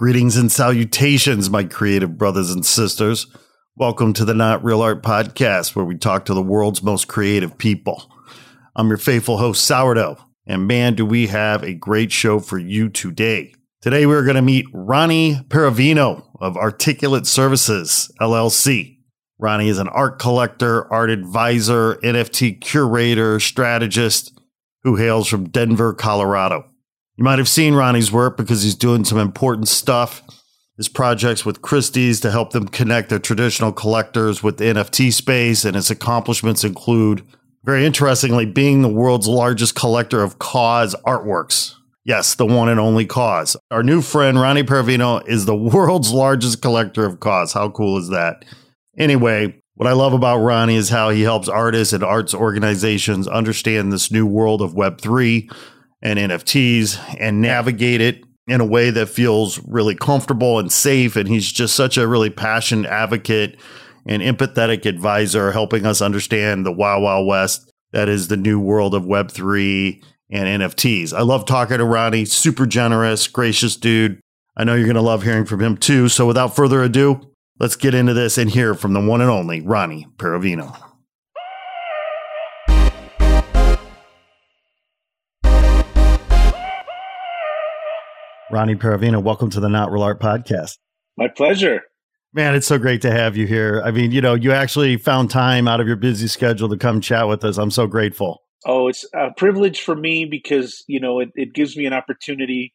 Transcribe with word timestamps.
Greetings 0.00 0.38
and 0.38 0.50
salutations, 0.50 1.50
my 1.50 1.62
creative 1.62 2.16
brothers 2.16 2.50
and 2.50 2.64
sisters. 2.64 3.26
Welcome 3.76 4.14
to 4.14 4.24
the 4.24 4.32
Not 4.32 4.64
Real 4.64 4.80
Art 4.80 5.02
Podcast, 5.02 5.76
where 5.76 5.84
we 5.84 5.94
talk 5.94 6.24
to 6.24 6.32
the 6.32 6.40
world's 6.40 6.82
most 6.82 7.06
creative 7.06 7.58
people. 7.58 8.10
I'm 8.74 8.88
your 8.88 8.96
faithful 8.96 9.36
host, 9.36 9.62
Sourdough, 9.62 10.16
and 10.46 10.66
man, 10.66 10.94
do 10.94 11.04
we 11.04 11.26
have 11.26 11.62
a 11.62 11.74
great 11.74 12.12
show 12.12 12.40
for 12.40 12.56
you 12.56 12.88
today. 12.88 13.52
Today, 13.82 14.06
we're 14.06 14.24
going 14.24 14.36
to 14.36 14.40
meet 14.40 14.64
Ronnie 14.72 15.34
Pirovino 15.48 16.24
of 16.40 16.56
Articulate 16.56 17.26
Services, 17.26 18.10
LLC. 18.22 19.00
Ronnie 19.38 19.68
is 19.68 19.76
an 19.76 19.88
art 19.88 20.18
collector, 20.18 20.90
art 20.90 21.10
advisor, 21.10 21.96
NFT 21.96 22.58
curator, 22.62 23.38
strategist 23.38 24.32
who 24.82 24.96
hails 24.96 25.28
from 25.28 25.50
Denver, 25.50 25.92
Colorado. 25.92 26.69
You 27.20 27.24
might 27.24 27.38
have 27.38 27.50
seen 27.50 27.74
Ronnie's 27.74 28.10
work 28.10 28.38
because 28.38 28.62
he's 28.62 28.74
doing 28.74 29.04
some 29.04 29.18
important 29.18 29.68
stuff. 29.68 30.22
His 30.78 30.88
projects 30.88 31.44
with 31.44 31.60
Christie's 31.60 32.18
to 32.20 32.30
help 32.30 32.52
them 32.52 32.66
connect 32.66 33.10
their 33.10 33.18
traditional 33.18 33.72
collectors 33.72 34.42
with 34.42 34.56
the 34.56 34.64
NFT 34.64 35.12
space, 35.12 35.66
and 35.66 35.76
his 35.76 35.90
accomplishments 35.90 36.64
include, 36.64 37.22
very 37.62 37.84
interestingly, 37.84 38.46
being 38.46 38.80
the 38.80 38.88
world's 38.88 39.28
largest 39.28 39.74
collector 39.74 40.22
of 40.22 40.38
KAWS 40.38 40.94
artworks. 41.06 41.74
Yes, 42.06 42.36
the 42.36 42.46
one 42.46 42.70
and 42.70 42.80
only 42.80 43.04
KAWS. 43.04 43.54
Our 43.70 43.82
new 43.82 44.00
friend, 44.00 44.40
Ronnie 44.40 44.62
Pirovino, 44.62 45.22
is 45.28 45.44
the 45.44 45.54
world's 45.54 46.12
largest 46.12 46.62
collector 46.62 47.04
of 47.04 47.20
KAWS. 47.20 47.52
How 47.52 47.68
cool 47.68 47.98
is 47.98 48.08
that? 48.08 48.46
Anyway, 48.96 49.60
what 49.74 49.86
I 49.86 49.92
love 49.92 50.14
about 50.14 50.38
Ronnie 50.38 50.76
is 50.76 50.88
how 50.88 51.10
he 51.10 51.20
helps 51.20 51.50
artists 51.50 51.92
and 51.92 52.02
arts 52.02 52.32
organizations 52.32 53.28
understand 53.28 53.92
this 53.92 54.10
new 54.10 54.24
world 54.24 54.62
of 54.62 54.72
Web3 54.72 55.50
and 56.02 56.18
NFTs 56.18 57.16
and 57.18 57.40
navigate 57.40 58.00
it 58.00 58.24
in 58.46 58.60
a 58.60 58.66
way 58.66 58.90
that 58.90 59.08
feels 59.08 59.60
really 59.66 59.94
comfortable 59.94 60.58
and 60.58 60.72
safe. 60.72 61.16
And 61.16 61.28
he's 61.28 61.50
just 61.50 61.74
such 61.74 61.96
a 61.96 62.08
really 62.08 62.30
passionate 62.30 62.88
advocate 62.90 63.58
and 64.06 64.22
empathetic 64.22 64.86
advisor, 64.86 65.52
helping 65.52 65.86
us 65.86 66.00
understand 66.00 66.64
the 66.64 66.72
Wild 66.72 67.02
Wild 67.02 67.26
West 67.26 67.70
that 67.92 68.08
is 68.08 68.28
the 68.28 68.36
new 68.36 68.60
world 68.60 68.94
of 68.94 69.04
Web3 69.04 70.02
and 70.30 70.62
NFTs. 70.62 71.12
I 71.12 71.22
love 71.22 71.44
talking 71.44 71.78
to 71.78 71.84
Ronnie, 71.84 72.24
super 72.24 72.66
generous, 72.66 73.26
gracious 73.26 73.76
dude. 73.76 74.20
I 74.56 74.64
know 74.64 74.74
you're 74.74 74.84
going 74.84 74.94
to 74.94 75.02
love 75.02 75.22
hearing 75.22 75.44
from 75.44 75.60
him 75.60 75.76
too. 75.76 76.08
So 76.08 76.26
without 76.26 76.54
further 76.54 76.82
ado, 76.82 77.20
let's 77.58 77.76
get 77.76 77.94
into 77.94 78.14
this 78.14 78.38
and 78.38 78.50
hear 78.50 78.74
from 78.74 78.92
the 78.92 79.00
one 79.00 79.20
and 79.20 79.30
only 79.30 79.60
Ronnie 79.60 80.06
Pirovino. 80.16 80.89
Ronnie 88.50 88.74
Pirovino, 88.74 89.22
welcome 89.22 89.48
to 89.50 89.60
the 89.60 89.68
Not 89.68 89.92
Real 89.92 90.02
Art 90.02 90.20
Podcast. 90.20 90.78
My 91.16 91.28
pleasure. 91.28 91.82
Man, 92.32 92.56
it's 92.56 92.66
so 92.66 92.78
great 92.78 93.00
to 93.02 93.10
have 93.10 93.36
you 93.36 93.46
here. 93.46 93.80
I 93.84 93.92
mean, 93.92 94.10
you 94.10 94.20
know, 94.20 94.34
you 94.34 94.50
actually 94.50 94.96
found 94.96 95.30
time 95.30 95.68
out 95.68 95.80
of 95.80 95.86
your 95.86 95.94
busy 95.94 96.26
schedule 96.26 96.68
to 96.68 96.76
come 96.76 97.00
chat 97.00 97.28
with 97.28 97.44
us. 97.44 97.58
I'm 97.58 97.70
so 97.70 97.86
grateful. 97.86 98.42
Oh, 98.66 98.88
it's 98.88 99.04
a 99.14 99.30
privilege 99.36 99.82
for 99.82 99.94
me 99.94 100.24
because, 100.24 100.82
you 100.88 100.98
know, 100.98 101.20
it, 101.20 101.28
it 101.36 101.54
gives 101.54 101.76
me 101.76 101.86
an 101.86 101.92
opportunity 101.92 102.74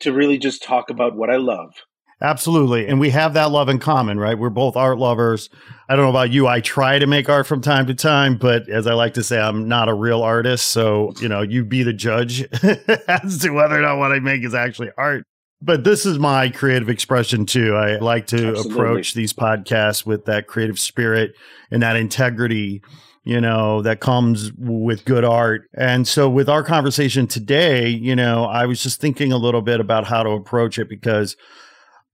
to 0.00 0.12
really 0.12 0.36
just 0.36 0.62
talk 0.62 0.90
about 0.90 1.16
what 1.16 1.30
I 1.30 1.36
love. 1.36 1.72
Absolutely. 2.20 2.86
And 2.86 3.00
we 3.00 3.10
have 3.10 3.34
that 3.34 3.50
love 3.50 3.68
in 3.68 3.78
common, 3.78 4.18
right? 4.18 4.38
We're 4.38 4.50
both 4.50 4.76
art 4.76 4.98
lovers. 4.98 5.50
I 5.88 5.96
don't 5.96 6.04
know 6.04 6.10
about 6.10 6.30
you. 6.30 6.46
I 6.46 6.60
try 6.60 6.98
to 6.98 7.06
make 7.06 7.28
art 7.28 7.46
from 7.46 7.60
time 7.60 7.86
to 7.86 7.94
time, 7.94 8.36
but 8.36 8.68
as 8.68 8.86
I 8.86 8.94
like 8.94 9.14
to 9.14 9.22
say, 9.22 9.40
I'm 9.40 9.68
not 9.68 9.88
a 9.88 9.94
real 9.94 10.22
artist. 10.22 10.66
So, 10.66 11.12
you 11.20 11.28
know, 11.28 11.42
you 11.42 11.64
be 11.64 11.82
the 11.82 11.92
judge 11.92 12.42
as 13.08 13.38
to 13.38 13.50
whether 13.50 13.78
or 13.78 13.82
not 13.82 13.98
what 13.98 14.12
I 14.12 14.20
make 14.20 14.42
is 14.42 14.54
actually 14.54 14.90
art. 14.96 15.24
But 15.60 15.84
this 15.84 16.04
is 16.06 16.18
my 16.18 16.50
creative 16.50 16.88
expression 16.88 17.46
too. 17.46 17.74
I 17.74 17.96
like 17.96 18.26
to 18.28 18.48
Absolutely. 18.48 18.72
approach 18.72 19.14
these 19.14 19.32
podcasts 19.32 20.06
with 20.06 20.26
that 20.26 20.46
creative 20.46 20.78
spirit 20.78 21.34
and 21.70 21.82
that 21.82 21.96
integrity 21.96 22.82
you 23.24 23.40
know, 23.40 23.80
that 23.82 24.00
comes 24.00 24.52
with 24.52 25.04
good 25.06 25.24
art. 25.24 25.68
And 25.74 26.06
so 26.06 26.28
with 26.28 26.48
our 26.48 26.62
conversation 26.62 27.26
today, 27.26 27.88
you 27.88 28.14
know, 28.14 28.44
I 28.44 28.66
was 28.66 28.82
just 28.82 29.00
thinking 29.00 29.32
a 29.32 29.38
little 29.38 29.62
bit 29.62 29.80
about 29.80 30.04
how 30.04 30.22
to 30.22 30.30
approach 30.30 30.78
it 30.78 30.90
because 30.90 31.34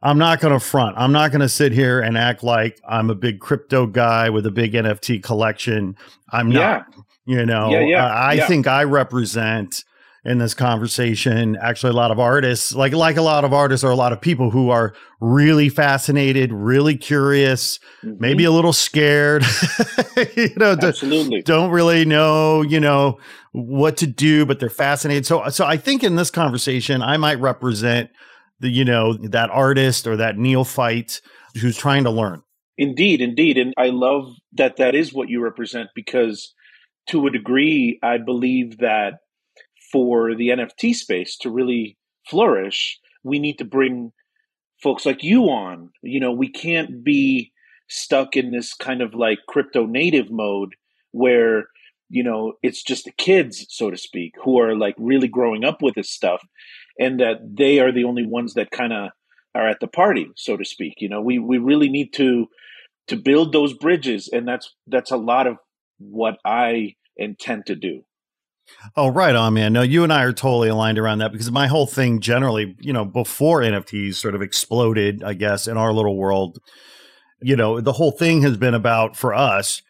I'm 0.03 0.17
not 0.19 0.41
going 0.41 0.55
to 0.55 0.61
front. 0.65 0.97
I'm 0.97 1.13
not 1.13 1.31
going 1.31 1.43
to 1.43 1.49
sit 1.49 1.73
here 1.73 2.01
and 2.01 2.17
act 2.17 2.43
like 2.43 2.81
I'm 2.89 3.11
a 3.11 3.15
big 3.15 3.39
crypto 3.41 3.87
guy 3.87 4.31
with 4.31 4.47
a 4.47 4.51
big 4.51 4.73
NFT 4.73 5.23
collection. 5.23 5.97
I'm 6.33 6.49
not. 6.51 6.87
You 7.27 7.45
know, 7.47 7.71
Yeah, 7.71 7.81
yeah, 7.81 8.07
I, 8.07 8.31
I 8.31 8.33
yeah. 8.33 8.47
think 8.47 8.67
I 8.67 8.85
represent 8.85 9.85
in 10.25 10.39
this 10.39 10.53
conversation 10.53 11.57
actually 11.63 11.91
a 11.91 11.97
lot 11.97 12.11
of 12.11 12.19
artists, 12.19 12.75
like 12.75 12.93
like 12.93 13.17
a 13.17 13.23
lot 13.23 13.45
of 13.45 13.53
artists 13.55 13.85
or 13.85 13.91
a 13.91 13.95
lot 13.97 14.13
of 14.13 14.21
people 14.21 14.51
who 14.51 14.69
are 14.71 14.95
really 15.21 15.69
fascinated, 15.69 16.53
really 16.53 16.97
curious, 16.97 17.79
Mhm. 18.05 18.21
maybe 18.21 18.45
a 18.45 18.51
little 18.51 18.73
scared. 18.73 19.45
you 20.37 20.51
know, 20.57 20.77
Absolutely. 20.81 21.43
don't 21.43 21.71
really 21.71 22.05
know, 22.05 22.63
you 22.63 22.81
know, 22.81 23.19
what 23.53 23.97
to 23.99 24.07
do, 24.07 24.45
but 24.45 24.61
they're 24.61 24.69
fascinated. 24.71 25.25
So, 25.27 25.49
so 25.51 25.65
I 25.67 25.77
think 25.77 26.03
in 26.05 26.17
this 26.17 26.31
conversation, 26.31 27.03
I 27.03 27.17
might 27.17 27.41
represent 27.41 28.11
you 28.61 28.85
know, 28.85 29.15
that 29.15 29.51
artist 29.51 30.07
or 30.07 30.17
that 30.17 30.37
neophyte 30.37 31.21
who's 31.61 31.77
trying 31.77 32.05
to 32.05 32.11
learn. 32.11 32.43
Indeed, 32.79 33.21
indeed. 33.21 33.59
And 33.59 33.75
I 33.77 33.89
love 33.89 34.35
that 34.53 34.77
that 34.77 34.95
is 34.95 35.13
what 35.13 35.29
you 35.29 35.43
represent 35.43 35.91
because 35.95 36.55
to 37.09 37.27
a 37.27 37.31
degree, 37.31 37.99
I 38.03 38.19
believe 38.19 38.79
that 38.79 39.15
for 39.93 40.35
the 40.35 40.49
NFT 40.49 40.95
space 40.95 41.37
to 41.39 41.51
really 41.51 41.99
flourish, 42.29 42.99
we 43.25 43.39
need 43.39 43.59
to 43.59 43.65
bring 43.65 44.13
folks 44.83 45.05
like 45.05 45.23
you 45.23 45.45
on. 45.45 45.91
You 46.03 46.21
know, 46.21 46.33
we 46.33 46.49
can't 46.49 47.05
be 47.05 47.53
stuck 47.89 48.37
in 48.37 48.51
this 48.51 48.73
kind 48.75 49.03
of 49.03 49.15
like 49.15 49.41
crypto 49.49 49.85
native 49.85 50.31
mode 50.31 50.75
where, 51.11 51.67
you 52.09 52.23
know, 52.23 52.55
it's 52.63 52.83
just 52.83 53.05
the 53.05 53.13
kids, 53.13 53.67
so 53.69 53.91
to 53.91 53.97
speak, 53.97 54.35
who 54.43 54.59
are 54.61 54.77
like 54.77 54.95
really 54.97 55.29
growing 55.29 55.65
up 55.65 55.83
with 55.83 55.97
this 55.97 56.11
stuff 56.11 56.43
and 56.99 57.21
that 57.21 57.39
they 57.57 57.81
are 57.81 57.93
the 57.93 58.05
only 58.05 58.27
ones 58.27 58.55
that 58.55 58.71
kind 58.71 58.93
of 58.93 59.11
are 59.55 59.69
at 59.69 59.81
the 59.81 59.89
party, 59.89 60.29
so 60.37 60.57
to 60.57 60.65
speak. 60.65 60.95
You 60.99 61.09
know, 61.09 61.21
we, 61.21 61.39
we 61.39 61.59
really 61.59 61.89
need 61.89 62.13
to 62.15 62.47
to 63.09 63.17
build 63.17 63.53
those 63.53 63.73
bridges 63.73 64.29
and 64.33 64.47
that's 64.47 64.73
that's 64.87 65.11
a 65.11 65.17
lot 65.17 65.49
of 65.49 65.57
what 65.99 66.39
I 66.45 66.95
intend 67.17 67.67
to 67.67 67.75
do. 67.75 68.03
Oh, 68.97 69.09
right 69.09 69.35
on, 69.35 69.55
man. 69.55 69.73
No, 69.73 69.83
you 69.83 70.05
and 70.05 70.13
I 70.13 70.23
are 70.23 70.33
totally 70.33 70.69
aligned 70.69 70.99
around 70.99 71.19
that 71.19 71.33
because 71.33 71.51
my 71.51 71.67
whole 71.67 71.87
thing 71.87 72.21
generally, 72.21 72.77
you 72.81 72.93
know, 72.93 73.05
before 73.05 73.61
NFTs 73.61 74.15
sort 74.15 74.37
of 74.37 74.43
exploded, 74.43 75.25
I 75.25 75.35
guess, 75.35 75.67
in 75.67 75.77
our 75.77 75.93
little 75.93 76.17
world, 76.17 76.59
you 77.43 77.57
know, 77.57 77.81
the 77.81 77.93
whole 77.93 78.13
thing 78.13 78.43
has 78.43 78.57
been 78.57 78.75
about 78.75 79.17
for 79.17 79.35
us 79.35 79.83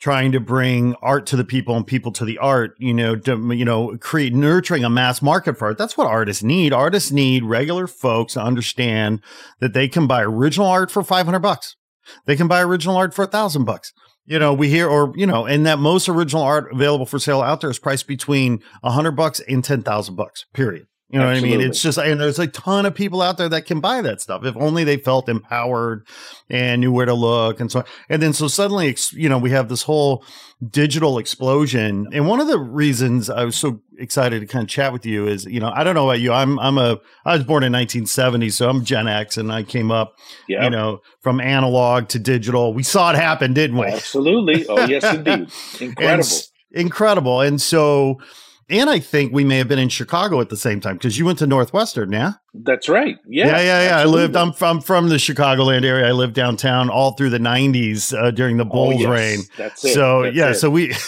trying 0.00 0.32
to 0.32 0.40
bring 0.40 0.94
art 1.02 1.26
to 1.26 1.36
the 1.36 1.44
people 1.44 1.76
and 1.76 1.86
people 1.86 2.10
to 2.10 2.24
the 2.24 2.38
art, 2.38 2.74
you 2.78 2.94
know, 2.94 3.14
to, 3.14 3.36
you 3.54 3.64
know, 3.64 3.96
create 3.98 4.34
nurturing 4.34 4.82
a 4.82 4.90
mass 4.90 5.20
market 5.20 5.58
for 5.58 5.70
it. 5.70 5.78
That's 5.78 5.96
what 5.96 6.06
artists 6.06 6.42
need. 6.42 6.72
Artists 6.72 7.12
need 7.12 7.44
regular 7.44 7.86
folks 7.86 8.32
to 8.32 8.42
understand 8.42 9.20
that 9.60 9.74
they 9.74 9.88
can 9.88 10.06
buy 10.06 10.22
original 10.22 10.66
art 10.66 10.90
for 10.90 11.02
500 11.02 11.38
bucks. 11.40 11.76
They 12.24 12.34
can 12.34 12.48
buy 12.48 12.62
original 12.62 12.96
art 12.96 13.14
for 13.14 13.24
a 13.24 13.28
thousand 13.28 13.64
bucks. 13.64 13.92
You 14.24 14.38
know, 14.38 14.54
we 14.54 14.68
hear, 14.68 14.88
or, 14.88 15.12
you 15.16 15.26
know, 15.26 15.44
and 15.44 15.66
that 15.66 15.78
most 15.78 16.08
original 16.08 16.42
art 16.42 16.72
available 16.72 17.06
for 17.06 17.18
sale 17.18 17.42
out 17.42 17.60
there 17.60 17.70
is 17.70 17.78
priced 17.78 18.06
between 18.06 18.60
a 18.82 18.92
hundred 18.92 19.12
bucks 19.12 19.40
and 19.48 19.62
10,000 19.62 20.14
bucks, 20.14 20.46
period. 20.54 20.86
You 21.10 21.18
know 21.18 21.26
Absolutely. 21.26 21.50
what 21.50 21.54
I 21.54 21.58
mean? 21.58 21.70
It's 21.70 21.82
just, 21.82 21.98
and 21.98 22.20
there's 22.20 22.38
a 22.38 22.46
ton 22.46 22.86
of 22.86 22.94
people 22.94 23.20
out 23.20 23.36
there 23.36 23.48
that 23.48 23.66
can 23.66 23.80
buy 23.80 24.00
that 24.00 24.20
stuff 24.20 24.44
if 24.44 24.56
only 24.56 24.84
they 24.84 24.96
felt 24.96 25.28
empowered 25.28 26.06
and 26.48 26.80
knew 26.80 26.92
where 26.92 27.06
to 27.06 27.14
look 27.14 27.58
and 27.58 27.70
so 27.70 27.80
on. 27.80 27.84
And 28.08 28.22
then 28.22 28.32
so 28.32 28.46
suddenly, 28.46 28.96
you 29.10 29.28
know, 29.28 29.36
we 29.36 29.50
have 29.50 29.68
this 29.68 29.82
whole 29.82 30.24
digital 30.68 31.18
explosion. 31.18 32.06
And 32.12 32.28
one 32.28 32.38
of 32.38 32.46
the 32.46 32.60
reasons 32.60 33.28
I 33.28 33.44
was 33.44 33.56
so 33.56 33.80
excited 33.98 34.38
to 34.38 34.46
kind 34.46 34.62
of 34.62 34.68
chat 34.68 34.92
with 34.92 35.04
you 35.04 35.26
is, 35.26 35.46
you 35.46 35.58
know, 35.58 35.72
I 35.74 35.82
don't 35.82 35.96
know 35.96 36.08
about 36.08 36.20
you. 36.20 36.32
I'm, 36.32 36.60
I'm 36.60 36.78
a, 36.78 37.00
I 37.24 37.34
was 37.34 37.44
born 37.44 37.64
in 37.64 37.72
1970, 37.72 38.50
so 38.50 38.70
I'm 38.70 38.84
Gen 38.84 39.08
X 39.08 39.36
and 39.36 39.50
I 39.50 39.64
came 39.64 39.90
up, 39.90 40.16
yep. 40.46 40.62
you 40.62 40.70
know, 40.70 41.00
from 41.22 41.40
analog 41.40 42.06
to 42.10 42.20
digital. 42.20 42.72
We 42.72 42.84
saw 42.84 43.10
it 43.10 43.16
happen, 43.16 43.52
didn't 43.52 43.78
we? 43.78 43.86
Absolutely. 43.86 44.64
Oh, 44.68 44.84
yes, 44.86 45.02
indeed. 45.12 45.50
Incredible. 45.80 46.06
and, 46.06 46.48
incredible. 46.70 47.40
And 47.40 47.60
so, 47.60 48.20
and 48.70 48.88
I 48.88 49.00
think 49.00 49.32
we 49.32 49.44
may 49.44 49.58
have 49.58 49.68
been 49.68 49.78
in 49.78 49.88
Chicago 49.88 50.40
at 50.40 50.48
the 50.48 50.56
same 50.56 50.80
time 50.80 50.96
because 50.96 51.18
you 51.18 51.24
went 51.24 51.38
to 51.40 51.46
Northwestern, 51.46 52.12
yeah? 52.12 52.34
That's 52.54 52.88
right. 52.88 53.16
Yeah. 53.26 53.48
Yeah, 53.48 53.60
yeah, 53.60 53.88
yeah. 53.88 53.98
I 53.98 54.04
lived, 54.04 54.36
I'm 54.36 54.52
from, 54.52 54.80
from 54.80 55.08
the 55.08 55.16
Chicagoland 55.16 55.84
area. 55.84 56.08
I 56.08 56.12
lived 56.12 56.34
downtown 56.34 56.88
all 56.88 57.12
through 57.12 57.30
the 57.30 57.38
90s 57.38 58.16
uh, 58.16 58.30
during 58.30 58.56
the 58.56 58.64
oh, 58.64 58.68
Bulls 58.68 58.94
oh, 58.96 59.00
yes. 59.00 59.08
reign. 59.08 59.40
That's 59.56 59.84
it. 59.84 59.94
So, 59.94 60.22
That's 60.22 60.36
yeah, 60.36 60.50
it. 60.50 60.54
so 60.54 60.70
we. 60.70 60.94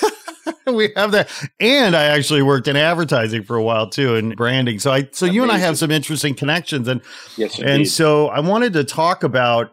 we 0.67 0.93
have 0.97 1.13
that, 1.13 1.31
and 1.61 1.95
I 1.95 2.05
actually 2.05 2.43
worked 2.43 2.69
in 2.69 2.77
advertising 2.77 3.43
for 3.43 3.57
a 3.57 3.63
while 3.63 3.89
too, 3.89 4.17
and 4.17 4.37
branding. 4.37 4.79
So 4.79 4.91
I, 4.91 5.09
so 5.13 5.27
Amazing. 5.27 5.35
you 5.35 5.43
and 5.43 5.53
I 5.53 5.59
have 5.59 5.79
some 5.79 5.91
interesting 5.91 6.35
connections, 6.35 6.89
and 6.89 7.01
yes, 7.37 7.59
indeed. 7.59 7.71
and 7.71 7.89
so 7.89 8.29
I 8.29 8.41
wanted 8.41 8.73
to 8.75 8.85
talk 8.85 9.23
about 9.23 9.73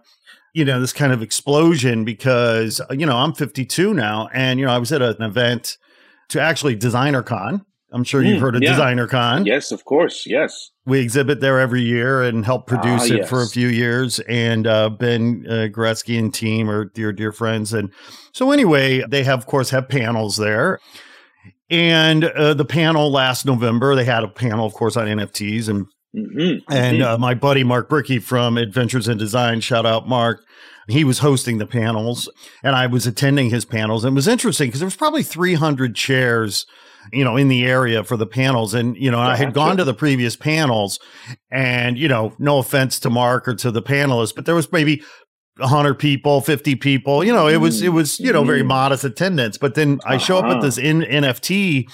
you 0.53 0.65
know 0.65 0.79
this 0.79 0.93
kind 0.93 1.11
of 1.11 1.21
explosion 1.21 2.05
because 2.05 2.81
you 2.91 3.05
know 3.05 3.17
I'm 3.17 3.33
52 3.33 3.93
now, 3.93 4.29
and 4.33 4.59
you 4.59 4.65
know 4.65 4.71
I 4.71 4.77
was 4.77 4.91
at 4.91 5.01
an 5.01 5.21
event 5.21 5.77
to 6.29 6.41
actually 6.41 6.75
Designer 6.75 7.23
Con, 7.23 7.65
I'm 7.91 8.03
sure 8.03 8.21
you've 8.21 8.37
mm, 8.37 8.41
heard 8.41 8.55
of 8.55 8.61
yeah. 8.61 8.71
Designer 8.71 9.07
Con. 9.07 9.45
Yes, 9.45 9.71
of 9.71 9.85
course. 9.85 10.25
Yes. 10.27 10.71
We 10.85 10.99
exhibit 10.99 11.39
there 11.39 11.59
every 11.59 11.81
year 11.81 12.21
and 12.21 12.45
help 12.45 12.63
ah, 12.63 12.75
produce 12.75 13.09
it 13.09 13.19
yes. 13.19 13.29
for 13.29 13.41
a 13.41 13.47
few 13.47 13.67
years. 13.67 14.19
And 14.21 14.67
uh, 14.67 14.89
Ben 14.89 15.45
uh, 15.47 15.67
Goretzky 15.71 16.17
and 16.19 16.33
team 16.33 16.69
are 16.69 16.85
dear, 16.85 17.11
dear 17.11 17.31
friends. 17.31 17.73
And 17.73 17.91
so, 18.31 18.51
anyway, 18.51 19.03
they 19.07 19.23
have, 19.23 19.39
of 19.39 19.45
course, 19.47 19.71
have 19.71 19.89
panels 19.89 20.37
there. 20.37 20.79
And 21.69 22.25
uh, 22.25 22.53
the 22.53 22.65
panel 22.65 23.11
last 23.11 23.45
November, 23.45 23.95
they 23.95 24.05
had 24.05 24.23
a 24.23 24.27
panel, 24.27 24.65
of 24.65 24.73
course, 24.73 24.95
on 24.95 25.07
NFTs. 25.07 25.67
And 25.67 25.87
mm-hmm. 26.15 26.71
and 26.71 27.01
uh, 27.01 27.17
my 27.17 27.33
buddy 27.33 27.63
Mark 27.63 27.89
Brickey 27.89 28.19
from 28.19 28.57
Adventures 28.57 29.07
in 29.07 29.17
Design, 29.17 29.61
shout 29.61 29.85
out 29.85 30.07
Mark. 30.07 30.43
He 30.87 31.03
was 31.03 31.19
hosting 31.19 31.59
the 31.59 31.67
panels, 31.67 32.31
and 32.63 32.75
I 32.75 32.87
was 32.87 33.05
attending 33.05 33.51
his 33.51 33.63
panels. 33.63 34.03
And 34.03 34.13
it 34.13 34.15
was 34.15 34.27
interesting 34.27 34.69
because 34.69 34.79
there 34.79 34.87
was 34.87 34.95
probably 34.95 35.21
300 35.21 35.95
chairs 35.95 36.65
you 37.11 37.23
know, 37.23 37.37
in 37.37 37.47
the 37.47 37.65
area 37.65 38.03
for 38.03 38.17
the 38.17 38.27
panels. 38.27 38.73
And, 38.73 38.95
you 38.97 39.11
know, 39.11 39.17
yeah, 39.17 39.29
I 39.29 39.35
had 39.35 39.53
gone 39.53 39.77
to 39.77 39.83
the 39.83 39.93
previous 39.93 40.35
panels 40.35 40.99
and, 41.51 41.97
you 41.97 42.07
know, 42.07 42.33
no 42.39 42.59
offense 42.59 42.99
to 43.01 43.09
Mark 43.09 43.47
or 43.47 43.55
to 43.55 43.71
the 43.71 43.81
panelists, 43.81 44.35
but 44.35 44.45
there 44.45 44.55
was 44.55 44.71
maybe 44.71 45.03
100 45.57 45.95
people, 45.95 46.41
50 46.41 46.75
people, 46.75 47.23
you 47.23 47.33
know, 47.33 47.47
it 47.47 47.57
was, 47.57 47.81
it 47.81 47.89
was, 47.89 48.19
you 48.19 48.31
know, 48.31 48.43
very 48.43 48.59
mm-hmm. 48.59 48.69
modest 48.69 49.03
attendance. 49.03 49.57
But 49.57 49.75
then 49.75 49.99
I 50.05 50.17
show 50.17 50.37
uh-huh. 50.37 50.47
up 50.47 50.55
at 50.57 50.61
this 50.61 50.77
in, 50.77 51.01
NFT 51.01 51.89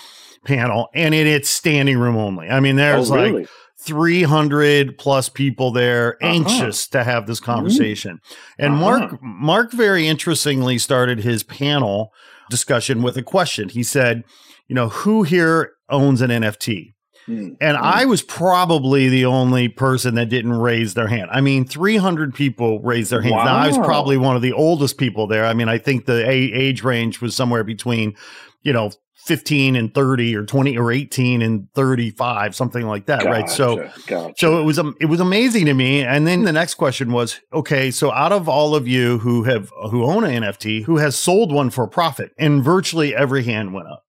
panel 0.46 0.90
and 0.94 1.16
it, 1.16 1.28
it's 1.28 1.50
standing 1.50 1.98
room 1.98 2.18
only. 2.18 2.50
I 2.50 2.60
mean, 2.60 2.76
there's 2.76 3.10
oh, 3.12 3.16
really? 3.16 3.32
like, 3.42 3.50
300 3.80 4.98
plus 4.98 5.30
people 5.30 5.72
there 5.72 6.18
uh-huh. 6.22 6.34
anxious 6.34 6.88
uh-huh. 6.88 7.00
to 7.00 7.04
have 7.04 7.28
this 7.28 7.40
mm-hmm. 7.40 7.52
conversation. 7.52 8.20
And 8.58 8.74
uh-huh. 8.74 8.82
Mark 8.82 9.20
Mark 9.22 9.72
very 9.72 10.08
interestingly 10.08 10.78
started 10.78 11.20
his 11.20 11.44
panel 11.44 12.12
discussion 12.50 13.02
with 13.02 13.18
a 13.18 13.24
question. 13.24 13.70
He 13.70 13.84
said, 13.84 14.24
you 14.68 14.76
know, 14.76 14.90
who 14.90 15.24
here 15.24 15.72
owns 15.90 16.22
an 16.22 16.30
NFT? 16.30 16.94
Mm. 17.28 17.58
And 17.60 17.78
mm. 17.78 17.82
I 17.82 18.06
was 18.06 18.22
probably 18.22 19.10
the 19.10 19.26
only 19.26 19.68
person 19.68 20.16
that 20.16 20.30
didn't 20.30 20.54
raise 20.54 20.94
their 20.94 21.08
hand. 21.08 21.30
I 21.32 21.42
mean, 21.42 21.66
300 21.66 22.34
people 22.34 22.82
raised 22.82 23.12
their 23.12 23.22
hands. 23.22 23.34
Wow. 23.34 23.46
Now, 23.46 23.56
I 23.56 23.68
was 23.68 23.78
probably 23.78 24.18
one 24.18 24.36
of 24.36 24.42
the 24.42 24.54
oldest 24.54 24.98
people 24.98 25.28
there. 25.28 25.46
I 25.46 25.54
mean, 25.54 25.70
I 25.70 25.78
think 25.78 26.06
the 26.06 26.28
age 26.30 26.84
range 26.84 27.22
was 27.22 27.36
somewhere 27.36 27.64
between, 27.64 28.16
you 28.62 28.74
know, 28.74 28.92
15 29.26 29.76
and 29.76 29.92
30 29.94 30.36
or 30.36 30.46
20 30.46 30.78
or 30.78 30.92
18 30.92 31.42
and 31.42 31.68
35 31.74 32.56
something 32.56 32.86
like 32.86 33.08
that 33.08 33.24
gotcha, 33.24 33.32
right 33.32 33.50
so 33.50 33.78
gotcha. 34.06 34.34
so 34.38 34.60
it 34.60 34.64
was 34.64 34.78
um, 34.78 34.96
it 35.02 35.08
was 35.08 35.20
amazing 35.20 35.66
to 35.66 35.74
me 35.74 36.04
and 36.04 36.28
then 36.28 36.44
the 36.44 36.52
next 36.52 36.76
question 36.76 37.12
was 37.12 37.42
okay 37.52 37.90
so 37.90 38.12
out 38.12 38.32
of 38.32 38.48
all 38.48 38.76
of 38.76 38.88
you 38.88 39.18
who 39.18 39.44
have 39.44 39.72
who 39.90 40.04
own 40.04 40.24
an 40.24 40.44
NFT 40.44 40.84
who 40.84 40.98
has 40.98 41.16
sold 41.16 41.52
one 41.52 41.72
for 41.72 41.88
profit 41.88 42.34
and 42.38 42.64
virtually 42.64 43.16
every 43.16 43.44
hand 43.44 43.74
went 43.74 43.88
up 43.88 44.05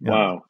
Wow. 0.00 0.42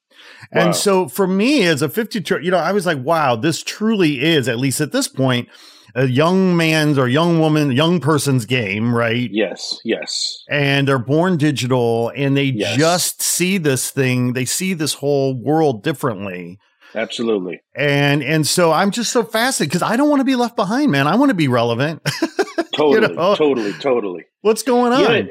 And 0.53 0.69
wow. 0.69 0.73
so 0.73 1.09
for 1.09 1.27
me 1.27 1.65
as 1.65 1.83
a 1.83 1.89
52, 1.89 2.41
you 2.41 2.51
know, 2.51 2.59
I 2.59 2.73
was 2.73 2.87
like, 2.87 2.99
wow, 2.99 3.37
this 3.37 3.63
truly 3.63 4.23
is, 4.23 4.49
at 4.49 4.59
least 4.59 4.81
at 4.81 4.93
this 4.93 5.09
point, 5.09 5.49
a 5.95 6.07
young 6.07 6.57
man's 6.57 6.99
or 6.99 7.09
young 7.09 7.41
woman, 7.41 7.73
young 7.73 8.01
person's 8.01 8.47
game, 8.47 8.95
right? 8.95 9.29
Yes, 9.33 9.79
yes. 9.85 10.45
And 10.49 10.87
they're 10.87 10.99
born 10.99 11.37
digital 11.37 12.13
and 12.15 12.37
they 12.37 12.45
yes. 12.45 12.77
just 12.77 13.23
see 13.23 13.59
this 13.59 13.91
thing, 13.91 14.33
they 14.33 14.45
see 14.45 14.75
this 14.75 14.95
whole 14.95 15.35
world 15.35 15.83
differently. 15.83 16.59
Absolutely. 16.95 17.61
And 17.77 18.23
and 18.23 18.47
so 18.47 18.73
I'm 18.73 18.91
just 18.91 19.13
so 19.13 19.23
fascinated 19.23 19.71
because 19.71 19.83
I 19.83 19.97
don't 19.97 20.09
want 20.09 20.21
to 20.21 20.25
be 20.25 20.35
left 20.35 20.57
behind, 20.57 20.91
man. 20.91 21.07
I 21.07 21.15
want 21.15 21.31
to 21.31 21.35
be 21.35 21.47
relevant. 21.47 22.03
totally, 22.75 23.09
you 23.09 23.15
know? 23.15 23.35
totally, 23.37 23.73
totally. 23.75 24.25
What's 24.41 24.65
going 24.65 24.93
on? 24.93 25.01
Yeah, 25.01 25.23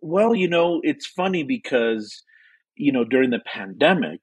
well, 0.00 0.34
you 0.34 0.48
know, 0.48 0.80
it's 0.82 1.06
funny 1.06 1.42
because 1.42 2.22
you 2.82 2.92
know, 2.92 3.04
during 3.04 3.30
the 3.30 3.40
pandemic, 3.44 4.20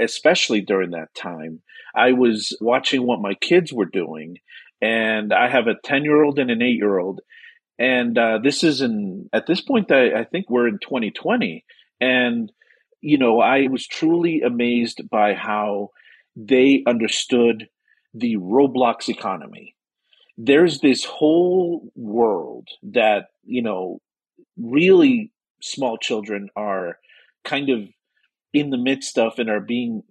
especially 0.00 0.60
during 0.60 0.90
that 0.90 1.14
time, 1.14 1.62
I 1.94 2.12
was 2.12 2.56
watching 2.60 3.06
what 3.06 3.20
my 3.20 3.34
kids 3.34 3.72
were 3.72 3.86
doing. 3.86 4.38
And 4.80 5.32
I 5.32 5.48
have 5.48 5.68
a 5.68 5.78
10 5.84 6.04
year 6.04 6.22
old 6.22 6.38
and 6.38 6.50
an 6.50 6.62
eight 6.62 6.76
year 6.76 6.98
old. 6.98 7.20
And 7.78 8.18
uh, 8.18 8.38
this 8.42 8.64
is 8.64 8.80
in, 8.80 9.28
at 9.32 9.46
this 9.46 9.60
point, 9.60 9.92
I, 9.92 10.20
I 10.20 10.24
think 10.24 10.50
we're 10.50 10.68
in 10.68 10.78
2020. 10.82 11.64
And, 12.00 12.50
you 13.00 13.18
know, 13.18 13.40
I 13.40 13.68
was 13.68 13.86
truly 13.86 14.42
amazed 14.42 15.08
by 15.08 15.34
how 15.34 15.90
they 16.34 16.82
understood 16.86 17.68
the 18.14 18.36
Roblox 18.36 19.08
economy. 19.08 19.74
There's 20.36 20.80
this 20.80 21.04
whole 21.04 21.90
world 21.94 22.68
that, 22.82 23.26
you 23.44 23.62
know, 23.62 24.00
really 24.56 25.30
small 25.60 25.98
children 25.98 26.48
are 26.56 26.98
kind 27.44 27.70
of 27.70 27.80
in 28.52 28.70
the 28.70 28.78
midst 28.78 29.18
of 29.18 29.38
and 29.38 29.48
are 29.48 29.60
being 29.60 30.02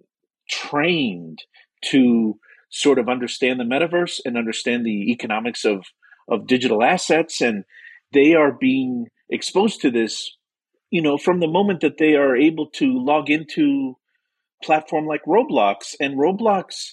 trained 0.48 1.38
to 1.86 2.38
sort 2.70 2.98
of 2.98 3.08
understand 3.08 3.60
the 3.60 3.64
metaverse 3.64 4.20
and 4.24 4.36
understand 4.36 4.84
the 4.84 5.10
economics 5.12 5.64
of 5.64 5.84
of 6.28 6.46
digital 6.46 6.82
assets. 6.82 7.40
And 7.40 7.64
they 8.12 8.34
are 8.34 8.52
being 8.52 9.06
exposed 9.30 9.80
to 9.82 9.90
this 9.90 10.36
you 10.90 11.02
know 11.02 11.16
from 11.16 11.40
the 11.40 11.48
moment 11.48 11.80
that 11.80 11.98
they 11.98 12.14
are 12.14 12.36
able 12.36 12.68
to 12.70 12.86
log 12.98 13.30
into 13.30 13.96
platform 14.62 15.06
like 15.06 15.24
Roblox. 15.24 15.94
And 16.00 16.18
Roblox 16.18 16.92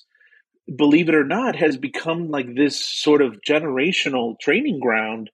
believe 0.76 1.10
it 1.10 1.16
or 1.16 1.26
not 1.26 1.56
has 1.56 1.78
become 1.78 2.30
like 2.30 2.56
this 2.56 2.80
sort 2.80 3.22
of 3.22 3.40
generational 3.48 4.40
training 4.40 4.80
ground. 4.80 5.30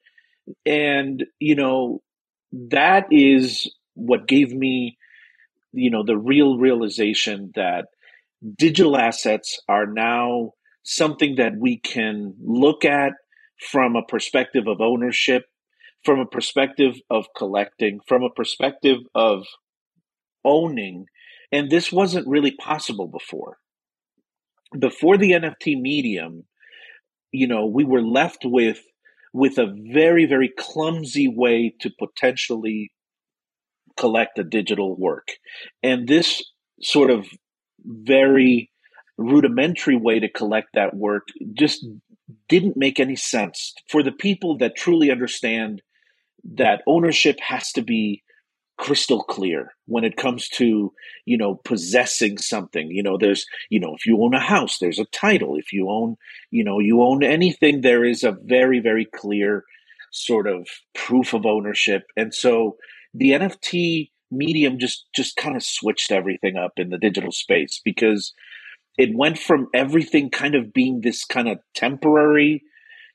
And 0.66 1.24
you 1.40 1.56
know 1.56 2.02
that 2.52 3.08
is 3.12 3.72
what 3.96 4.28
gave 4.28 4.54
me, 4.54 4.98
you 5.74 5.90
know, 5.90 6.04
the 6.06 6.18
real 6.18 6.58
realization 6.58 7.52
that 7.56 7.88
digital 8.58 8.98
assets 8.98 9.60
are 9.68 9.88
now 9.88 10.52
something 10.84 11.36
that 11.36 11.54
we 11.58 11.80
can 11.80 12.36
look 12.40 12.86
at 12.86 13.14
from 13.60 13.96
a 13.96 14.04
perspective 14.04 14.68
of 14.68 14.82
ownership, 14.82 15.44
from 16.04 16.20
a 16.20 16.26
perspective 16.26 16.96
of 17.10 17.26
collecting, 17.36 18.00
from 18.08 18.24
a 18.24 18.30
perspective 18.30 19.00
of 19.16 19.46
owning. 20.44 21.06
And 21.52 21.70
this 21.70 21.92
wasn't 21.92 22.28
really 22.28 22.52
possible 22.52 23.08
before. 23.08 23.58
Before 24.78 25.18
the 25.18 25.32
NFT 25.32 25.80
medium, 25.80 26.44
you 27.32 27.48
know, 27.48 27.66
we 27.66 27.84
were 27.84 28.02
left 28.02 28.44
with 28.44 28.82
with 29.34 29.58
a 29.58 29.76
very, 29.92 30.26
very 30.26 30.50
clumsy 30.58 31.28
way 31.28 31.74
to 31.82 31.90
potentially 32.00 32.90
collect 33.98 34.40
a 34.40 34.44
digital 34.44 34.96
work. 34.96 35.30
And 35.84 36.08
this 36.08 36.44
sort 36.82 37.10
of 37.10 37.26
very 37.86 38.72
rudimentary 39.18 39.96
way 39.96 40.20
to 40.20 40.30
collect 40.30 40.70
that 40.74 40.96
work 40.96 41.28
just 41.54 41.86
didn't 42.50 42.76
make 42.76 43.00
any 43.00 43.16
sense 43.16 43.74
for 43.90 44.04
the 44.04 44.12
people 44.12 44.58
that 44.58 44.76
truly 44.76 45.12
understand 45.12 45.82
that 46.44 46.82
ownership 46.88 47.40
has 47.40 47.72
to 47.72 47.82
be 47.82 48.22
crystal 48.78 49.24
clear 49.24 49.72
when 49.86 50.04
it 50.04 50.18
comes 50.18 50.50
to 50.50 50.92
you 51.26 51.38
know 51.38 51.56
possessing 51.64 52.38
something. 52.38 52.90
You 52.90 53.04
know 53.04 53.18
there's 53.18 53.46
you 53.70 53.80
know 53.80 53.96
if 53.96 54.06
you 54.06 54.22
own 54.22 54.34
a 54.34 54.40
house 54.40 54.78
there's 54.80 55.00
a 55.00 55.06
title. 55.06 55.56
If 55.56 55.72
you 55.72 55.90
own 55.90 56.18
you 56.52 56.64
know 56.64 56.80
you 56.80 57.02
own 57.02 57.24
anything 57.24 57.82
there 57.82 58.04
is 58.04 58.24
a 58.24 58.38
very 58.44 58.80
very 58.80 59.06
clear 59.06 59.64
sort 60.12 60.48
of 60.48 60.68
proof 60.94 61.34
of 61.34 61.46
ownership. 61.46 62.04
And 62.16 62.34
so 62.34 62.78
the 63.16 63.32
nft 63.32 64.10
medium 64.32 64.80
just 64.80 65.06
just 65.16 65.36
kind 65.36 65.56
of 65.56 65.64
switched 65.64 66.12
everything 66.12 66.58
up 66.58 66.74
in 66.78 66.90
the 66.90 66.98
digital 66.98 67.32
space 67.32 67.82
because 67.84 68.34
it 68.98 69.10
went 69.14 69.38
from 69.38 69.68
everything 69.74 70.30
kind 70.30 70.56
of 70.56 70.74
being 70.74 71.02
this 71.02 71.26
kind 71.26 71.48
of 71.48 71.60
temporary 71.74 72.64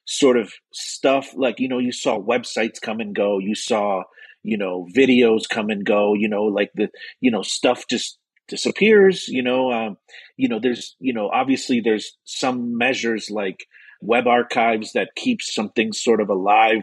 sort 0.07 0.37
of 0.37 0.53
stuff 0.73 1.31
like 1.37 1.59
you 1.59 1.69
know 1.69 1.79
you 1.79 1.93
saw 1.93 2.19
websites 2.19 2.81
come 2.81 3.01
and 3.01 3.15
go 3.15 3.39
you 3.39 3.55
saw 3.55 4.03
you 4.43 4.57
know 4.57 4.87
videos 4.97 5.49
come 5.49 5.69
and 5.69 5.85
go 5.85 6.15
you 6.15 6.29
know 6.29 6.45
like 6.45 6.71
the 6.75 6.89
you 7.21 7.31
know 7.31 7.43
stuff 7.43 7.85
just 7.89 8.19
disappears 8.49 9.29
you 9.29 9.43
know 9.43 9.71
um, 9.71 9.97
you 10.37 10.49
know 10.49 10.59
there's 10.61 10.97
you 10.99 11.13
know 11.13 11.29
obviously 11.33 11.81
there's 11.81 12.17
some 12.25 12.77
measures 12.77 13.31
like 13.31 13.67
web 14.01 14.27
archives 14.27 14.93
that 14.93 15.15
keeps 15.15 15.55
something 15.55 15.93
sort 15.93 16.21
of 16.21 16.29
alive 16.29 16.83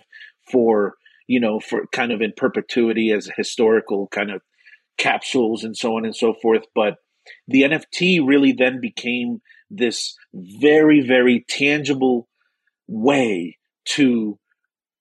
for 0.49 0.93
you 1.27 1.39
know 1.39 1.59
for 1.59 1.85
kind 1.91 2.11
of 2.11 2.21
in 2.21 2.33
perpetuity 2.35 3.11
as 3.11 3.29
historical 3.35 4.07
kind 4.07 4.31
of 4.31 4.41
capsules 4.97 5.63
and 5.63 5.77
so 5.77 5.95
on 5.95 6.05
and 6.05 6.15
so 6.15 6.33
forth 6.41 6.63
but 6.73 6.95
the 7.47 7.61
nft 7.61 8.25
really 8.25 8.51
then 8.51 8.79
became 8.81 9.39
this 9.69 10.15
very 10.33 11.01
very 11.01 11.45
tangible 11.47 12.27
way 12.87 13.57
to 13.85 14.39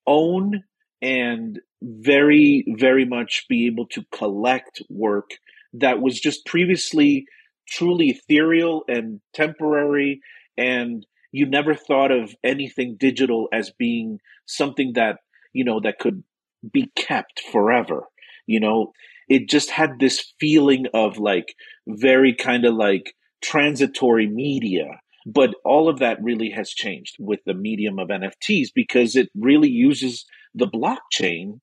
own 0.07 0.63
and 1.03 1.61
very, 1.83 2.65
very 2.79 3.05
much 3.05 3.47
be 3.49 3.67
able 3.67 3.87
to 3.87 4.05
collect 4.13 4.83
work 4.89 5.31
that 5.75 6.01
was 6.01 6.19
just 6.19 6.47
previously 6.47 7.27
truly 7.69 8.09
ethereal 8.09 8.85
and 8.89 9.21
temporary. 9.35 10.21
And 10.57 11.05
you 11.33 11.47
never 11.47 11.75
thought 11.75 12.13
of 12.13 12.35
anything 12.43 12.97
digital 12.99 13.49
as 13.53 13.71
being 13.71 14.21
something 14.47 14.93
that, 14.95 15.19
you 15.57 15.65
know, 15.65 15.81
that 15.81 15.99
could 15.99 16.23
be 16.71 16.91
kept 16.95 17.41
forever. 17.51 18.05
You 18.47 18.61
know, 18.61 18.93
it 19.27 19.49
just 19.49 19.71
had 19.71 19.99
this 19.99 20.35
feeling 20.39 20.85
of 20.93 21.17
like 21.17 21.55
very 21.89 22.35
kind 22.35 22.67
of 22.67 22.75
like 22.75 23.15
transitory 23.43 24.27
media. 24.27 25.01
But 25.25 25.55
all 25.65 25.89
of 25.89 25.99
that 26.01 26.23
really 26.23 26.51
has 26.51 26.71
changed 26.71 27.17
with 27.19 27.41
the 27.47 27.55
medium 27.55 27.99
of 27.99 28.09
NFTs 28.09 28.69
because 28.75 29.17
it 29.17 29.31
really 29.35 29.71
uses 29.71 30.27
the 30.55 30.69
blockchain 30.69 31.61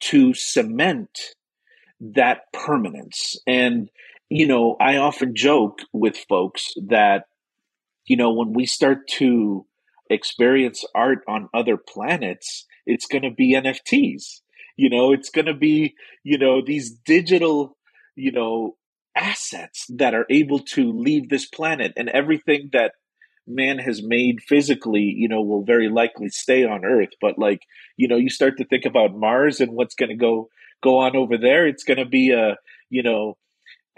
to 0.00 0.32
cement 0.32 1.10
that 2.00 2.52
permanence. 2.52 3.36
And, 3.46 3.90
you 4.30 4.48
know, 4.48 4.76
I 4.80 4.96
often 4.96 5.36
joke 5.36 5.80
with 5.92 6.16
folks 6.28 6.72
that, 6.88 7.24
you 8.06 8.16
know, 8.16 8.32
when 8.32 8.54
we 8.54 8.64
start 8.66 9.06
to 9.18 9.66
experience 10.10 10.84
art 10.94 11.18
on 11.28 11.48
other 11.54 11.76
planets, 11.76 12.66
it's 12.86 13.06
going 13.06 13.22
to 13.22 13.30
be 13.30 13.54
NFTs. 13.54 14.40
You 14.76 14.90
know, 14.90 15.12
it's 15.12 15.30
going 15.30 15.46
to 15.46 15.54
be, 15.54 15.94
you 16.22 16.38
know, 16.38 16.62
these 16.64 16.90
digital, 16.90 17.76
you 18.16 18.32
know, 18.32 18.76
assets 19.16 19.86
that 19.88 20.14
are 20.14 20.26
able 20.28 20.58
to 20.58 20.92
leave 20.92 21.28
this 21.28 21.46
planet 21.46 21.92
and 21.96 22.08
everything 22.08 22.70
that 22.72 22.94
man 23.46 23.78
has 23.78 24.02
made 24.02 24.42
physically, 24.42 25.02
you 25.02 25.28
know, 25.28 25.42
will 25.42 25.62
very 25.62 25.88
likely 25.88 26.28
stay 26.28 26.64
on 26.64 26.84
Earth. 26.84 27.10
But 27.20 27.38
like, 27.38 27.62
you 27.96 28.08
know, 28.08 28.16
you 28.16 28.30
start 28.30 28.56
to 28.58 28.64
think 28.64 28.84
about 28.84 29.14
Mars 29.14 29.60
and 29.60 29.72
what's 29.72 29.94
going 29.94 30.08
to 30.10 30.16
go 30.16 30.48
go 30.82 30.98
on 30.98 31.16
over 31.16 31.38
there. 31.38 31.66
It's 31.66 31.84
going 31.84 31.98
to 31.98 32.04
be 32.04 32.30
a, 32.30 32.50
uh, 32.50 32.54
you 32.90 33.02
know, 33.02 33.36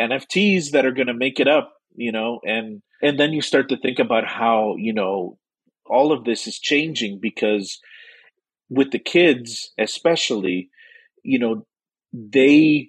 NFTs 0.00 0.70
that 0.70 0.84
are 0.84 0.92
going 0.92 1.06
to 1.06 1.14
make 1.14 1.40
it 1.40 1.48
up, 1.48 1.72
you 1.94 2.12
know, 2.12 2.40
and 2.44 2.82
and 3.02 3.18
then 3.18 3.32
you 3.32 3.42
start 3.42 3.68
to 3.70 3.76
think 3.76 3.98
about 3.98 4.26
how 4.26 4.76
you 4.76 4.92
know 4.92 5.38
all 5.86 6.12
of 6.12 6.24
this 6.24 6.46
is 6.46 6.58
changing 6.58 7.18
because 7.20 7.78
with 8.68 8.90
the 8.90 8.98
kids, 8.98 9.72
especially, 9.78 10.70
you 11.22 11.38
know, 11.38 11.66
they 12.12 12.88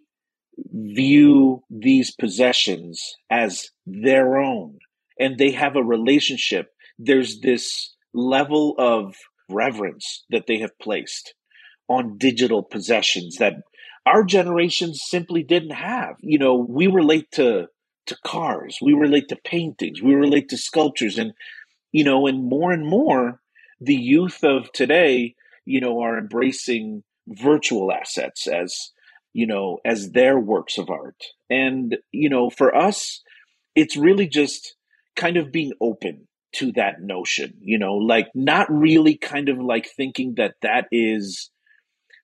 view 0.72 1.64
these 1.70 2.12
possessions 2.12 3.16
as 3.30 3.70
their 3.86 4.38
own 4.38 4.80
and 5.20 5.38
they 5.38 5.52
have 5.52 5.76
a 5.76 5.84
relationship, 5.84 6.70
there's 6.98 7.42
this 7.42 7.96
level 8.14 8.76
of 8.78 9.16
reverence 9.50 10.26
that 10.30 10.46
they 10.48 10.60
have 10.60 10.78
placed 10.80 11.34
on 11.88 12.18
digital 12.18 12.64
possessions 12.64 13.38
that 13.38 13.56
our 14.06 14.24
generation 14.24 14.94
simply 14.94 15.44
didn't 15.44 15.72
have. 15.72 16.16
You 16.22 16.40
know, 16.40 16.56
we 16.56 16.88
relate 16.88 17.32
to 17.34 17.68
to 18.08 18.18
cars, 18.26 18.78
we 18.82 18.94
relate 18.94 19.28
to 19.28 19.36
paintings, 19.44 20.02
we 20.02 20.14
relate 20.14 20.48
to 20.50 20.58
sculptures 20.58 21.18
and 21.18 21.34
you 21.92 22.04
know, 22.04 22.28
and 22.28 22.44
more 22.48 22.72
and 22.72 22.86
more 22.86 23.42
the 23.80 23.96
youth 23.96 24.44
of 24.44 24.72
today, 24.72 25.36
you 25.68 25.82
know, 25.82 26.02
are 26.02 26.18
embracing 26.18 27.04
virtual 27.28 27.92
assets 27.92 28.48
as 28.48 28.92
you 29.34 29.46
know, 29.46 29.80
as 29.86 30.12
their 30.12 30.40
works 30.40 30.78
of 30.80 30.90
art. 30.90 31.22
And 31.50 31.98
you 32.12 32.30
know, 32.30 32.50
for 32.50 32.76
us 32.76 33.22
it's 33.78 33.96
really 33.96 34.28
just 34.28 34.76
kind 35.16 35.38
of 35.38 35.52
being 35.52 35.72
open 35.80 36.28
to 36.54 36.72
that 36.72 37.00
notion, 37.00 37.54
you 37.62 37.78
know, 37.78 37.94
like 37.94 38.28
not 38.34 38.66
really 38.72 39.16
kind 39.16 39.50
of 39.50 39.60
like 39.60 39.88
thinking 39.96 40.34
that 40.38 40.56
that 40.64 40.88
is 40.92 41.52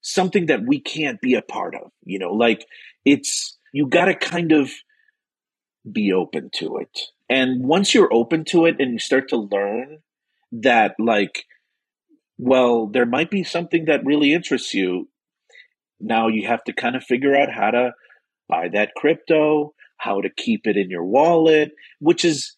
something 0.02 0.48
that 0.48 0.66
we 0.66 0.80
can't 0.80 1.22
be 1.22 1.36
a 1.36 1.44
part 1.44 1.76
of, 1.76 1.92
you 2.04 2.18
know, 2.18 2.34
like 2.34 2.66
it's, 3.06 3.56
you 3.72 3.88
got 3.88 4.06
to 4.06 4.16
kind 4.16 4.52
of 4.52 4.72
be 5.90 6.12
open 6.12 6.50
to 6.56 6.78
it. 6.78 7.00
And 7.30 7.64
once 7.64 7.94
you're 7.94 8.12
open 8.12 8.46
to 8.46 8.66
it 8.66 8.78
and 8.80 8.94
you 8.94 9.00
start 9.00 9.30
to 9.30 9.38
learn 9.38 10.00
that, 10.54 10.96
like, 10.98 11.46
well, 12.38 12.88
there 12.88 13.06
might 13.06 13.30
be 13.30 13.44
something 13.44 13.86
that 13.86 14.06
really 14.06 14.34
interests 14.34 14.74
you. 14.74 15.10
Now 16.00 16.28
you 16.28 16.48
have 16.48 16.64
to 16.66 16.74
kind 16.74 16.96
of 16.96 17.04
figure 17.04 17.36
out 17.36 17.52
how 17.52 17.72
to 17.72 17.92
buy 18.50 18.70
that 18.74 18.92
crypto, 18.98 19.74
how 19.98 20.22
to 20.22 20.30
keep 20.30 20.62
it 20.66 20.76
in 20.76 20.90
your 20.90 21.06
wallet, 21.06 21.72
which 22.00 22.26
is 22.26 22.58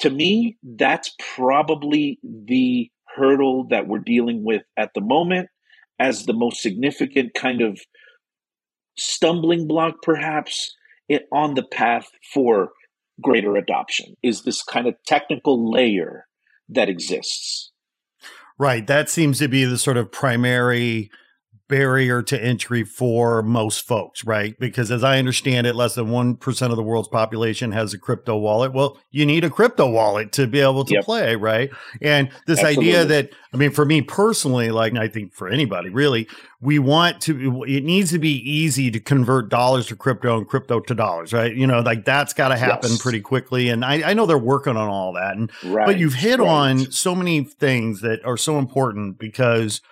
to 0.00 0.10
me, 0.10 0.58
that's 0.62 1.14
probably 1.18 2.18
the 2.22 2.90
hurdle 3.16 3.66
that 3.70 3.88
we're 3.88 3.98
dealing 3.98 4.44
with 4.44 4.62
at 4.76 4.90
the 4.94 5.00
moment 5.00 5.48
as 5.98 6.24
the 6.24 6.34
most 6.34 6.60
significant 6.60 7.32
kind 7.34 7.62
of 7.62 7.80
stumbling 8.98 9.66
block, 9.66 9.94
perhaps, 10.02 10.74
on 11.32 11.54
the 11.54 11.62
path 11.62 12.08
for 12.34 12.70
greater 13.22 13.56
adoption 13.56 14.14
is 14.22 14.42
this 14.42 14.62
kind 14.62 14.86
of 14.86 14.94
technical 15.06 15.70
layer 15.70 16.26
that 16.68 16.88
exists. 16.88 17.72
Right. 18.58 18.86
That 18.86 19.10
seems 19.10 19.38
to 19.38 19.48
be 19.48 19.64
the 19.64 19.78
sort 19.78 19.96
of 19.96 20.10
primary 20.10 21.10
barrier 21.68 22.22
to 22.22 22.40
entry 22.42 22.84
for 22.84 23.42
most 23.42 23.86
folks, 23.86 24.24
right? 24.24 24.58
Because 24.58 24.90
as 24.90 25.02
I 25.02 25.18
understand 25.18 25.66
it, 25.66 25.74
less 25.74 25.94
than 25.94 26.06
1% 26.06 26.70
of 26.70 26.76
the 26.76 26.82
world's 26.82 27.08
population 27.08 27.72
has 27.72 27.92
a 27.92 27.98
crypto 27.98 28.36
wallet. 28.36 28.72
Well, 28.72 28.98
you 29.10 29.26
need 29.26 29.44
a 29.44 29.50
crypto 29.50 29.90
wallet 29.90 30.32
to 30.32 30.46
be 30.46 30.60
able 30.60 30.84
to 30.84 30.94
yep. 30.94 31.04
play, 31.04 31.34
right? 31.34 31.70
And 32.00 32.30
this 32.46 32.60
Absolutely. 32.60 32.90
idea 32.90 33.04
that, 33.06 33.30
I 33.52 33.56
mean, 33.56 33.70
for 33.70 33.84
me 33.84 34.02
personally, 34.02 34.70
like 34.70 34.94
I 34.96 35.08
think 35.08 35.34
for 35.34 35.48
anybody 35.48 35.88
really, 35.88 36.28
we 36.60 36.78
want 36.78 37.20
to, 37.22 37.64
it 37.64 37.84
needs 37.84 38.10
to 38.12 38.18
be 38.18 38.38
easy 38.48 38.90
to 38.92 39.00
convert 39.00 39.48
dollars 39.48 39.86
to 39.88 39.96
crypto 39.96 40.38
and 40.38 40.48
crypto 40.48 40.80
to 40.80 40.94
dollars, 40.94 41.32
right? 41.32 41.54
You 41.54 41.66
know, 41.66 41.80
like 41.80 42.04
that's 42.04 42.32
got 42.32 42.48
to 42.48 42.56
happen 42.56 42.90
yes. 42.90 43.02
pretty 43.02 43.20
quickly. 43.20 43.68
And 43.68 43.84
I, 43.84 44.10
I, 44.10 44.14
know 44.14 44.26
they're 44.26 44.38
working 44.38 44.76
on 44.76 44.88
all 44.88 45.12
that. 45.14 45.36
And, 45.36 45.50
right. 45.64 45.86
but 45.86 45.98
you've 45.98 46.14
hit 46.14 46.38
right. 46.38 46.48
on 46.48 46.90
so 46.92 47.14
many 47.14 47.42
things 47.44 48.02
that 48.02 48.24
are 48.24 48.36
so 48.36 48.58
important 48.58 49.18
because– 49.18 49.80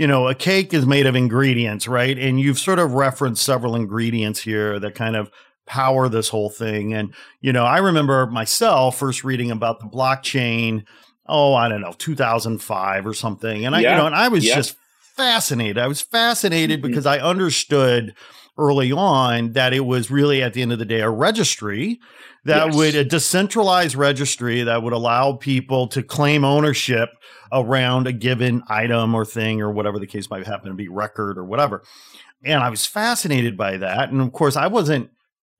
you 0.00 0.06
know, 0.06 0.28
a 0.28 0.34
cake 0.34 0.72
is 0.72 0.86
made 0.86 1.04
of 1.04 1.14
ingredients, 1.14 1.86
right? 1.86 2.18
And 2.18 2.40
you've 2.40 2.58
sort 2.58 2.78
of 2.78 2.94
referenced 2.94 3.44
several 3.44 3.76
ingredients 3.76 4.40
here 4.40 4.80
that 4.80 4.94
kind 4.94 5.14
of 5.14 5.30
power 5.66 6.08
this 6.08 6.30
whole 6.30 6.48
thing. 6.48 6.94
And, 6.94 7.12
you 7.42 7.52
know, 7.52 7.66
I 7.66 7.80
remember 7.80 8.26
myself 8.26 8.96
first 8.96 9.24
reading 9.24 9.50
about 9.50 9.78
the 9.78 9.84
blockchain, 9.84 10.86
oh, 11.26 11.52
I 11.52 11.68
don't 11.68 11.82
know, 11.82 11.92
2005 11.92 13.06
or 13.06 13.12
something. 13.12 13.66
And 13.66 13.76
I, 13.76 13.80
yeah. 13.80 13.90
you 13.90 13.98
know, 13.98 14.06
and 14.06 14.14
I 14.14 14.28
was 14.28 14.42
yeah. 14.42 14.54
just 14.54 14.74
fascinated. 15.16 15.76
I 15.76 15.86
was 15.86 16.00
fascinated 16.00 16.80
mm-hmm. 16.80 16.88
because 16.88 17.04
I 17.04 17.18
understood 17.18 18.14
early 18.60 18.92
on 18.92 19.52
that 19.52 19.72
it 19.72 19.80
was 19.80 20.10
really 20.10 20.42
at 20.42 20.52
the 20.52 20.62
end 20.62 20.72
of 20.72 20.78
the 20.78 20.84
day 20.84 21.00
a 21.00 21.10
registry 21.10 21.98
that 22.44 22.66
yes. 22.66 22.76
would 22.76 22.94
a 22.94 23.04
decentralized 23.04 23.96
registry 23.96 24.62
that 24.62 24.82
would 24.82 24.92
allow 24.92 25.32
people 25.32 25.88
to 25.88 26.02
claim 26.02 26.44
ownership 26.44 27.08
around 27.52 28.06
a 28.06 28.12
given 28.12 28.62
item 28.68 29.14
or 29.14 29.24
thing 29.24 29.60
or 29.60 29.70
whatever 29.70 29.98
the 29.98 30.06
case 30.06 30.30
might 30.30 30.46
happen 30.46 30.68
to 30.68 30.74
be 30.74 30.88
record 30.88 31.38
or 31.38 31.44
whatever 31.44 31.82
and 32.44 32.62
i 32.62 32.68
was 32.68 32.86
fascinated 32.86 33.56
by 33.56 33.76
that 33.76 34.10
and 34.10 34.20
of 34.20 34.32
course 34.32 34.56
i 34.56 34.66
wasn't 34.66 35.10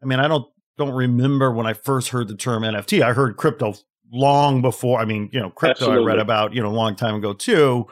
i 0.02 0.06
mean 0.06 0.20
i 0.20 0.28
don't 0.28 0.46
don't 0.78 0.94
remember 0.94 1.50
when 1.50 1.66
i 1.66 1.72
first 1.72 2.10
heard 2.10 2.28
the 2.28 2.36
term 2.36 2.62
nft 2.62 3.02
i 3.02 3.12
heard 3.12 3.36
crypto 3.36 3.74
long 4.12 4.60
before 4.60 5.00
i 5.00 5.04
mean 5.04 5.28
you 5.32 5.40
know 5.40 5.50
crypto 5.50 5.86
Absolutely. 5.86 6.04
i 6.04 6.06
read 6.06 6.18
about 6.18 6.54
you 6.54 6.62
know 6.62 6.68
a 6.68 6.70
long 6.70 6.94
time 6.94 7.14
ago 7.14 7.32
too 7.32 7.86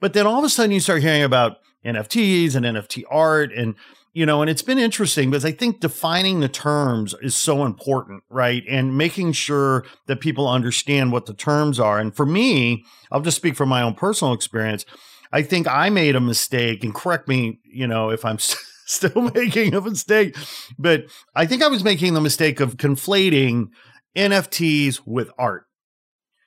but 0.00 0.12
then 0.12 0.26
all 0.26 0.38
of 0.38 0.44
a 0.44 0.48
sudden 0.48 0.72
you 0.72 0.80
start 0.80 1.02
hearing 1.02 1.22
about 1.22 1.58
NFTs 1.84 2.54
and 2.54 2.66
NFT 2.66 3.04
art 3.10 3.52
and 3.52 3.74
you 4.12 4.26
know, 4.26 4.40
and 4.40 4.50
it's 4.50 4.62
been 4.62 4.78
interesting 4.78 5.30
because 5.30 5.44
I 5.44 5.52
think 5.52 5.80
defining 5.80 6.40
the 6.40 6.48
terms 6.48 7.14
is 7.22 7.36
so 7.36 7.64
important, 7.64 8.24
right? 8.28 8.64
And 8.68 8.98
making 8.98 9.32
sure 9.32 9.84
that 10.06 10.20
people 10.20 10.48
understand 10.48 11.12
what 11.12 11.26
the 11.26 11.34
terms 11.34 11.78
are. 11.78 11.98
And 11.98 12.14
for 12.14 12.26
me, 12.26 12.84
I'll 13.12 13.20
just 13.20 13.36
speak 13.36 13.54
from 13.54 13.68
my 13.68 13.82
own 13.82 13.94
personal 13.94 14.34
experience. 14.34 14.84
I 15.32 15.42
think 15.42 15.68
I 15.68 15.90
made 15.90 16.16
a 16.16 16.20
mistake, 16.20 16.82
and 16.82 16.92
correct 16.92 17.28
me, 17.28 17.60
you 17.64 17.86
know, 17.86 18.10
if 18.10 18.24
I'm 18.24 18.38
still 18.86 19.30
making 19.34 19.74
a 19.74 19.80
mistake, 19.80 20.36
but 20.76 21.04
I 21.36 21.46
think 21.46 21.62
I 21.62 21.68
was 21.68 21.84
making 21.84 22.14
the 22.14 22.20
mistake 22.20 22.58
of 22.58 22.76
conflating 22.76 23.68
NFTs 24.16 25.02
with 25.06 25.30
art. 25.38 25.66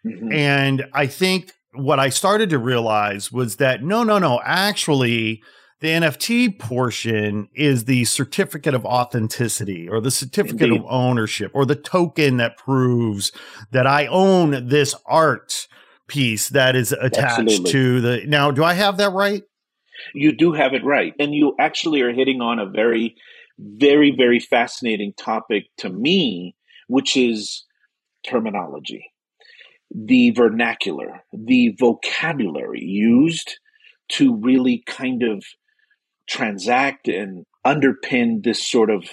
Mm-hmm. 0.06 0.34
And 0.34 0.86
I 0.92 1.08
think 1.08 1.54
what 1.74 2.00
I 2.00 2.10
started 2.10 2.50
to 2.50 2.60
realize 2.60 3.32
was 3.32 3.56
that 3.56 3.84
no, 3.84 4.04
no, 4.04 4.20
no, 4.20 4.42
actually, 4.44 5.42
the 5.84 5.90
NFT 5.90 6.58
portion 6.58 7.50
is 7.54 7.84
the 7.84 8.06
certificate 8.06 8.74
of 8.74 8.86
authenticity 8.86 9.90
or 9.90 10.00
the 10.00 10.12
certificate 10.12 10.70
Indeed. 10.70 10.80
of 10.80 10.86
ownership 10.88 11.52
or 11.54 11.66
the 11.66 11.76
token 11.76 12.38
that 12.38 12.56
proves 12.56 13.34
that 13.72 13.86
I 13.86 14.06
own 14.08 14.70
this 14.70 14.96
art 15.06 15.68
piece 16.08 16.48
that 16.50 16.78
is 16.78 16.94
attached 16.94 17.42
Absolutely. 17.42 17.72
to 17.74 18.00
the. 18.00 18.22
Now, 18.26 18.50
do 18.50 18.64
I 18.64 18.76
have 18.76 18.96
that 18.96 19.12
right? 19.12 19.44
You 20.14 20.32
do 20.32 20.54
have 20.54 20.74
it 20.74 20.86
right. 20.86 21.14
And 21.20 21.36
you 21.36 21.54
actually 21.60 22.00
are 22.00 22.14
hitting 22.14 22.40
on 22.40 22.60
a 22.60 22.66
very, 22.66 23.18
very, 23.60 24.16
very 24.16 24.40
fascinating 24.40 25.12
topic 25.18 25.66
to 25.80 25.90
me, 25.90 26.56
which 26.88 27.18
is 27.18 27.66
terminology 28.26 29.12
the 29.94 30.32
vernacular, 30.32 31.24
the 31.34 31.76
vocabulary 31.78 32.82
used 32.82 33.60
to 34.10 34.36
really 34.38 34.82
kind 34.88 35.22
of 35.22 35.44
transact 36.28 37.08
and 37.08 37.46
underpin 37.66 38.44
this 38.44 38.70
sort 38.70 38.90
of 38.90 39.06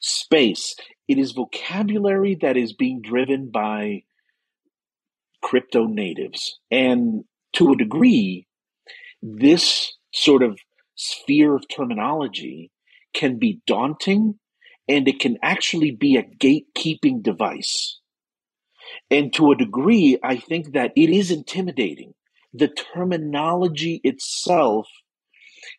space. 0.00 0.76
It 1.06 1.18
is 1.18 1.32
vocabulary 1.32 2.36
that 2.40 2.56
is 2.56 2.72
being 2.72 3.00
driven 3.02 3.50
by 3.50 4.02
crypto 5.42 5.84
natives. 5.84 6.58
And 6.70 7.24
to 7.54 7.72
a 7.72 7.76
degree, 7.76 8.46
this 9.22 9.94
sort 10.12 10.42
of 10.42 10.58
sphere 10.94 11.54
of 11.54 11.64
terminology 11.68 12.70
can 13.14 13.38
be 13.38 13.60
daunting 13.66 14.38
and 14.88 15.06
it 15.06 15.20
can 15.20 15.38
actually 15.42 15.90
be 15.90 16.16
a 16.16 16.22
gatekeeping 16.22 17.22
device. 17.22 18.00
And 19.10 19.32
to 19.34 19.52
a 19.52 19.56
degree, 19.56 20.18
I 20.22 20.36
think 20.36 20.72
that 20.72 20.92
it 20.96 21.10
is 21.10 21.30
intimidating. 21.30 22.14
The 22.54 22.68
terminology 22.68 24.00
itself 24.02 24.88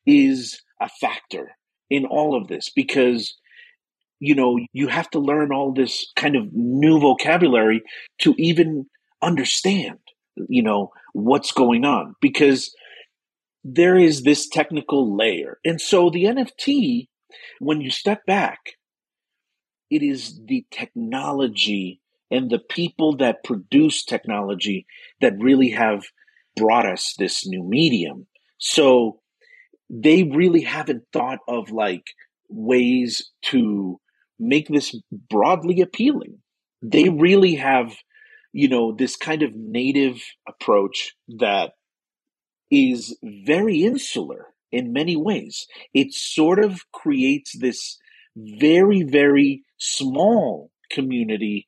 is 0.06 0.62
a 0.80 0.90
factor 0.90 1.56
in 1.90 2.06
all 2.06 2.36
of 2.36 2.48
this 2.48 2.70
because 2.76 3.36
you 4.20 4.36
know 4.36 4.60
you 4.74 4.88
have 4.88 5.10
to 5.10 5.20
learn 5.20 5.52
all 5.52 5.74
this 5.74 6.12
kind 6.16 6.36
of 6.36 6.54
new 6.54 7.00
vocabulary 7.00 7.82
to 8.20 8.34
even 8.38 8.86
understand 9.22 10.00
you 10.48 10.64
know 10.64 10.92
what's 11.14 11.52
going 11.52 11.86
on 11.86 12.16
because 12.22 12.74
there 13.64 13.98
is 13.98 14.24
this 14.24 14.48
technical 14.48 15.16
layer 15.16 15.60
and 15.66 15.82
so 15.82 16.10
the 16.10 16.24
nft 16.26 17.08
when 17.60 17.82
you 17.82 17.92
step 17.92 18.26
back 18.26 18.60
it 19.90 20.04
is 20.04 20.40
the 20.46 20.66
technology 20.72 22.00
and 22.32 22.50
the 22.50 22.60
people 22.60 23.18
that 23.18 23.44
produce 23.44 24.04
technology 24.04 24.86
that 25.22 25.34
really 25.40 25.70
have 25.70 26.04
brought 26.56 26.86
us 26.86 27.16
this 27.18 27.48
new 27.48 27.64
medium. 27.64 28.28
So 28.58 29.22
they 29.90 30.24
really 30.24 30.62
haven't 30.62 31.04
thought 31.12 31.40
of 31.48 31.72
like 31.72 32.06
ways 32.50 33.32
to 33.44 34.00
make 34.40 34.68
this 34.68 34.96
broadly 35.30 35.82
appealing. 35.82 36.40
They 36.82 37.10
really 37.10 37.56
have, 37.56 37.94
you 38.54 38.68
know, 38.68 38.94
this 38.96 39.16
kind 39.16 39.44
of 39.44 39.56
native 39.56 40.22
approach 40.48 41.16
that 41.40 41.72
is 42.72 43.18
very 43.24 43.84
insular 43.84 44.48
in 44.72 44.94
many 44.94 45.16
ways. 45.16 45.68
It 45.94 46.14
sort 46.14 46.64
of 46.64 46.82
creates 46.92 47.58
this 47.58 47.98
very, 48.36 49.04
very 49.04 49.64
small 49.78 50.72
community 50.92 51.68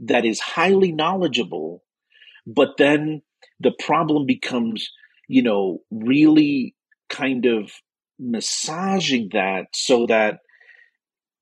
that 0.00 0.24
is 0.24 0.40
highly 0.40 0.92
knowledgeable, 0.92 1.82
but 2.46 2.76
then 2.78 3.22
the 3.60 3.72
problem 3.78 4.26
becomes, 4.26 4.90
you 5.28 5.42
know, 5.42 5.82
really 5.90 6.74
kind 7.08 7.46
of 7.46 7.70
massaging 8.18 9.30
that 9.32 9.66
so 9.72 10.06
that 10.06 10.40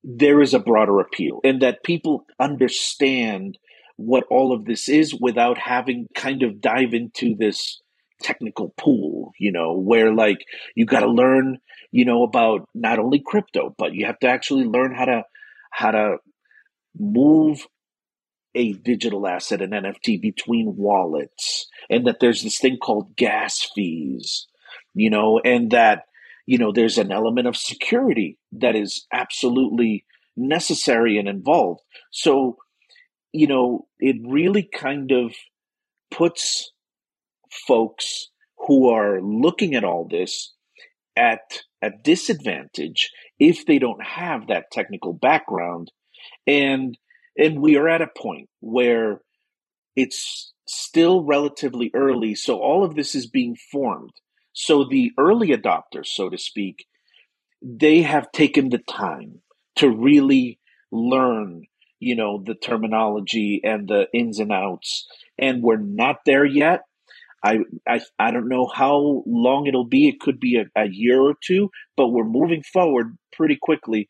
there 0.03 0.41
is 0.41 0.53
a 0.53 0.59
broader 0.59 0.99
appeal 0.99 1.39
and 1.43 1.61
that 1.61 1.83
people 1.83 2.25
understand 2.39 3.57
what 3.97 4.23
all 4.29 4.53
of 4.53 4.65
this 4.65 4.87
is 4.87 5.13
without 5.19 5.57
having 5.57 6.07
kind 6.15 6.43
of 6.43 6.61
dive 6.61 6.93
into 6.93 7.35
this 7.35 7.81
technical 8.21 8.73
pool, 8.77 9.31
you 9.39 9.51
know, 9.51 9.73
where 9.73 10.13
like 10.13 10.37
you 10.75 10.85
got 10.85 11.01
to 11.01 11.09
learn, 11.09 11.57
you 11.91 12.05
know, 12.05 12.23
about 12.23 12.67
not 12.73 12.99
only 12.99 13.21
crypto, 13.25 13.73
but 13.77 13.93
you 13.93 14.05
have 14.05 14.19
to 14.19 14.27
actually 14.27 14.65
learn 14.65 14.93
how 14.95 15.05
to 15.05 15.23
how 15.71 15.91
to 15.91 16.17
move 16.97 17.67
a 18.55 18.73
digital 18.73 19.27
asset, 19.27 19.61
an 19.61 19.71
NFT, 19.71 20.19
between 20.19 20.75
wallets, 20.77 21.67
and 21.89 22.07
that 22.07 22.19
there's 22.19 22.43
this 22.43 22.59
thing 22.59 22.77
called 22.77 23.15
gas 23.15 23.69
fees, 23.75 24.47
you 24.97 25.09
know, 25.09 25.39
and 25.43 25.71
that, 25.71 26.03
you 26.45 26.57
know, 26.57 26.71
there's 26.71 26.97
an 26.97 27.11
element 27.11 27.47
of 27.47 27.55
security 27.55 28.37
that 28.53 28.75
is 28.75 29.05
absolutely 29.13 30.05
necessary 30.35 31.17
and 31.17 31.27
involved. 31.27 31.81
So, 32.11 32.57
you 33.31 33.47
know, 33.47 33.87
it 33.99 34.15
really 34.27 34.67
kind 34.73 35.11
of 35.11 35.33
puts 36.09 36.71
folks 37.67 38.29
who 38.67 38.89
are 38.89 39.21
looking 39.21 39.75
at 39.75 39.83
all 39.83 40.07
this 40.09 40.53
at 41.15 41.61
a 41.81 41.91
disadvantage 42.03 43.11
if 43.39 43.65
they 43.65 43.79
don't 43.79 44.03
have 44.03 44.47
that 44.47 44.71
technical 44.71 45.13
background. 45.13 45.91
And 46.47 46.97
and 47.37 47.61
we 47.61 47.77
are 47.77 47.87
at 47.87 48.01
a 48.01 48.07
point 48.07 48.49
where 48.61 49.21
it's 49.95 50.53
still 50.67 51.23
relatively 51.23 51.91
early. 51.93 52.33
So 52.33 52.57
all 52.57 52.83
of 52.83 52.95
this 52.95 53.13
is 53.13 53.27
being 53.27 53.55
formed. 53.71 54.13
So 54.59 54.85
the 54.85 55.11
early 55.19 55.49
adopters, 55.49 56.07
so 56.07 56.29
to 56.29 56.37
speak, 56.39 56.87
they 57.61 58.01
have 58.01 58.31
taken 58.31 58.69
the 58.69 58.79
time 58.79 59.43
to 59.75 59.87
really 59.87 60.57
learn, 60.91 61.67
you 61.99 62.15
know, 62.15 62.41
the 62.43 62.55
terminology 62.55 63.61
and 63.63 63.87
the 63.87 64.07
ins 64.15 64.39
and 64.39 64.51
outs. 64.51 65.05
And 65.37 65.61
we're 65.61 65.77
not 65.77 66.25
there 66.25 66.43
yet. 66.43 66.85
I, 67.43 67.59
I, 67.87 68.01
I 68.17 68.31
don't 68.31 68.49
know 68.49 68.65
how 68.65 69.21
long 69.27 69.67
it'll 69.67 69.85
be. 69.85 70.07
It 70.07 70.19
could 70.19 70.39
be 70.39 70.57
a, 70.57 70.65
a 70.75 70.87
year 70.89 71.21
or 71.21 71.35
two, 71.39 71.69
but 71.95 72.07
we're 72.07 72.25
moving 72.25 72.63
forward 72.63 73.15
pretty 73.33 73.59
quickly. 73.61 74.09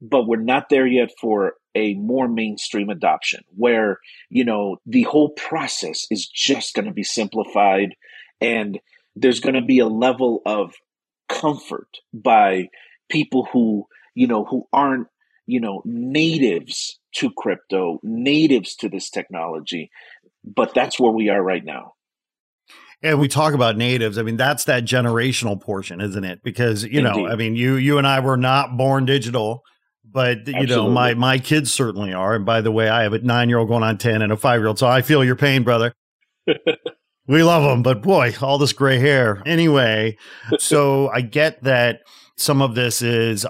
But 0.00 0.28
we're 0.28 0.36
not 0.36 0.68
there 0.68 0.86
yet 0.86 1.10
for 1.20 1.54
a 1.74 1.94
more 1.94 2.28
mainstream 2.28 2.88
adoption 2.88 3.40
where, 3.56 3.98
you 4.30 4.44
know, 4.44 4.76
the 4.86 5.02
whole 5.02 5.30
process 5.30 6.06
is 6.08 6.28
just 6.28 6.74
going 6.74 6.86
to 6.86 6.92
be 6.92 7.02
simplified 7.02 7.96
and 8.40 8.78
there's 9.14 9.40
going 9.40 9.54
to 9.54 9.62
be 9.62 9.78
a 9.78 9.86
level 9.86 10.42
of 10.46 10.74
comfort 11.28 11.88
by 12.12 12.68
people 13.10 13.48
who, 13.52 13.86
you 14.14 14.26
know, 14.26 14.44
who 14.44 14.66
aren't, 14.72 15.08
you 15.46 15.60
know, 15.60 15.82
natives 15.84 16.98
to 17.16 17.30
crypto, 17.36 17.98
natives 18.02 18.74
to 18.76 18.88
this 18.88 19.10
technology. 19.10 19.90
But 20.44 20.74
that's 20.74 20.98
where 20.98 21.12
we 21.12 21.28
are 21.28 21.42
right 21.42 21.64
now. 21.64 21.94
And 23.02 23.18
we 23.18 23.26
talk 23.26 23.52
about 23.52 23.76
natives. 23.76 24.16
I 24.16 24.22
mean, 24.22 24.36
that's 24.36 24.64
that 24.64 24.84
generational 24.84 25.60
portion, 25.60 26.00
isn't 26.00 26.24
it? 26.24 26.42
Because, 26.42 26.84
you 26.84 27.04
Indeed. 27.04 27.24
know, 27.24 27.28
I 27.28 27.34
mean, 27.34 27.56
you 27.56 27.74
you 27.74 27.98
and 27.98 28.06
I 28.06 28.20
were 28.20 28.36
not 28.36 28.76
born 28.76 29.06
digital 29.06 29.62
but 30.04 30.46
you 30.46 30.54
Absolutely. 30.54 30.76
know 30.76 30.90
my 30.90 31.14
my 31.14 31.38
kids 31.38 31.72
certainly 31.72 32.12
are 32.12 32.34
and 32.34 32.44
by 32.44 32.60
the 32.60 32.70
way 32.70 32.88
i 32.88 33.02
have 33.02 33.12
a 33.12 33.18
nine 33.20 33.48
year 33.48 33.58
old 33.58 33.68
going 33.68 33.82
on 33.82 33.98
10 33.98 34.22
and 34.22 34.32
a 34.32 34.36
five 34.36 34.60
year 34.60 34.68
old 34.68 34.78
so 34.78 34.86
i 34.86 35.02
feel 35.02 35.24
your 35.24 35.36
pain 35.36 35.62
brother 35.62 35.94
we 37.26 37.42
love 37.42 37.62
them 37.62 37.82
but 37.82 38.02
boy 38.02 38.34
all 38.40 38.58
this 38.58 38.72
gray 38.72 38.98
hair. 38.98 39.42
Anyway 39.46 40.16
so 40.58 41.08
i 41.10 41.20
get 41.20 41.62
that 41.62 42.00
some 42.36 42.62
of 42.62 42.74
this 42.74 43.02
is 43.02 43.46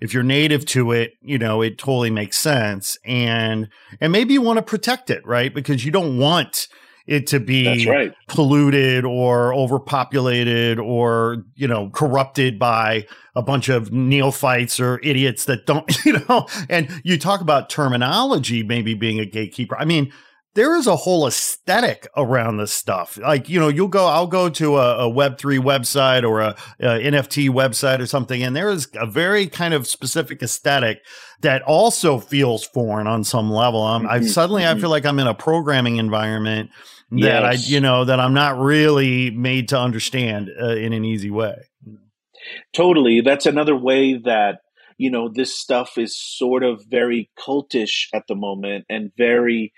if 0.00 0.12
you're 0.12 0.22
native 0.22 0.64
to 0.66 0.92
it 0.92 1.12
you 1.22 1.38
know 1.38 1.62
it 1.62 1.78
totally 1.78 2.10
makes 2.10 2.36
sense 2.36 2.98
and 3.04 3.68
and 4.00 4.12
maybe 4.12 4.34
you 4.34 4.42
want 4.42 4.56
to 4.56 4.62
protect 4.62 5.10
it 5.10 5.24
right? 5.26 5.54
Because 5.54 5.84
you 5.84 5.90
don't 5.90 6.18
want 6.18 6.68
it 7.06 7.26
to 7.26 7.40
be 7.40 7.86
right. 7.88 8.14
polluted 8.28 9.04
or 9.04 9.52
overpopulated 9.54 10.78
or 10.78 11.44
you 11.56 11.66
know 11.66 11.90
corrupted 11.90 12.58
by 12.58 13.06
a 13.34 13.42
bunch 13.42 13.68
of 13.68 13.92
neophytes 13.92 14.78
or 14.78 15.00
idiots 15.02 15.46
that 15.46 15.66
don't 15.66 15.90
you 16.04 16.20
know? 16.28 16.46
And 16.68 16.88
you 17.04 17.18
talk 17.18 17.40
about 17.40 17.70
terminology 17.70 18.62
maybe 18.62 18.94
being 18.94 19.18
a 19.18 19.26
gatekeeper. 19.26 19.76
I 19.76 19.84
mean 19.84 20.12
there 20.54 20.76
is 20.76 20.86
a 20.86 20.96
whole 20.96 21.26
aesthetic 21.26 22.08
around 22.16 22.58
this 22.58 22.72
stuff. 22.72 23.16
Like, 23.16 23.48
you 23.48 23.58
know, 23.58 23.68
you'll 23.68 23.88
go, 23.88 24.06
I'll 24.06 24.26
go 24.26 24.48
to 24.50 24.76
a, 24.76 25.08
a 25.08 25.10
Web3 25.10 25.58
website 25.60 26.28
or 26.28 26.40
a, 26.40 26.56
a, 26.78 26.84
NFT 26.84 27.48
website 27.48 28.00
or 28.00 28.06
something, 28.06 28.42
and 28.42 28.54
there 28.54 28.70
is 28.70 28.88
a 28.94 29.06
very 29.06 29.46
kind 29.46 29.72
of 29.72 29.86
specific 29.86 30.42
aesthetic 30.42 31.00
that 31.40 31.62
also 31.62 32.18
feels 32.18 32.64
foreign 32.64 33.06
on 33.06 33.24
some 33.24 33.50
level. 33.50 33.82
Mm-hmm. 33.82 34.06
I 34.08 34.20
suddenly 34.22 34.62
mm-hmm. 34.62 34.76
I 34.76 34.80
feel 34.80 34.90
like 34.90 35.06
I'm 35.06 35.18
in 35.18 35.26
a 35.26 35.34
programming 35.34 35.96
environment 35.96 36.70
that 37.10 37.42
yes. 37.42 37.68
I, 37.68 37.70
you 37.70 37.80
know, 37.80 38.04
that 38.04 38.20
I'm 38.20 38.34
not 38.34 38.58
really 38.58 39.30
made 39.30 39.68
to 39.68 39.78
understand 39.78 40.50
uh, 40.60 40.74
in 40.74 40.92
an 40.92 41.04
easy 41.04 41.30
way. 41.30 41.56
Totally. 42.74 43.20
That's 43.20 43.46
another 43.46 43.76
way 43.76 44.18
that 44.24 44.60
you 44.98 45.10
know 45.10 45.30
this 45.32 45.54
stuff 45.54 45.98
is 45.98 46.18
sort 46.18 46.62
of 46.62 46.84
very 46.88 47.30
cultish 47.38 48.08
at 48.14 48.26
the 48.28 48.34
moment 48.34 48.84
and 48.88 49.10
very 49.16 49.72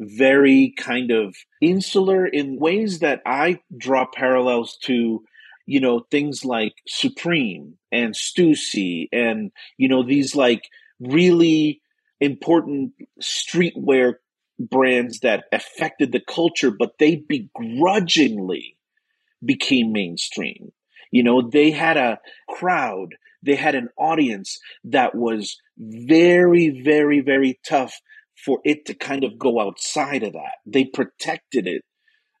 very 0.00 0.74
kind 0.76 1.10
of 1.10 1.34
insular 1.60 2.26
in 2.26 2.58
ways 2.58 3.00
that 3.00 3.20
I 3.26 3.60
draw 3.76 4.06
parallels 4.06 4.76
to, 4.82 5.24
you 5.66 5.80
know, 5.80 6.00
things 6.10 6.44
like 6.44 6.74
Supreme 6.86 7.78
and 7.90 8.14
Stussy 8.14 9.08
and, 9.12 9.50
you 9.76 9.88
know, 9.88 10.02
these 10.02 10.34
like 10.36 10.68
really 11.00 11.80
important 12.20 12.92
streetwear 13.20 14.14
brands 14.58 15.20
that 15.20 15.44
affected 15.52 16.12
the 16.12 16.20
culture, 16.20 16.70
but 16.70 16.98
they 16.98 17.16
begrudgingly 17.16 18.76
became 19.44 19.92
mainstream. 19.92 20.72
You 21.10 21.22
know, 21.22 21.42
they 21.42 21.70
had 21.70 21.96
a 21.96 22.18
crowd, 22.48 23.14
they 23.42 23.54
had 23.54 23.74
an 23.74 23.88
audience 23.96 24.58
that 24.84 25.14
was 25.14 25.56
very, 25.78 26.82
very, 26.82 27.20
very 27.20 27.58
tough 27.66 28.00
for 28.44 28.60
it 28.64 28.86
to 28.86 28.94
kind 28.94 29.24
of 29.24 29.38
go 29.38 29.60
outside 29.60 30.22
of 30.22 30.32
that. 30.34 30.56
They 30.66 30.84
protected 30.84 31.66
it 31.66 31.82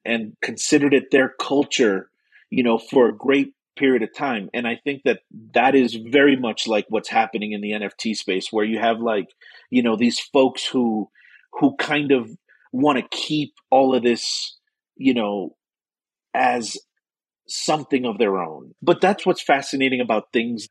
and 0.04 0.34
considered 0.42 0.94
it 0.94 1.10
their 1.10 1.34
culture, 1.40 2.10
you 2.50 2.62
know, 2.62 2.78
for 2.78 3.08
a 3.08 3.16
great 3.16 3.52
period 3.76 4.02
of 4.02 4.14
time. 4.14 4.48
And 4.52 4.66
I 4.66 4.78
think 4.82 5.02
that 5.04 5.20
that 5.54 5.74
is 5.74 5.94
very 5.94 6.36
much 6.36 6.66
like 6.66 6.86
what's 6.88 7.08
happening 7.08 7.52
in 7.52 7.60
the 7.60 7.72
NFT 7.72 8.14
space, 8.16 8.48
where 8.50 8.64
you 8.64 8.78
have 8.78 9.00
like, 9.00 9.28
you 9.70 9.82
know, 9.82 9.96
these 9.96 10.18
folks 10.18 10.66
who 10.66 11.10
who 11.52 11.76
kind 11.76 12.12
of 12.12 12.30
want 12.72 12.98
to 12.98 13.16
keep 13.16 13.54
all 13.70 13.94
of 13.94 14.02
this, 14.02 14.56
you 14.96 15.14
know, 15.14 15.56
as 16.34 16.76
something 17.48 18.04
of 18.04 18.18
their 18.18 18.38
own. 18.38 18.74
But 18.82 19.00
that's 19.00 19.24
what's 19.24 19.42
fascinating 19.42 20.00
about 20.00 20.32
things 20.32 20.68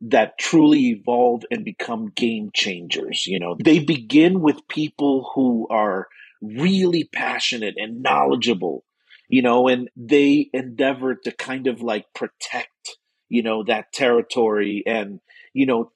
that 0.00 0.38
truly 0.38 0.90
evolve 0.90 1.42
and 1.50 1.64
become 1.64 2.12
game 2.14 2.50
changers. 2.54 3.26
You 3.26 3.40
know, 3.40 3.56
they 3.62 3.80
begin 3.80 4.40
with 4.40 4.68
people 4.68 5.30
who 5.34 5.66
are 5.70 6.08
really 6.40 7.08
passionate 7.12 7.74
and 7.76 8.02
knowledgeable, 8.02 8.84
you 9.28 9.42
know, 9.42 9.68
and 9.68 9.90
they 9.96 10.50
endeavor 10.52 11.16
to 11.16 11.32
kind 11.32 11.66
of 11.66 11.80
like 11.80 12.06
protect, 12.14 12.96
you 13.28 13.42
know, 13.42 13.64
that 13.64 13.92
territory 13.92 14.84
and, 14.86 15.20
you 15.52 15.66
know, 15.66 15.90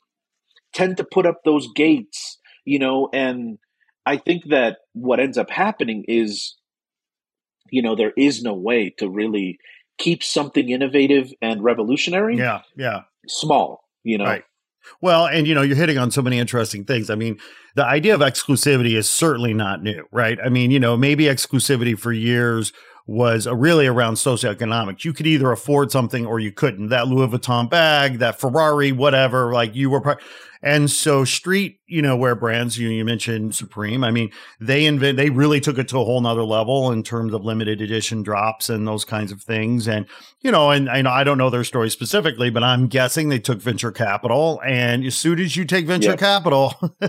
tend 0.72 0.96
to 0.96 1.04
put 1.04 1.26
up 1.26 1.42
those 1.44 1.68
gates, 1.74 2.38
you 2.64 2.78
know, 2.78 3.08
and 3.12 3.58
I 4.04 4.16
think 4.16 4.48
that 4.48 4.78
what 4.94 5.20
ends 5.20 5.38
up 5.38 5.50
happening 5.50 6.04
is, 6.08 6.56
you 7.70 7.82
know, 7.82 7.94
there 7.94 8.12
is 8.16 8.42
no 8.42 8.54
way 8.54 8.90
to 8.98 9.08
really 9.08 9.58
keep 9.96 10.24
something 10.24 10.68
innovative 10.68 11.32
and 11.40 11.62
revolutionary. 11.62 12.36
Yeah, 12.36 12.62
yeah. 12.76 13.02
Small 13.28 13.81
you 14.04 14.18
know 14.18 14.24
right. 14.24 14.44
Well, 15.00 15.26
and 15.26 15.46
you 15.46 15.54
know, 15.54 15.62
you're 15.62 15.76
hitting 15.76 15.98
on 15.98 16.10
so 16.10 16.22
many 16.22 16.38
interesting 16.38 16.84
things. 16.84 17.08
I 17.08 17.14
mean, 17.14 17.38
the 17.76 17.84
idea 17.84 18.14
of 18.14 18.20
exclusivity 18.20 18.96
is 18.96 19.08
certainly 19.08 19.54
not 19.54 19.82
new, 19.82 20.04
right? 20.10 20.38
I 20.44 20.48
mean, 20.48 20.70
you 20.70 20.80
know, 20.80 20.96
maybe 20.96 21.24
exclusivity 21.24 21.96
for 21.96 22.12
years 22.12 22.72
was 23.06 23.46
really 23.46 23.86
around 23.86 24.14
socioeconomics. 24.14 25.04
You 25.04 25.12
could 25.12 25.26
either 25.26 25.50
afford 25.50 25.90
something 25.90 26.24
or 26.26 26.38
you 26.38 26.52
couldn't. 26.52 26.88
That 26.88 27.08
Louis 27.08 27.28
Vuitton 27.28 27.68
bag, 27.68 28.18
that 28.18 28.38
Ferrari, 28.38 28.92
whatever, 28.92 29.52
like 29.52 29.74
you 29.74 29.90
were. 29.90 30.18
And 30.62 30.88
so 30.88 31.24
street, 31.24 31.80
you 31.86 32.02
know, 32.02 32.16
wear 32.16 32.36
brands, 32.36 32.78
you, 32.78 32.88
you 32.88 33.04
mentioned 33.04 33.54
Supreme. 33.54 34.04
I 34.04 34.12
mean, 34.12 34.30
they 34.60 34.86
invent, 34.86 35.16
they 35.16 35.28
really 35.28 35.60
took 35.60 35.76
it 35.76 35.88
to 35.88 35.98
a 35.98 36.04
whole 36.04 36.20
nother 36.20 36.44
level 36.44 36.92
in 36.92 37.02
terms 37.02 37.34
of 37.34 37.44
limited 37.44 37.80
edition 37.80 38.22
drops 38.22 38.70
and 38.70 38.86
those 38.86 39.04
kinds 39.04 39.32
of 39.32 39.42
things. 39.42 39.88
And, 39.88 40.06
you 40.40 40.52
know, 40.52 40.70
and, 40.70 40.88
and 40.88 41.08
I 41.08 41.24
don't 41.24 41.36
know 41.36 41.50
their 41.50 41.64
story 41.64 41.90
specifically, 41.90 42.48
but 42.48 42.62
I'm 42.62 42.86
guessing 42.86 43.28
they 43.28 43.40
took 43.40 43.60
venture 43.60 43.90
capital. 43.90 44.60
And 44.64 45.04
as 45.04 45.16
soon 45.16 45.40
as 45.40 45.56
you 45.56 45.64
take 45.64 45.86
venture 45.86 46.10
yep. 46.10 46.20
capital, 46.20 46.74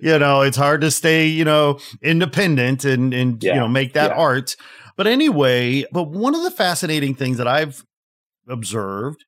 you 0.00 0.18
know, 0.18 0.42
it's 0.42 0.56
hard 0.56 0.82
to 0.82 0.92
stay, 0.92 1.26
you 1.26 1.44
know, 1.44 1.80
independent 2.00 2.84
and, 2.84 3.12
and, 3.12 3.42
yeah. 3.42 3.54
you 3.54 3.60
know, 3.60 3.68
make 3.68 3.94
that 3.94 4.12
yeah. 4.12 4.16
art. 4.16 4.54
But 4.96 5.08
anyway, 5.08 5.84
but 5.90 6.04
one 6.04 6.36
of 6.36 6.44
the 6.44 6.50
fascinating 6.52 7.16
things 7.16 7.38
that 7.38 7.48
I've 7.48 7.84
observed 8.48 9.24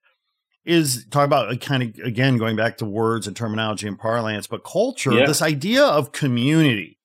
is 0.65 1.07
talk 1.11 1.25
about 1.27 1.61
kind 1.61 1.83
of 1.83 1.99
again 2.05 2.39
going 2.39 2.57
back 2.57 2.79
to 2.79 2.85
words 2.85 3.27
and 3.27 3.37
terminology 3.37 3.87
and 3.87 3.99
parlance, 3.99 4.47
but 4.47 4.65
culture. 4.65 5.13
Yeah. 5.13 5.27
This 5.27 5.43
idea 5.43 5.85
of 5.85 6.13
community. 6.13 6.99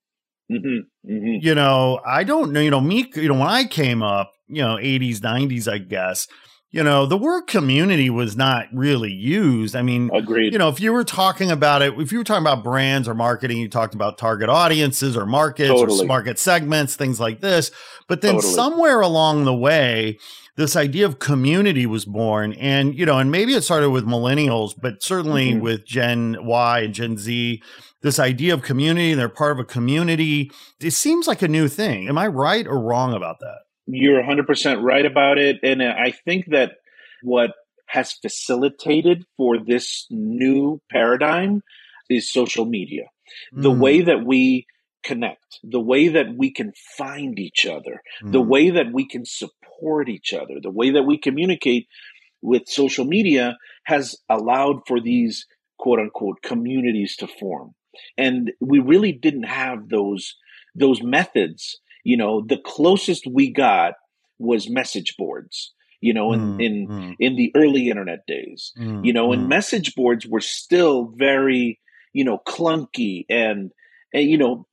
Mm-hmm, 0.51 1.11
mm-hmm. 1.11 1.45
You 1.45 1.55
know, 1.55 1.99
I 2.05 2.23
don't 2.23 2.51
know. 2.51 2.59
You 2.59 2.71
know, 2.71 2.81
me. 2.81 3.11
You 3.15 3.29
know, 3.29 3.35
when 3.35 3.47
I 3.47 3.65
came 3.65 4.01
up, 4.01 4.31
you 4.47 4.61
know, 4.61 4.79
eighties, 4.79 5.21
nineties, 5.21 5.67
I 5.67 5.77
guess. 5.77 6.27
You 6.71 6.83
know, 6.83 7.07
the 7.07 7.17
word 7.17 7.47
community 7.47 8.11
was 8.11 8.37
not 8.37 8.67
really 8.71 9.11
used. 9.11 9.75
I 9.75 9.81
mean, 9.81 10.11
agreed. 10.13 10.53
You 10.53 10.59
know, 10.59 10.69
if 10.69 10.79
you 10.79 10.93
were 10.93 11.03
talking 11.03 11.49
about 11.49 11.81
it, 11.81 11.97
if 11.97 12.11
you 12.11 12.19
were 12.19 12.23
talking 12.23 12.43
about 12.43 12.63
brands 12.63 13.07
or 13.07 13.15
marketing, 13.15 13.57
you 13.57 13.67
talked 13.67 13.95
about 13.95 14.19
target 14.19 14.49
audiences 14.49 15.17
or 15.17 15.25
markets 15.25 15.69
totally. 15.69 16.05
or 16.05 16.07
market 16.07 16.37
segments, 16.37 16.95
things 16.95 17.19
like 17.19 17.41
this. 17.41 17.71
But 18.07 18.21
then 18.21 18.35
totally. 18.35 18.53
somewhere 18.53 19.01
along 19.01 19.45
the 19.45 19.53
way, 19.53 20.19
this 20.59 20.75
idea 20.75 21.05
of 21.05 21.19
community 21.19 21.85
was 21.85 22.03
born 22.03 22.51
and 22.53 22.93
you 22.99 23.05
know 23.05 23.17
and 23.17 23.31
maybe 23.31 23.53
it 23.53 23.61
started 23.61 23.91
with 23.91 24.05
millennials 24.05 24.73
but 24.79 25.01
certainly 25.01 25.51
mm-hmm. 25.51 25.61
with 25.61 25.85
gen 25.85 26.35
y 26.41 26.81
and 26.81 26.93
gen 26.93 27.17
z 27.17 27.63
this 28.01 28.19
idea 28.19 28.53
of 28.53 28.61
community 28.61 29.13
they're 29.13 29.29
part 29.29 29.53
of 29.53 29.59
a 29.59 29.63
community 29.63 30.51
it 30.81 30.91
seems 30.91 31.27
like 31.27 31.41
a 31.41 31.47
new 31.47 31.69
thing 31.69 32.09
am 32.09 32.17
i 32.17 32.27
right 32.27 32.67
or 32.67 32.77
wrong 32.77 33.13
about 33.13 33.39
that 33.39 33.59
you're 33.87 34.21
100% 34.21 34.83
right 34.83 35.05
about 35.05 35.37
it 35.37 35.57
and 35.63 35.81
i 35.81 36.11
think 36.25 36.45
that 36.47 36.73
what 37.23 37.51
has 37.87 38.11
facilitated 38.11 39.23
for 39.37 39.57
this 39.57 40.05
new 40.09 40.81
paradigm 40.91 41.61
is 42.09 42.29
social 42.31 42.65
media 42.65 43.05
mm. 43.55 43.61
the 43.61 43.71
way 43.71 44.01
that 44.01 44.25
we 44.25 44.65
connect, 45.03 45.59
the 45.63 45.79
way 45.79 46.07
that 46.09 46.27
we 46.35 46.51
can 46.51 46.73
find 46.97 47.39
each 47.39 47.65
other, 47.65 48.01
mm. 48.23 48.31
the 48.31 48.41
way 48.41 48.69
that 48.69 48.91
we 48.91 49.07
can 49.07 49.25
support 49.25 49.53
each 50.09 50.33
other, 50.33 50.55
the 50.61 50.71
way 50.71 50.91
that 50.91 51.03
we 51.03 51.17
communicate 51.17 51.87
with 52.41 52.67
social 52.67 53.05
media 53.05 53.57
has 53.85 54.15
allowed 54.29 54.81
for 54.87 55.01
these 55.01 55.45
quote 55.77 55.99
unquote 55.99 56.41
communities 56.41 57.15
to 57.17 57.27
form. 57.27 57.73
And 58.17 58.51
we 58.59 58.79
really 58.79 59.11
didn't 59.11 59.43
have 59.43 59.89
those 59.89 60.35
those 60.75 61.01
methods. 61.01 61.79
You 62.03 62.17
know, 62.17 62.43
the 62.45 62.59
closest 62.63 63.27
we 63.27 63.51
got 63.51 63.93
was 64.37 64.69
message 64.69 65.15
boards 65.17 65.73
you 66.01 66.13
know, 66.13 66.31
in 66.31 66.39
mm, 66.39 66.65
in, 66.65 66.87
mm. 66.87 67.15
in 67.19 67.35
the 67.35 67.51
early 67.55 67.89
internet 67.89 68.25
days, 68.25 68.71
mm, 68.79 69.05
you 69.05 69.13
know, 69.13 69.33
and 69.33 69.43
mm. 69.43 69.49
message 69.49 69.95
boards 69.95 70.25
were 70.25 70.39
still 70.39 71.11
very, 71.15 71.79
you 72.13 72.23
know, 72.23 72.39
clunky 72.47 73.25
and, 73.29 73.71
and 74.13 74.29
you 74.29 74.37
know, 74.37 74.65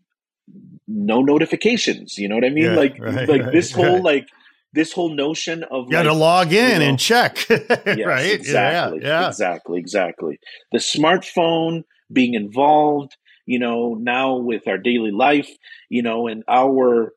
no 0.87 1.23
notifications. 1.23 2.17
You 2.17 2.29
know 2.29 2.37
what 2.37 2.45
I 2.45 2.51
mean? 2.51 2.65
Yeah, 2.65 2.77
like 2.77 2.97
right, 3.01 3.29
like 3.29 3.43
right, 3.43 3.53
this 3.53 3.73
whole 3.73 3.95
right. 3.95 4.03
like 4.05 4.29
this 4.73 4.93
whole 4.93 5.15
notion 5.15 5.65
of 5.65 5.87
you 5.87 5.93
got 5.93 6.03
to 6.03 6.13
log 6.13 6.53
in 6.53 6.73
you 6.75 6.79
know, 6.79 6.85
and 6.85 6.99
check, 6.99 7.49
yes, 7.49 7.99
right? 8.05 8.33
Exactly, 8.33 9.01
yeah, 9.03 9.21
yeah, 9.21 9.29
exactly, 9.29 9.79
exactly. 9.79 10.39
The 10.73 10.79
smartphone 10.79 11.83
being 12.13 12.35
involved, 12.35 13.17
you 13.47 13.59
know, 13.59 13.95
now 13.95 14.37
with 14.37 14.69
our 14.69 14.79
daily 14.79 15.11
life, 15.11 15.51
you 15.89 16.03
know, 16.03 16.27
and 16.27 16.45
our 16.49 17.13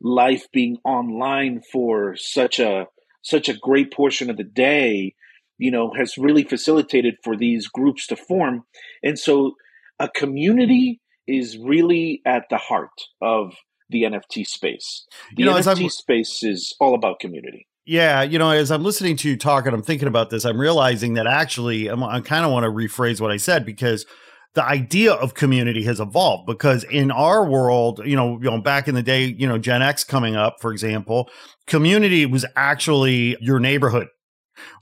life 0.00 0.46
being 0.52 0.78
online 0.84 1.62
for 1.72 2.16
such 2.16 2.58
a 2.58 2.86
such 3.22 3.48
a 3.48 3.56
great 3.56 3.92
portion 3.92 4.30
of 4.30 4.36
the 4.36 4.44
day, 4.44 5.14
you 5.58 5.70
know, 5.70 5.92
has 5.96 6.18
really 6.18 6.42
facilitated 6.42 7.14
for 7.22 7.36
these 7.36 7.68
groups 7.68 8.06
to 8.08 8.16
form, 8.16 8.64
and 9.02 9.18
so 9.18 9.52
a 9.98 10.08
community 10.08 11.00
is 11.26 11.56
really 11.56 12.20
at 12.26 12.44
the 12.50 12.58
heart 12.58 12.90
of 13.20 13.54
the 13.92 14.02
NFT 14.02 14.46
space. 14.46 15.06
The 15.36 15.44
you 15.44 15.50
know, 15.50 15.56
NFT 15.56 15.90
space 15.90 16.42
is 16.42 16.74
all 16.80 16.94
about 16.94 17.20
community. 17.20 17.68
Yeah, 17.84 18.22
you 18.22 18.38
know, 18.38 18.50
as 18.50 18.70
I'm 18.70 18.84
listening 18.84 19.16
to 19.18 19.28
you 19.28 19.36
talk 19.36 19.66
and 19.66 19.74
I'm 19.74 19.82
thinking 19.82 20.08
about 20.08 20.30
this, 20.30 20.44
I'm 20.44 20.58
realizing 20.58 21.14
that 21.14 21.26
actually 21.26 21.88
I'm, 21.88 22.02
I 22.02 22.20
kind 22.20 22.44
of 22.44 22.52
want 22.52 22.64
to 22.64 22.70
rephrase 22.70 23.20
what 23.20 23.32
I 23.32 23.36
said 23.36 23.66
because 23.66 24.06
the 24.54 24.64
idea 24.64 25.12
of 25.12 25.34
community 25.34 25.82
has 25.84 25.98
evolved 25.98 26.46
because 26.46 26.84
in 26.84 27.10
our 27.10 27.44
world, 27.44 28.00
you 28.04 28.14
know, 28.14 28.38
you 28.40 28.50
know, 28.50 28.60
back 28.60 28.86
in 28.86 28.94
the 28.94 29.02
day, 29.02 29.24
you 29.24 29.48
know, 29.48 29.58
Gen 29.58 29.82
X 29.82 30.04
coming 30.04 30.36
up, 30.36 30.56
for 30.60 30.72
example, 30.72 31.28
community 31.66 32.26
was 32.26 32.44
actually 32.54 33.36
your 33.40 33.58
neighborhood 33.58 34.08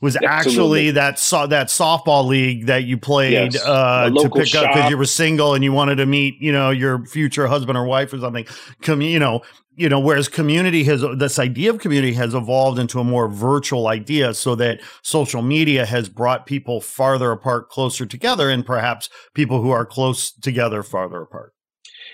was 0.00 0.16
actually 0.24 0.90
that 0.92 1.18
so, 1.18 1.46
that 1.46 1.68
softball 1.68 2.26
league 2.26 2.66
that 2.66 2.84
you 2.84 2.96
played 2.96 3.54
yes. 3.54 3.64
uh, 3.64 4.10
to 4.10 4.30
pick 4.30 4.48
shop. 4.48 4.66
up 4.66 4.74
because 4.74 4.90
you 4.90 4.96
were 4.96 5.04
single 5.04 5.54
and 5.54 5.64
you 5.64 5.72
wanted 5.72 5.96
to 5.96 6.06
meet 6.06 6.40
you 6.40 6.52
know 6.52 6.70
your 6.70 7.04
future 7.06 7.46
husband 7.46 7.76
or 7.76 7.84
wife 7.84 8.12
or 8.12 8.18
something. 8.18 8.46
Com- 8.82 9.00
you 9.00 9.18
know, 9.18 9.42
you 9.76 9.88
know. 9.88 10.00
Whereas 10.00 10.28
community 10.28 10.84
has 10.84 11.04
this 11.16 11.38
idea 11.38 11.70
of 11.70 11.78
community 11.78 12.12
has 12.14 12.34
evolved 12.34 12.78
into 12.78 13.00
a 13.00 13.04
more 13.04 13.28
virtual 13.28 13.88
idea, 13.88 14.34
so 14.34 14.54
that 14.56 14.80
social 15.02 15.42
media 15.42 15.86
has 15.86 16.08
brought 16.08 16.46
people 16.46 16.80
farther 16.80 17.30
apart, 17.32 17.68
closer 17.68 18.06
together, 18.06 18.50
and 18.50 18.64
perhaps 18.64 19.08
people 19.34 19.62
who 19.62 19.70
are 19.70 19.86
close 19.86 20.32
together 20.32 20.82
farther 20.82 21.22
apart. 21.22 21.52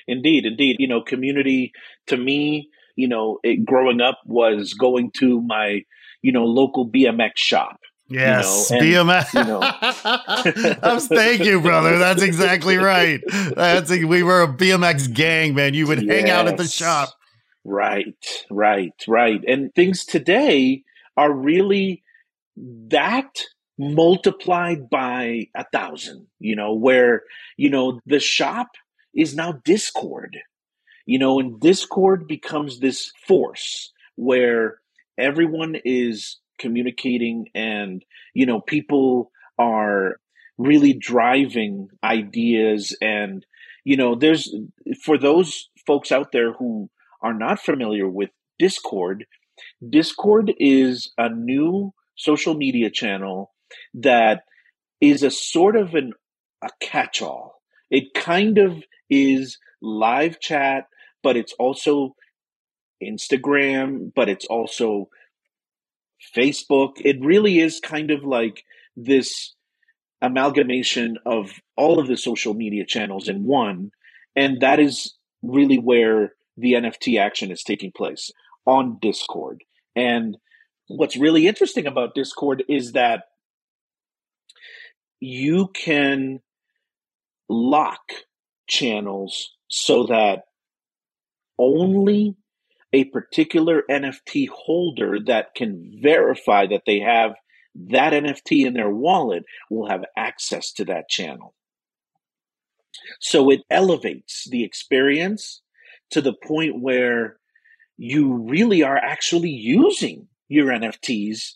Indeed, 0.06 0.44
indeed. 0.44 0.76
You 0.78 0.88
know, 0.88 1.02
community 1.02 1.72
to 2.06 2.16
me, 2.16 2.68
you 2.96 3.08
know, 3.08 3.38
it, 3.42 3.64
growing 3.64 4.00
up 4.00 4.20
was 4.26 4.74
going 4.74 5.10
to 5.18 5.40
my 5.42 5.82
you 6.22 6.32
know, 6.32 6.44
local 6.44 6.88
BMX 6.88 7.32
shop. 7.36 7.80
Yes, 8.08 8.70
you 8.70 8.76
know, 8.76 9.02
and, 9.02 9.10
BMX. 9.10 9.34
You 9.34 10.84
know. 10.84 10.98
thank 11.00 11.44
you, 11.44 11.60
brother. 11.60 11.98
That's 11.98 12.22
exactly 12.22 12.76
right. 12.76 13.20
That's 13.56 13.90
we 13.90 14.22
were 14.22 14.42
a 14.42 14.48
BMX 14.48 15.12
gang, 15.12 15.54
man. 15.54 15.74
You 15.74 15.86
would 15.88 16.02
yes. 16.02 16.14
hang 16.14 16.30
out 16.30 16.46
at 16.46 16.56
the 16.56 16.68
shop. 16.68 17.10
Right, 17.64 18.14
right, 18.48 18.94
right. 19.08 19.42
And 19.48 19.74
things 19.74 20.04
today 20.04 20.84
are 21.16 21.32
really 21.32 22.04
that 22.56 23.40
multiplied 23.78 24.88
by 24.88 25.48
a 25.54 25.64
thousand, 25.72 26.26
you 26.38 26.56
know, 26.56 26.74
where, 26.74 27.22
you 27.56 27.68
know, 27.68 28.00
the 28.06 28.20
shop 28.20 28.68
is 29.14 29.34
now 29.34 29.52
Discord, 29.64 30.38
you 31.04 31.18
know, 31.18 31.40
and 31.40 31.60
Discord 31.60 32.26
becomes 32.26 32.78
this 32.78 33.12
force 33.26 33.92
where 34.14 34.78
everyone 35.18 35.76
is 35.84 36.38
communicating 36.58 37.46
and 37.54 38.04
you 38.34 38.46
know 38.46 38.60
people 38.60 39.30
are 39.58 40.16
really 40.58 40.94
driving 40.94 41.88
ideas 42.02 42.96
and 43.00 43.44
you 43.84 43.96
know 43.96 44.14
there's 44.14 44.54
for 45.02 45.18
those 45.18 45.68
folks 45.86 46.10
out 46.10 46.32
there 46.32 46.52
who 46.54 46.88
are 47.22 47.34
not 47.34 47.60
familiar 47.60 48.08
with 48.08 48.30
discord 48.58 49.26
discord 49.88 50.52
is 50.58 51.12
a 51.18 51.28
new 51.28 51.92
social 52.16 52.54
media 52.54 52.90
channel 52.90 53.52
that 53.92 54.44
is 55.00 55.22
a 55.22 55.30
sort 55.30 55.76
of 55.76 55.94
an 55.94 56.12
a 56.62 56.70
catch-all. 56.80 57.60
It 57.90 58.14
kind 58.14 58.58
of 58.58 58.82
is 59.10 59.58
live 59.82 60.40
chat 60.40 60.86
but 61.22 61.36
it's 61.36 61.52
also 61.58 62.14
Instagram, 63.02 64.12
but 64.14 64.28
it's 64.28 64.46
also 64.46 65.08
Facebook. 66.36 66.92
It 66.96 67.20
really 67.20 67.60
is 67.60 67.80
kind 67.80 68.10
of 68.10 68.24
like 68.24 68.64
this 68.96 69.54
amalgamation 70.22 71.18
of 71.26 71.52
all 71.76 71.98
of 71.98 72.06
the 72.06 72.16
social 72.16 72.54
media 72.54 72.84
channels 72.86 73.28
in 73.28 73.44
one. 73.44 73.90
And 74.34 74.60
that 74.60 74.80
is 74.80 75.14
really 75.42 75.78
where 75.78 76.32
the 76.56 76.72
NFT 76.72 77.20
action 77.20 77.50
is 77.50 77.62
taking 77.62 77.92
place 77.92 78.30
on 78.64 78.98
Discord. 79.00 79.62
And 79.94 80.36
what's 80.88 81.16
really 81.16 81.46
interesting 81.46 81.86
about 81.86 82.14
Discord 82.14 82.64
is 82.68 82.92
that 82.92 83.24
you 85.20 85.68
can 85.68 86.40
lock 87.48 88.00
channels 88.68 89.52
so 89.68 90.04
that 90.06 90.44
only 91.58 92.36
a 92.96 93.04
particular 93.04 93.82
NFT 93.90 94.48
holder 94.48 95.18
that 95.26 95.54
can 95.54 96.00
verify 96.02 96.66
that 96.68 96.84
they 96.86 96.98
have 97.00 97.34
that 97.74 98.14
NFT 98.14 98.64
in 98.64 98.72
their 98.72 98.88
wallet 98.88 99.44
will 99.68 99.86
have 99.86 100.06
access 100.16 100.72
to 100.72 100.86
that 100.86 101.10
channel. 101.10 101.54
So 103.20 103.50
it 103.50 103.60
elevates 103.68 104.48
the 104.50 104.64
experience 104.64 105.60
to 106.12 106.22
the 106.22 106.32
point 106.32 106.80
where 106.80 107.36
you 107.98 108.32
really 108.32 108.82
are 108.82 108.96
actually 108.96 109.50
using 109.50 110.28
your 110.48 110.68
NFTs 110.68 111.52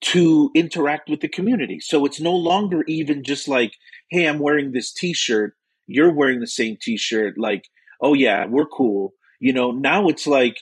to 0.00 0.50
interact 0.54 1.10
with 1.10 1.20
the 1.20 1.28
community. 1.28 1.78
So 1.78 2.06
it's 2.06 2.20
no 2.20 2.34
longer 2.34 2.84
even 2.88 3.22
just 3.22 3.48
like, 3.48 3.74
hey, 4.10 4.26
I'm 4.26 4.38
wearing 4.38 4.72
this 4.72 4.94
t 4.94 5.12
shirt, 5.12 5.54
you're 5.86 6.12
wearing 6.12 6.40
the 6.40 6.46
same 6.46 6.78
t 6.80 6.96
shirt, 6.96 7.36
like, 7.36 7.68
oh 8.00 8.14
yeah, 8.14 8.46
we're 8.46 8.64
cool. 8.64 9.12
You 9.44 9.52
know, 9.52 9.72
now 9.72 10.08
it's 10.08 10.26
like 10.26 10.56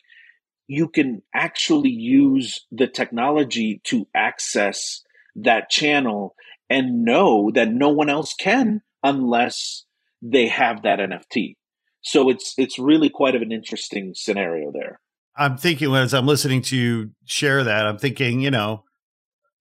you 0.66 0.88
can 0.88 1.22
actually 1.32 1.90
use 1.90 2.66
the 2.72 2.88
technology 2.88 3.80
to 3.84 4.08
access 4.12 5.04
that 5.36 5.70
channel 5.70 6.34
and 6.68 7.04
know 7.04 7.52
that 7.54 7.70
no 7.70 7.90
one 7.90 8.10
else 8.10 8.34
can 8.34 8.82
unless 9.04 9.84
they 10.20 10.48
have 10.48 10.82
that 10.82 10.98
NFT. 10.98 11.54
So 12.00 12.28
it's 12.28 12.54
it's 12.58 12.76
really 12.76 13.08
quite 13.08 13.36
of 13.36 13.42
an 13.42 13.52
interesting 13.52 14.14
scenario 14.16 14.72
there. 14.72 14.98
I'm 15.36 15.56
thinking 15.56 15.94
as 15.94 16.12
I'm 16.12 16.26
listening 16.26 16.62
to 16.62 16.76
you 16.76 17.10
share 17.24 17.62
that, 17.62 17.86
I'm 17.86 17.98
thinking, 17.98 18.40
you 18.40 18.50
know, 18.50 18.82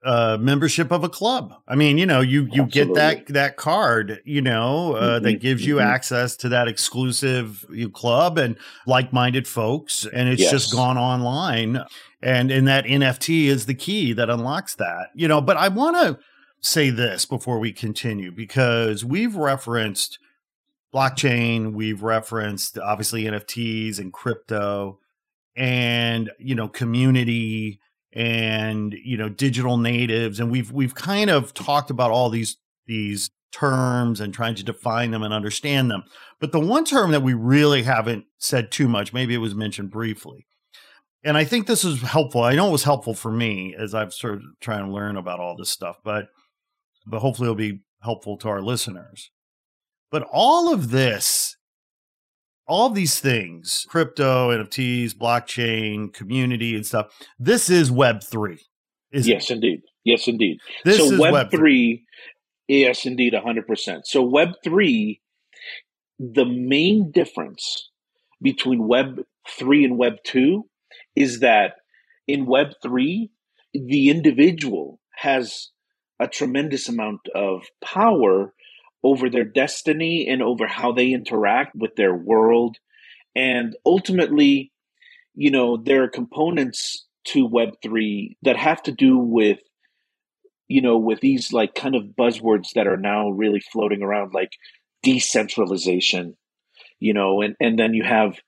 uh, 0.03 0.37
membership 0.39 0.91
of 0.91 1.03
a 1.03 1.09
club. 1.09 1.53
I 1.67 1.75
mean, 1.75 1.97
you 1.97 2.05
know, 2.05 2.21
you 2.21 2.43
you 2.51 2.63
Absolutely. 2.63 2.71
get 2.71 2.93
that 2.95 3.27
that 3.27 3.57
card, 3.57 4.21
you 4.25 4.41
know, 4.41 4.95
uh, 4.95 5.15
mm-hmm, 5.15 5.25
that 5.25 5.41
gives 5.41 5.65
you 5.65 5.75
mm-hmm. 5.75 5.87
access 5.87 6.35
to 6.37 6.49
that 6.49 6.67
exclusive 6.67 7.65
club 7.93 8.37
and 8.37 8.57
like-minded 8.87 9.47
folks, 9.47 10.07
and 10.11 10.27
it's 10.29 10.41
yes. 10.41 10.51
just 10.51 10.73
gone 10.73 10.97
online. 10.97 11.83
And 12.23 12.51
and 12.51 12.67
that 12.67 12.85
NFT 12.85 13.45
is 13.45 13.65
the 13.65 13.73
key 13.73 14.13
that 14.13 14.29
unlocks 14.29 14.75
that, 14.75 15.09
you 15.15 15.27
know. 15.27 15.41
But 15.41 15.57
I 15.57 15.67
want 15.67 15.97
to 15.97 16.19
say 16.61 16.89
this 16.89 17.25
before 17.25 17.59
we 17.59 17.71
continue 17.71 18.31
because 18.31 19.03
we've 19.03 19.35
referenced 19.35 20.19
blockchain, 20.93 21.73
we've 21.73 22.03
referenced 22.03 22.77
obviously 22.77 23.23
NFTs 23.23 23.99
and 23.99 24.13
crypto, 24.13 24.99
and 25.55 26.31
you 26.39 26.55
know, 26.55 26.67
community 26.67 27.80
and 28.13 28.93
you 29.03 29.17
know 29.17 29.29
digital 29.29 29.77
natives 29.77 30.39
and 30.39 30.51
we've 30.51 30.71
we've 30.71 30.95
kind 30.95 31.29
of 31.29 31.53
talked 31.53 31.89
about 31.89 32.11
all 32.11 32.29
these 32.29 32.57
these 32.85 33.29
terms 33.51 34.19
and 34.19 34.33
trying 34.33 34.55
to 34.55 34.63
define 34.63 35.11
them 35.11 35.23
and 35.23 35.33
understand 35.33 35.91
them. 35.91 36.03
But 36.39 36.51
the 36.51 36.59
one 36.59 36.85
term 36.85 37.11
that 37.11 37.21
we 37.21 37.33
really 37.33 37.83
haven't 37.83 38.25
said 38.37 38.71
too 38.71 38.87
much 38.87 39.13
maybe 39.13 39.33
it 39.33 39.39
was 39.39 39.55
mentioned 39.55 39.91
briefly 39.91 40.45
and 41.23 41.37
i 41.37 41.43
think 41.43 41.67
this 41.67 41.83
is 41.83 42.01
helpful. 42.01 42.41
I 42.41 42.55
know 42.55 42.69
it 42.69 42.71
was 42.71 42.83
helpful 42.83 43.13
for 43.13 43.31
me 43.31 43.75
as 43.77 43.93
i've 43.93 44.13
sort 44.13 44.35
of 44.35 44.41
trying 44.59 44.85
to 44.85 44.91
learn 44.91 45.17
about 45.17 45.39
all 45.39 45.55
this 45.55 45.69
stuff 45.69 45.97
but 46.03 46.27
but 47.05 47.19
hopefully 47.19 47.45
it'll 47.45 47.55
be 47.55 47.81
helpful 48.01 48.37
to 48.37 48.49
our 48.49 48.61
listeners. 48.61 49.31
But 50.11 50.27
all 50.31 50.73
of 50.73 50.91
this 50.91 51.50
all 52.71 52.89
these 52.89 53.19
things 53.19 53.85
crypto 53.89 54.49
nfts 54.49 55.13
blockchain 55.13 56.13
community 56.13 56.73
and 56.73 56.85
stuff 56.85 57.07
this 57.37 57.69
is 57.69 57.91
web 57.91 58.23
3 58.23 58.57
yes 59.11 59.49
it? 59.49 59.53
indeed. 59.55 59.81
Yes 60.03 60.27
indeed. 60.27 60.59
This 60.83 60.97
so 60.97 61.19
web, 61.19 61.33
web 61.33 61.51
3 61.51 62.03
yes 62.67 63.05
indeed 63.05 63.33
100% 63.33 64.01
so 64.05 64.23
web 64.23 64.53
3 64.63 65.21
the 66.17 66.45
main 66.45 67.11
difference 67.11 67.89
between 68.41 68.87
web 68.87 69.21
3 69.49 69.85
and 69.85 69.97
web 69.97 70.13
2 70.23 70.63
is 71.15 71.41
that 71.41 71.73
in 72.27 72.45
web 72.45 72.69
3 72.81 73.29
the 73.73 74.09
individual 74.09 74.99
has 75.15 75.69
a 76.19 76.27
tremendous 76.27 76.87
amount 76.87 77.21
of 77.35 77.65
power 77.83 78.53
over 79.03 79.29
their 79.29 79.43
destiny 79.43 80.27
and 80.27 80.41
over 80.41 80.67
how 80.67 80.91
they 80.91 81.11
interact 81.11 81.75
with 81.75 81.95
their 81.95 82.13
world. 82.13 82.77
And 83.35 83.75
ultimately, 83.85 84.71
you 85.33 85.51
know, 85.51 85.77
there 85.77 86.03
are 86.03 86.09
components 86.09 87.07
to 87.25 87.47
Web3 87.47 88.35
that 88.43 88.57
have 88.57 88.81
to 88.83 88.91
do 88.91 89.17
with, 89.17 89.59
you 90.67 90.81
know, 90.81 90.97
with 90.97 91.19
these 91.19 91.51
like 91.51 91.75
kind 91.75 91.95
of 91.95 92.15
buzzwords 92.17 92.73
that 92.75 92.87
are 92.87 92.97
now 92.97 93.29
really 93.29 93.61
floating 93.71 94.03
around, 94.03 94.33
like 94.33 94.51
decentralization, 95.03 96.35
you 96.99 97.13
know, 97.13 97.41
and, 97.41 97.55
and 97.59 97.79
then 97.79 97.93
you 97.93 98.03
have 98.03 98.39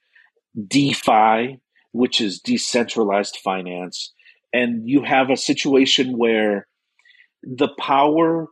DeFi, 0.68 1.60
which 1.92 2.22
is 2.22 2.39
decentralized 2.39 3.38
finance. 3.38 4.13
And 4.52 4.88
you 4.88 5.04
have 5.04 5.30
a 5.30 5.38
situation 5.38 6.18
where 6.18 6.68
the 7.42 7.70
power 7.80 8.48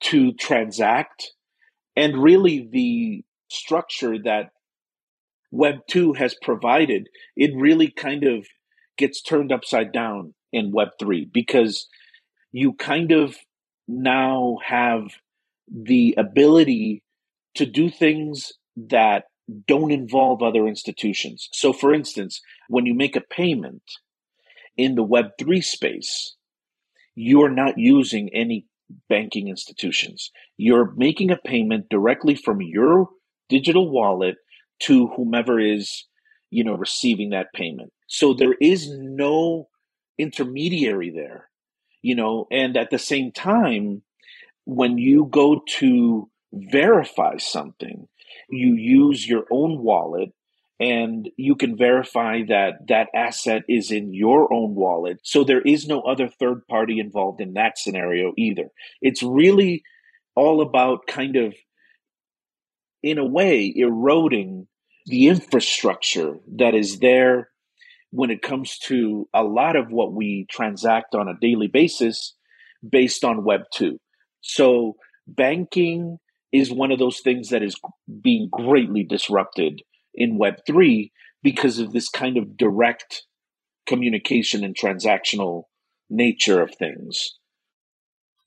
to 0.00 0.32
transact 0.34 1.32
and 1.96 2.22
really 2.22 2.68
the 2.70 3.24
structure 3.50 4.16
that 4.22 4.50
web 5.50 5.76
2 5.88 6.12
has 6.12 6.36
provided 6.42 7.08
it 7.36 7.50
really 7.56 7.90
kind 7.90 8.24
of 8.24 8.46
gets 8.98 9.22
turned 9.22 9.50
upside 9.50 9.92
down 9.92 10.34
in 10.52 10.72
web 10.72 10.88
3 11.00 11.28
because 11.32 11.88
you 12.52 12.74
kind 12.74 13.12
of 13.12 13.36
now 13.86 14.58
have 14.64 15.04
the 15.70 16.14
ability 16.18 17.02
to 17.54 17.66
do 17.66 17.90
things 17.90 18.52
that 18.76 19.24
don't 19.66 19.90
involve 19.90 20.42
other 20.42 20.66
institutions. 20.66 21.48
So, 21.52 21.72
for 21.72 21.92
instance, 21.94 22.40
when 22.68 22.86
you 22.86 22.94
make 22.94 23.16
a 23.16 23.20
payment 23.20 23.82
in 24.76 24.94
the 24.94 25.04
Web3 25.04 25.62
space, 25.64 26.36
you're 27.14 27.50
not 27.50 27.78
using 27.78 28.30
any 28.32 28.66
banking 29.08 29.48
institutions. 29.48 30.30
You're 30.56 30.92
making 30.96 31.30
a 31.30 31.36
payment 31.36 31.88
directly 31.90 32.34
from 32.34 32.60
your 32.60 33.08
digital 33.48 33.90
wallet 33.90 34.36
to 34.80 35.08
whomever 35.08 35.58
is, 35.58 36.04
you 36.50 36.64
know, 36.64 36.74
receiving 36.74 37.30
that 37.30 37.52
payment. 37.54 37.92
So 38.06 38.34
there 38.34 38.54
is 38.60 38.88
no 38.90 39.68
intermediary 40.18 41.10
there, 41.10 41.48
you 42.02 42.14
know, 42.14 42.46
and 42.50 42.76
at 42.76 42.90
the 42.90 42.98
same 42.98 43.32
time, 43.32 44.02
when 44.64 44.98
you 44.98 45.28
go 45.30 45.62
to 45.78 46.30
verify 46.52 47.36
something, 47.38 48.08
you 48.50 48.74
use 48.74 49.28
your 49.28 49.44
own 49.50 49.82
wallet 49.82 50.30
and 50.80 51.28
you 51.36 51.56
can 51.56 51.76
verify 51.76 52.42
that 52.48 52.86
that 52.88 53.08
asset 53.14 53.62
is 53.68 53.90
in 53.90 54.14
your 54.14 54.52
own 54.52 54.74
wallet. 54.74 55.18
So 55.24 55.42
there 55.42 55.60
is 55.60 55.86
no 55.86 56.02
other 56.02 56.28
third 56.28 56.66
party 56.68 57.00
involved 57.00 57.40
in 57.40 57.54
that 57.54 57.78
scenario 57.78 58.32
either. 58.36 58.68
It's 59.00 59.22
really 59.22 59.82
all 60.36 60.60
about 60.60 61.08
kind 61.08 61.34
of, 61.36 61.54
in 63.02 63.18
a 63.18 63.26
way, 63.26 63.72
eroding 63.74 64.68
the 65.06 65.26
infrastructure 65.28 66.36
that 66.56 66.74
is 66.74 67.00
there 67.00 67.48
when 68.10 68.30
it 68.30 68.42
comes 68.42 68.78
to 68.78 69.28
a 69.34 69.42
lot 69.42 69.74
of 69.74 69.90
what 69.90 70.12
we 70.12 70.46
transact 70.48 71.14
on 71.14 71.28
a 71.28 71.38
daily 71.40 71.66
basis 71.66 72.34
based 72.88 73.24
on 73.24 73.44
Web 73.44 73.62
2. 73.74 73.98
So 74.42 74.94
banking 75.26 76.18
is 76.52 76.70
one 76.70 76.92
of 76.92 76.98
those 76.98 77.20
things 77.20 77.50
that 77.50 77.62
is 77.62 77.78
being 78.22 78.48
greatly 78.50 79.02
disrupted 79.02 79.82
in 80.18 80.38
Web3 80.38 81.10
because 81.42 81.78
of 81.78 81.92
this 81.92 82.08
kind 82.08 82.36
of 82.36 82.56
direct 82.56 83.22
communication 83.86 84.64
and 84.64 84.76
transactional 84.76 85.62
nature 86.10 86.60
of 86.60 86.74
things. 86.74 87.38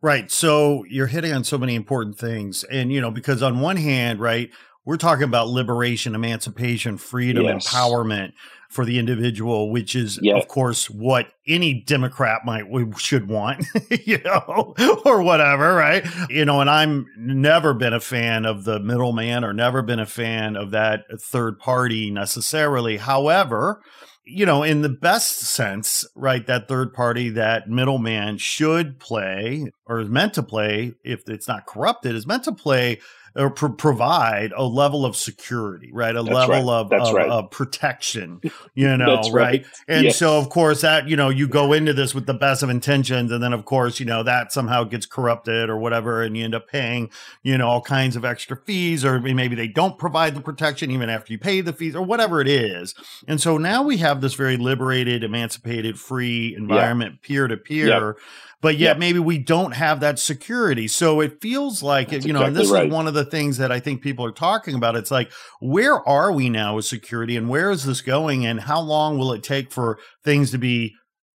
Right. 0.02 0.32
So 0.32 0.84
you're 0.90 1.08
hitting 1.08 1.32
on 1.32 1.44
so 1.44 1.58
many 1.58 1.76
important 1.76 2.18
things. 2.18 2.64
And, 2.66 2.92
you 2.92 3.02
know, 3.02 3.12
because 3.12 3.44
on 3.44 3.60
one 3.60 3.78
hand, 3.78 4.20
right, 4.20 4.50
we're 4.86 4.98
talking 4.98 5.24
about 5.24 5.48
liberation, 5.48 6.16
emancipation, 6.16 6.98
freedom, 6.98 7.44
yes. 7.44 7.68
empowerment 7.68 8.34
for 8.70 8.86
the 8.86 8.98
individual, 8.98 9.70
which 9.70 9.96
is, 9.96 10.18
of 10.38 10.48
course, 10.48 10.90
what 10.90 11.28
any 11.46 11.74
Democrat 11.74 12.42
might 12.46 12.64
should 12.98 13.28
want, 13.28 13.66
you 14.06 14.18
know, 14.24 14.74
or 15.06 15.22
whatever, 15.22 15.76
right? 15.76 16.06
You 16.30 16.46
know, 16.46 16.62
and 16.62 16.70
I'm 16.70 17.06
never 17.18 17.74
been 17.74 17.94
a 17.94 18.00
fan 18.00 18.46
of 18.46 18.64
the 18.64 18.80
middleman 18.80 19.44
or 19.44 19.52
never 19.52 19.82
been 19.82 20.00
a 20.00 20.06
fan 20.06 20.56
of 20.56 20.72
that 20.72 21.02
third 21.20 21.60
party 21.60 22.10
necessarily. 22.10 22.98
However, 22.98 23.82
you 24.24 24.46
know, 24.46 24.64
in 24.64 24.82
the 24.82 24.90
best 24.90 25.40
sense, 25.40 26.06
right, 26.16 26.48
that 26.48 26.70
third 26.70 26.94
party, 26.94 27.30
that 27.30 27.70
middleman 27.70 28.38
should 28.38 29.00
play 29.00 29.70
or 29.86 30.00
is 30.00 30.10
meant 30.10 30.34
to 30.36 30.44
play, 30.44 30.94
if 31.04 31.28
it's 31.28 31.48
not 31.48 31.66
corrupted, 31.66 32.16
is 32.16 32.28
meant 32.28 32.46
to 32.46 32.54
play 32.54 33.00
or 33.36 33.50
pro- 33.50 33.72
provide 33.72 34.52
a 34.56 34.64
level 34.64 35.06
of 35.06 35.16
security, 35.16 35.90
right? 35.92 36.16
A 36.16 36.24
That's 36.24 36.34
level 36.34 36.56
right. 36.56 36.80
of, 36.82 36.92
of, 36.92 37.14
right. 37.14 37.30
of, 37.30 37.52
protection, 37.52 38.42
you 38.76 38.98
know, 38.98 39.22
right. 39.22 39.34
right? 39.34 39.66
And 39.88 40.06
yes. 40.06 40.18
so, 40.18 40.38
of 40.38 40.50
course, 40.50 40.82
that, 40.82 41.08
you 41.08 41.16
know, 41.16 41.30
you 41.30 41.48
go 41.48 41.74
into 41.74 41.94
this 41.94 42.14
with 42.14 42.26
the 42.26 42.34
best 42.34 42.64
of 42.64 42.70
intentions. 42.70 43.32
And 43.32 43.42
then, 43.42 43.54
of 43.54 43.66
course, 43.66 44.00
you 44.00 44.06
know, 44.06 44.24
that 44.24 44.52
somehow 44.52 44.84
gets 44.84 45.06
corrupted 45.06 45.70
or 45.70 45.78
whatever. 45.78 46.22
And 46.22 46.36
you 46.36 46.44
end 46.44 46.56
up 46.56 46.68
paying, 46.68 47.10
you 47.44 47.58
know, 47.58 47.68
all 47.68 47.82
kinds 47.82 48.16
of 48.16 48.26
extra 48.26 48.58
fees, 48.58 49.06
or 49.06 49.20
maybe 49.20 49.56
they 49.56 49.68
don't 49.68 49.98
provide 49.98 50.36
the 50.36 50.42
protection 50.42 50.92
even 50.92 51.10
after 51.10 51.32
you 51.32 51.40
pay 51.40 51.62
the 51.62 51.74
fees 51.74 51.96
or 51.96 52.02
whatever 52.02 52.42
it 52.42 52.48
is. 52.48 52.94
And 53.28 53.40
so 53.40 53.58
now 53.58 53.84
we 53.84 53.98
have 53.98 54.22
this 54.22 54.34
very 54.34 54.58
liberated, 54.58 55.24
emancipated, 55.24 56.00
free 56.00 56.56
environment, 56.56 57.22
peer 57.22 57.48
to 57.48 57.58
peer 57.58 58.18
but 58.62 58.78
yet 58.78 59.00
maybe 59.00 59.20
we 59.20 59.38
don't 59.40 59.74
have 59.74 60.00
that 60.00 60.20
security. 60.20 60.88
So 60.88 61.20
it 61.20 61.42
feels 61.42 61.82
like, 61.82 62.10
That's 62.10 62.26
you 62.26 62.34
know, 62.34 62.42
exactly 62.42 62.62
and 62.62 62.66
this 62.66 62.72
right. 62.72 62.86
is 62.88 62.94
one 62.94 63.08
of 63.08 63.14
the 63.14 63.26
things 63.26 63.58
that 63.58 63.72
I 63.72 63.80
think 63.80 64.02
people 64.02 64.24
are 64.26 64.32
talking 64.32 64.76
about. 64.76 64.96
It's 64.96 65.12
like, 65.12 65.32
where 65.60 66.08
are 66.08 66.32
we 66.32 66.50
now 66.50 66.76
with 66.76 66.86
security 66.86 67.36
and 67.36 67.50
where 67.50 67.72
is 67.72 67.84
this 67.84 68.02
going 68.02 68.46
and 68.46 68.62
how 68.62 68.80
long 68.80 69.18
will 69.18 69.34
it 69.34 69.44
take 69.44 69.72
for 69.72 70.00
things 70.24 70.52
to 70.52 70.58
be 70.58 70.94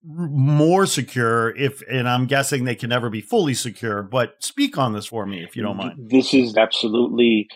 more 0.09 0.87
secure 0.87 1.55
if 1.57 1.83
and 1.91 2.09
I'm 2.09 2.27
guessing 2.27 2.65
they 2.65 2.77
can 2.77 2.91
never 2.91 3.11
be 3.11 3.21
fully 3.21 3.55
secure, 3.55 4.05
but 4.05 4.35
speak 4.39 4.79
on 4.79 4.93
this 4.93 5.07
for 5.07 5.27
me 5.27 5.43
if 5.43 5.57
you 5.57 5.63
don't 5.63 5.77
mind. 5.77 5.95
This 6.09 6.33
is 6.33 6.57
absolutely 6.57 7.49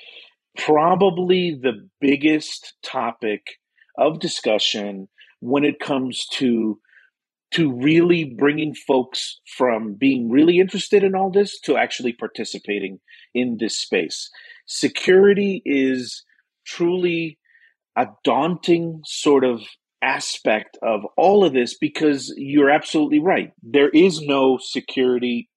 probably 0.59 1.57
the 1.61 1.89
biggest 2.01 2.75
topic 2.83 3.43
of 3.97 4.19
discussion 4.19 5.09
when 5.39 5.65
it 5.65 5.79
comes 5.79 6.27
to 6.33 6.81
to 7.53 7.73
really 7.73 8.25
bringing 8.25 8.75
folks 8.75 9.41
from 9.57 9.95
being 9.95 10.31
really 10.31 10.59
interested 10.59 11.03
in 11.03 11.15
all 11.15 11.31
this 11.31 11.59
to 11.61 11.77
actually 11.77 12.13
participating 12.13 13.01
in 13.35 13.57
this 13.59 13.79
space. 13.79 14.31
Security 14.67 15.63
is 15.65 16.25
truly 16.65 17.39
a 17.97 18.07
daunting 18.23 19.01
sort 19.05 19.45
of 19.45 19.61
aspect 20.03 20.79
of 20.83 21.01
all 21.17 21.45
of 21.45 21.53
this 21.53 21.77
because 21.77 22.33
you're 22.37 22.71
absolutely 22.71 23.19
right. 23.19 23.53
There 23.63 23.91
is 23.91 24.21
no 24.21 24.59
security 24.61 25.51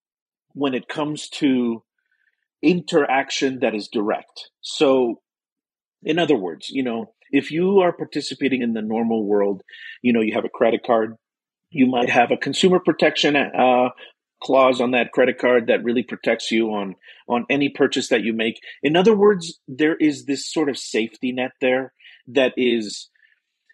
when 0.54 0.74
it 0.74 0.88
comes 0.88 1.30
to 1.30 1.84
interaction 2.62 3.60
that 3.60 3.76
is 3.76 3.88
direct. 3.92 4.50
So, 4.62 5.22
in 6.02 6.20
other 6.20 6.36
words, 6.36 6.70
you 6.70 6.84
know, 6.84 7.14
if 7.32 7.52
you 7.52 7.80
are 7.80 7.94
participating 7.94 8.62
in 8.62 8.74
the 8.74 8.82
normal 8.82 9.26
world, 9.26 9.62
you 10.02 10.14
know, 10.14 10.22
you 10.22 10.34
have 10.34 10.46
a 10.46 10.50
credit 10.50 10.82
card, 10.86 11.16
you 11.74 11.88
might 11.88 12.10
have 12.10 12.32
a 12.32 12.38
consumer 12.38 12.80
protection 12.80 13.36
uh, 13.36 13.90
clause 14.42 14.82
on 14.82 14.92
that 14.92 15.12
credit 15.12 15.40
card 15.40 15.68
that 15.68 15.84
really 15.84 16.04
protects 16.04 16.52
you 16.52 16.74
on 16.74 16.96
on 17.28 17.46
any 17.50 17.70
purchase 17.70 18.10
that 18.10 18.24
you 18.24 18.34
make. 18.34 18.60
In 18.82 18.96
other 18.96 19.16
words, 19.16 19.60
there 19.68 19.96
is 19.96 20.26
this 20.26 20.52
sort 20.52 20.70
of 20.70 20.78
safety 20.78 21.32
net 21.32 21.52
there 21.62 21.94
that 22.28 22.54
is 22.58 23.10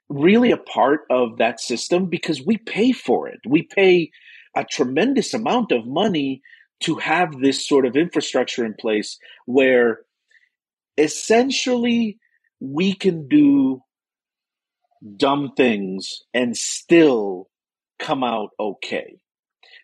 really 0.10 0.52
a 0.52 0.58
part 0.58 1.02
of 1.10 1.38
that 1.38 1.60
system 1.60 2.08
because 2.08 2.44
we 2.46 2.58
pay 2.58 2.92
for 2.92 3.28
it. 3.28 3.40
We 3.48 3.64
pay 3.64 4.12
a 4.56 4.64
tremendous 4.64 5.34
amount 5.34 5.72
of 5.72 5.86
money 5.86 6.42
to 6.82 6.96
have 6.96 7.40
this 7.40 7.68
sort 7.68 7.86
of 7.86 7.96
infrastructure 7.96 8.66
in 8.66 8.74
place 8.74 9.18
where 9.46 10.00
essentially 10.98 12.18
we 12.60 12.94
can 12.94 13.28
do 13.28 13.82
dumb 15.18 15.52
things 15.56 16.24
and 16.34 16.56
still 16.58 17.49
come 18.00 18.24
out 18.24 18.50
okay. 18.60 19.20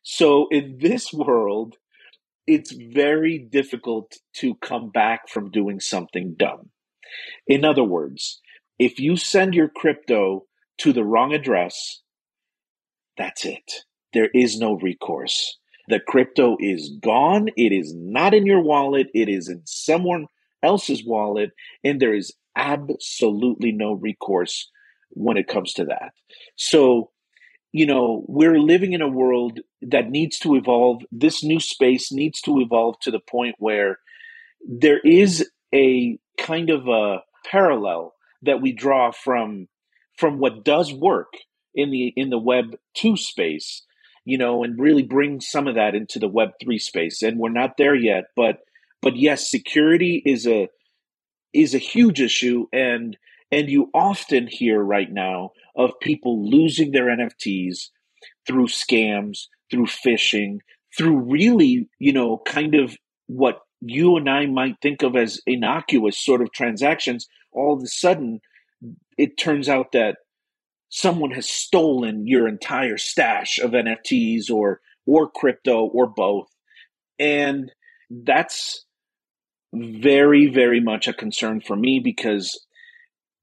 So 0.03 0.47
in 0.51 0.77
this 0.79 1.11
world, 1.11 1.75
it's 2.47 2.71
very 2.71 3.39
difficult 3.39 4.13
to 4.37 4.55
come 4.55 4.89
back 4.89 5.29
from 5.29 5.51
doing 5.51 5.79
something 5.79 6.35
dumb. 6.37 6.69
In 7.47 7.65
other 7.65 7.83
words, 7.83 8.41
if 8.77 8.99
you 8.99 9.15
send 9.15 9.53
your 9.53 9.69
crypto 9.69 10.45
to 10.79 10.93
the 10.93 11.03
wrong 11.03 11.33
address, 11.33 12.01
that's 13.17 13.45
it. 13.45 13.83
There 14.13 14.29
is 14.33 14.59
no 14.59 14.73
recourse. 14.73 15.57
The 15.87 15.99
crypto 15.99 16.57
is 16.59 16.91
gone. 17.01 17.49
It 17.55 17.71
is 17.71 17.93
not 17.95 18.33
in 18.33 18.45
your 18.45 18.61
wallet. 18.61 19.07
It 19.13 19.29
is 19.29 19.49
in 19.49 19.61
someone 19.65 20.27
else's 20.63 21.03
wallet. 21.05 21.51
And 21.83 21.99
there 21.99 22.13
is 22.13 22.33
absolutely 22.55 23.71
no 23.71 23.93
recourse 23.93 24.69
when 25.11 25.37
it 25.37 25.47
comes 25.47 25.73
to 25.73 25.85
that. 25.85 26.11
So 26.55 27.11
you 27.75 27.85
know, 27.85 28.23
we're 28.29 28.57
living 28.57 28.93
in 28.93 29.01
a 29.01 29.07
world 29.09 29.59
that 29.81 30.09
needs 30.09 30.39
to 30.39 30.55
evolve. 30.55 31.01
This 31.11 31.43
new 31.43 31.59
space 31.59 32.09
needs 32.09 32.39
to 32.43 32.61
evolve 32.61 33.01
to 33.01 33.11
the 33.11 33.19
point 33.19 33.55
where 33.59 33.99
there 34.65 34.99
is 34.99 35.51
a 35.73 36.17
kind 36.39 36.69
of 36.69 36.87
a 36.87 37.17
parallel 37.45 38.13
that 38.43 38.61
we 38.61 38.71
draw 38.71 39.11
from 39.11 39.67
from 40.17 40.39
what 40.39 40.63
does 40.63 40.93
work 40.93 41.33
in 41.73 41.91
the 41.91 42.13
in 42.15 42.29
the 42.29 42.37
web 42.37 42.77
2 42.95 43.17
space 43.17 43.83
you 44.23 44.37
know 44.37 44.63
and 44.63 44.79
really 44.79 45.03
bring 45.03 45.41
some 45.41 45.67
of 45.67 45.75
that 45.75 45.95
into 45.95 46.17
the 46.17 46.29
web 46.29 46.51
3 46.63 46.79
space 46.79 47.21
and 47.21 47.37
we're 47.37 47.49
not 47.49 47.75
there 47.77 47.95
yet 47.95 48.25
but 48.37 48.59
but 49.01 49.17
yes 49.17 49.51
security 49.51 50.21
is 50.25 50.47
a 50.47 50.69
is 51.53 51.75
a 51.75 51.79
huge 51.93 52.21
issue 52.21 52.67
and 52.71 53.17
and 53.51 53.69
you 53.69 53.89
often 53.93 54.47
hear 54.47 54.79
right 54.81 55.11
now 55.11 55.51
of 55.75 55.99
people 56.01 56.49
losing 56.49 56.91
their 56.91 57.05
NFTs 57.05 57.89
through 58.47 58.67
scams, 58.67 59.47
through 59.71 59.87
phishing, 59.87 60.59
through 60.97 61.17
really, 61.17 61.87
you 61.99 62.13
know, 62.13 62.41
kind 62.45 62.75
of 62.75 62.95
what 63.27 63.59
you 63.81 64.17
and 64.17 64.29
I 64.29 64.45
might 64.45 64.75
think 64.81 65.03
of 65.03 65.15
as 65.15 65.41
innocuous 65.45 66.19
sort 66.19 66.41
of 66.41 66.51
transactions. 66.51 67.27
All 67.51 67.75
of 67.75 67.83
a 67.83 67.87
sudden, 67.87 68.39
it 69.17 69.37
turns 69.37 69.69
out 69.69 69.91
that 69.93 70.17
someone 70.89 71.31
has 71.31 71.49
stolen 71.49 72.27
your 72.27 72.47
entire 72.47 72.97
stash 72.97 73.59
of 73.59 73.71
NFTs 73.71 74.49
or 74.49 74.81
or 75.05 75.29
crypto 75.29 75.85
or 75.85 76.07
both. 76.07 76.47
And 77.19 77.71
that's 78.09 78.85
very, 79.73 80.47
very 80.47 80.79
much 80.79 81.07
a 81.07 81.13
concern 81.13 81.61
for 81.61 81.75
me 81.75 81.99
because 82.03 82.64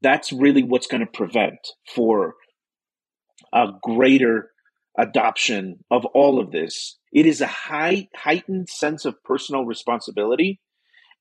that's 0.02 0.32
really 0.32 0.62
what's 0.62 0.86
going 0.86 1.00
to 1.00 1.12
prevent 1.12 1.58
for 1.94 2.34
a 3.52 3.68
greater 3.82 4.50
adoption 4.98 5.78
of 5.90 6.04
all 6.06 6.40
of 6.40 6.50
this. 6.50 6.98
It 7.12 7.26
is 7.26 7.40
a 7.40 7.46
high 7.46 8.08
heightened 8.14 8.68
sense 8.68 9.04
of 9.04 9.22
personal 9.24 9.64
responsibility 9.64 10.60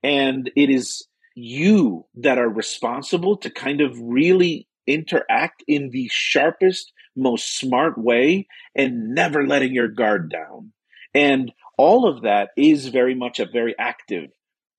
and 0.03 0.51
it 0.55 0.69
is 0.69 1.05
you 1.35 2.05
that 2.15 2.37
are 2.37 2.49
responsible 2.49 3.37
to 3.37 3.49
kind 3.49 3.81
of 3.81 3.97
really 3.99 4.67
interact 4.87 5.63
in 5.67 5.89
the 5.91 6.09
sharpest, 6.11 6.91
most 7.15 7.57
smart 7.57 7.97
way 7.97 8.47
and 8.75 9.13
never 9.13 9.45
letting 9.45 9.73
your 9.73 9.87
guard 9.87 10.29
down. 10.29 10.73
And 11.13 11.51
all 11.77 12.07
of 12.07 12.23
that 12.23 12.49
is 12.57 12.87
very 12.87 13.15
much 13.15 13.39
a 13.39 13.45
very 13.45 13.75
active 13.77 14.29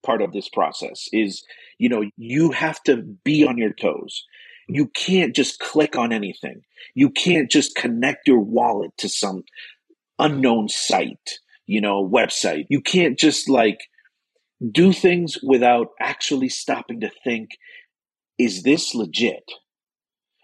part 0.03 0.23
of 0.23 0.33
this 0.33 0.49
process 0.49 1.09
is, 1.13 1.45
you 1.79 1.89
know, 1.89 2.05
you 2.17 2.51
have 2.51 2.83
to 2.85 2.97
be 2.97 3.47
on 3.47 3.59
your 3.59 3.73
toes. 3.73 4.25
You 4.69 4.89
can't 4.89 5.35
just 5.35 5.59
click 5.59 5.97
on 5.97 6.13
anything. 6.13 6.63
You 6.95 7.11
can't 7.11 7.51
just 7.51 7.75
connect 7.75 8.29
your 8.29 8.41
wallet 8.41 8.93
to 8.99 9.09
some 9.09 9.45
unknown 10.19 10.69
site, 10.69 11.39
you 11.67 11.81
know, 11.81 12.09
website. 12.09 12.67
You 12.69 12.81
can't 12.81 13.19
just 13.19 13.49
like 13.49 13.79
do 14.71 14.93
things 14.93 15.39
without 15.43 15.89
actually 16.01 16.49
stopping 16.49 17.01
to 17.01 17.11
think, 17.25 17.51
is 18.39 18.63
this 18.63 18.95
legit? 18.95 19.45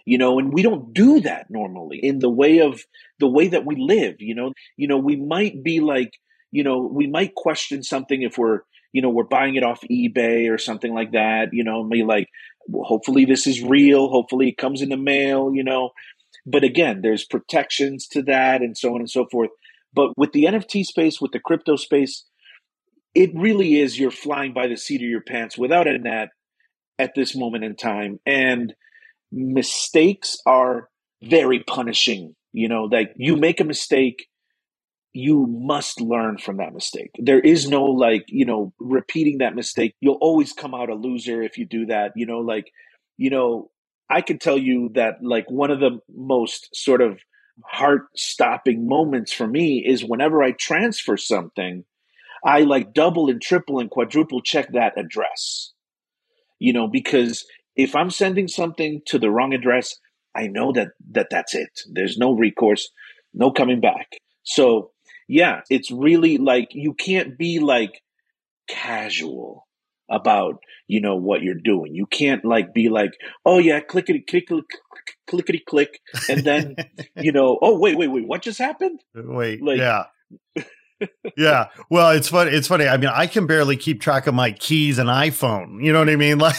You 0.05 0.19
know, 0.19 0.39
and 0.39 0.53
we 0.53 0.63
don't 0.63 0.95
do 0.95 1.21
that 1.21 1.47
normally 1.51 2.01
in 2.03 2.19
the 2.19 2.31
way 2.31 2.59
of 2.61 2.83
the 3.21 3.29
way 3.29 3.49
that 3.49 3.67
we 3.67 3.77
live, 3.77 4.17
you 4.21 4.35
know. 4.35 4.53
You 4.77 4.89
know, 4.89 4.97
we 4.97 5.17
might 5.17 5.63
be 5.63 5.81
like, 5.81 6.13
you 6.51 6.65
know, 6.65 6.79
we 6.81 7.07
might 7.07 7.35
question 7.35 7.83
something 7.83 8.23
if 8.23 8.39
we're, 8.39 8.61
you 8.93 9.03
know, 9.03 9.11
we're 9.11 9.25
buying 9.25 9.55
it 9.57 9.65
off 9.65 9.81
eBay 9.91 10.51
or 10.51 10.59
something 10.59 10.95
like 10.95 11.13
that, 11.13 11.49
you 11.53 11.65
know, 11.65 11.85
be 11.85 12.03
like, 12.03 12.29
well, 12.67 12.85
hopefully 12.85 13.25
this 13.25 13.47
is 13.47 13.63
real, 13.63 14.09
hopefully 14.09 14.49
it 14.49 14.59
comes 14.59 14.83
in 14.83 14.89
the 14.89 14.97
mail, 14.97 15.53
you 15.55 15.65
know. 15.65 15.91
But 16.47 16.65
again, 16.65 17.01
there's 17.03 17.25
protections 17.25 18.07
to 18.09 18.23
that 18.23 18.63
and 18.63 18.77
so 18.77 18.95
on 18.95 19.01
and 19.01 19.11
so 19.11 19.27
forth. 19.31 19.51
But 19.93 20.17
with 20.17 20.33
the 20.33 20.45
NFT 20.45 20.85
space, 20.85 21.21
with 21.21 21.33
the 21.33 21.41
crypto 21.41 21.77
space, 21.77 22.25
it 23.15 23.31
really 23.35 23.81
is 23.81 23.99
you're 23.99 24.11
flying 24.11 24.53
by 24.53 24.67
the 24.67 24.77
seat 24.77 25.03
of 25.03 25.09
your 25.09 25.23
pants 25.23 25.59
without 25.59 25.87
a 25.87 25.99
net 25.99 26.29
at 26.99 27.15
this 27.15 27.35
moment 27.35 27.65
in 27.65 27.77
time. 27.77 28.21
And 28.27 28.75
mistakes 29.33 30.37
are 30.47 30.89
very 31.23 31.63
punishing. 31.67 32.35
You 32.53 32.69
know, 32.69 32.85
like 32.85 33.13
you 33.17 33.37
make 33.37 33.61
a 33.61 33.65
mistake, 33.65 34.27
you 35.13 35.47
must 35.49 36.01
learn 36.01 36.39
from 36.39 36.59
that 36.59 36.73
mistake. 36.75 37.11
There 37.19 37.41
is 37.41 37.69
no 37.69 37.85
like, 37.85 38.25
you 38.29 38.45
know, 38.45 38.73
repeating 38.79 39.39
that 39.39 39.55
mistake. 39.55 39.95
You'll 40.01 40.19
always 40.21 40.53
come 40.53 40.75
out 40.75 40.91
a 40.91 40.95
loser 40.95 41.43
if 41.43 41.59
you 41.59 41.67
do 41.67 41.87
that. 41.87 42.13
You 42.15 42.27
know, 42.27 42.39
like, 42.39 42.67
you 43.17 43.31
know, 43.31 43.71
I 44.11 44.21
can 44.21 44.39
tell 44.39 44.59
you 44.59 44.91
that 44.95 45.17
like 45.23 45.51
one 45.51 45.71
of 45.71 45.81
the 45.81 45.99
most 46.15 46.69
sort 46.75 47.01
of 47.01 47.21
heart 47.65 48.03
stopping 48.15 48.87
moments 48.87 49.33
for 49.33 49.47
me 49.47 49.85
is 49.87 50.05
whenever 50.05 50.43
I 50.43 50.53
transfer 50.53 51.17
something 51.17 51.85
I 52.45 52.61
like 52.61 52.95
double 52.95 53.29
and 53.31 53.41
triple 53.41 53.81
and 53.81 53.91
quadruple 53.91 54.43
check 54.43 54.73
that 54.73 54.99
address. 54.99 55.73
You 56.59 56.73
know, 56.73 56.89
because 56.89 57.45
if 57.77 57.95
I'm 57.95 58.11
sending 58.11 58.49
something 58.49 59.03
to 59.07 59.19
the 59.19 59.31
wrong 59.31 59.55
address, 59.55 59.97
I 60.37 60.47
know 60.49 60.73
that 60.73 60.89
that 61.13 61.29
that's 61.31 61.55
it. 61.55 61.71
There's 61.93 62.19
no 62.19 62.33
recourse, 62.33 62.91
no 63.35 63.51
coming 63.51 63.81
back. 63.81 64.09
So, 64.43 64.91
yeah, 65.29 65.61
it's 65.71 65.91
really 65.91 66.39
like 66.39 66.69
you 66.73 66.95
can't 66.95 67.39
be 67.39 67.59
like 67.61 68.03
casual 68.69 69.67
about 70.11 70.57
you 70.87 71.01
know 71.01 71.17
what 71.17 71.43
you're 71.43 71.55
doing. 71.55 71.95
You 71.95 72.07
can't 72.07 72.45
like 72.45 72.75
be 72.75 72.89
like, 72.89 73.13
oh 73.45 73.59
yeah, 73.59 73.81
clickety 73.81 74.25
click 74.29 74.49
click 74.49 74.65
click 74.69 75.17
clickety 75.29 75.63
click, 75.67 76.01
and 76.29 76.43
then 76.43 76.77
you 77.17 77.33
know, 77.33 77.59
oh 77.63 77.79
wait 77.79 77.97
wait 77.97 78.09
wait, 78.09 78.27
what 78.27 78.43
just 78.43 78.59
happened? 78.59 79.01
Wait, 79.15 79.63
like, 79.63 79.79
yeah 79.79 80.05
yeah. 81.37 81.67
Well, 81.91 82.11
it's 82.11 82.29
funny. 82.29 82.51
It's 82.51 82.69
funny. 82.69 82.87
I 82.87 82.97
mean, 82.97 83.11
I 83.13 83.27
can 83.27 83.47
barely 83.47 83.77
keep 83.77 84.01
track 84.01 84.27
of 84.27 84.35
my 84.35 84.53
keys 84.53 84.99
and 84.99 85.09
iPhone. 85.09 85.85
You 85.85 85.93
know 85.93 86.01
what 86.01 86.09
I 86.09 86.17
mean? 86.17 86.39
Like, 86.49 86.57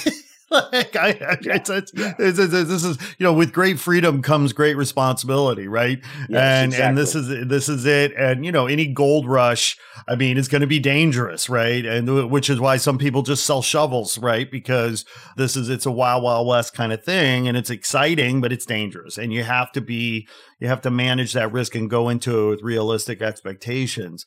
like 0.72 0.96
I, 0.96 1.38
it's, 1.42 1.70
it's, 1.70 1.92
it's, 1.94 2.38
this 2.38 2.84
is 2.84 2.98
you 3.20 3.24
know 3.24 3.34
with 3.34 3.54
great 3.54 3.80
freedom 3.80 4.24
comes 4.24 4.52
great 4.52 4.76
responsibility 4.78 5.68
right? 5.68 6.00
Yes, 6.28 6.42
and 6.42 6.66
exactly. 6.72 6.88
and 6.88 6.98
this 6.98 7.16
is 7.16 7.48
this 7.48 7.70
is 7.70 7.86
it. 7.86 8.14
And 8.18 8.44
you 8.44 8.52
know 8.52 8.66
any 8.66 8.88
gold 8.88 9.28
rush 9.28 9.78
i 10.08 10.16
mean 10.16 10.38
is 10.38 10.48
going 10.48 10.62
to 10.62 10.68
be 10.68 10.80
dangerous 10.80 11.50
right? 11.50 11.86
And 11.86 12.10
uh, 12.10 12.28
which 12.28 12.50
is 12.50 12.60
why 12.60 12.78
some 12.78 12.98
people 12.98 13.22
just 13.22 13.46
sell 13.46 13.62
shovels 13.62 14.18
right? 14.18 14.50
Because 14.50 15.06
this 15.38 15.56
is 15.56 15.70
it's 15.70 15.86
a 15.86 15.92
wild 15.92 16.24
wild 16.24 16.48
west 16.48 16.74
kind 16.74 16.92
of 16.92 17.04
thing 17.04 17.48
and 17.48 17.56
it's 17.56 17.70
exciting 17.70 18.42
but 18.42 18.52
it's 18.52 18.66
dangerous. 18.66 19.20
And 19.20 19.32
you 19.32 19.44
have 19.44 19.72
to 19.74 19.82
be 19.82 20.28
you 20.60 20.68
have 20.68 20.82
to 20.82 20.90
manage 20.90 21.34
that 21.34 21.52
risk 21.52 21.76
and 21.76 21.90
go 21.90 22.10
into 22.10 22.48
it 22.48 22.50
with 22.50 22.62
realistic 22.64 23.22
expectations 23.22 24.26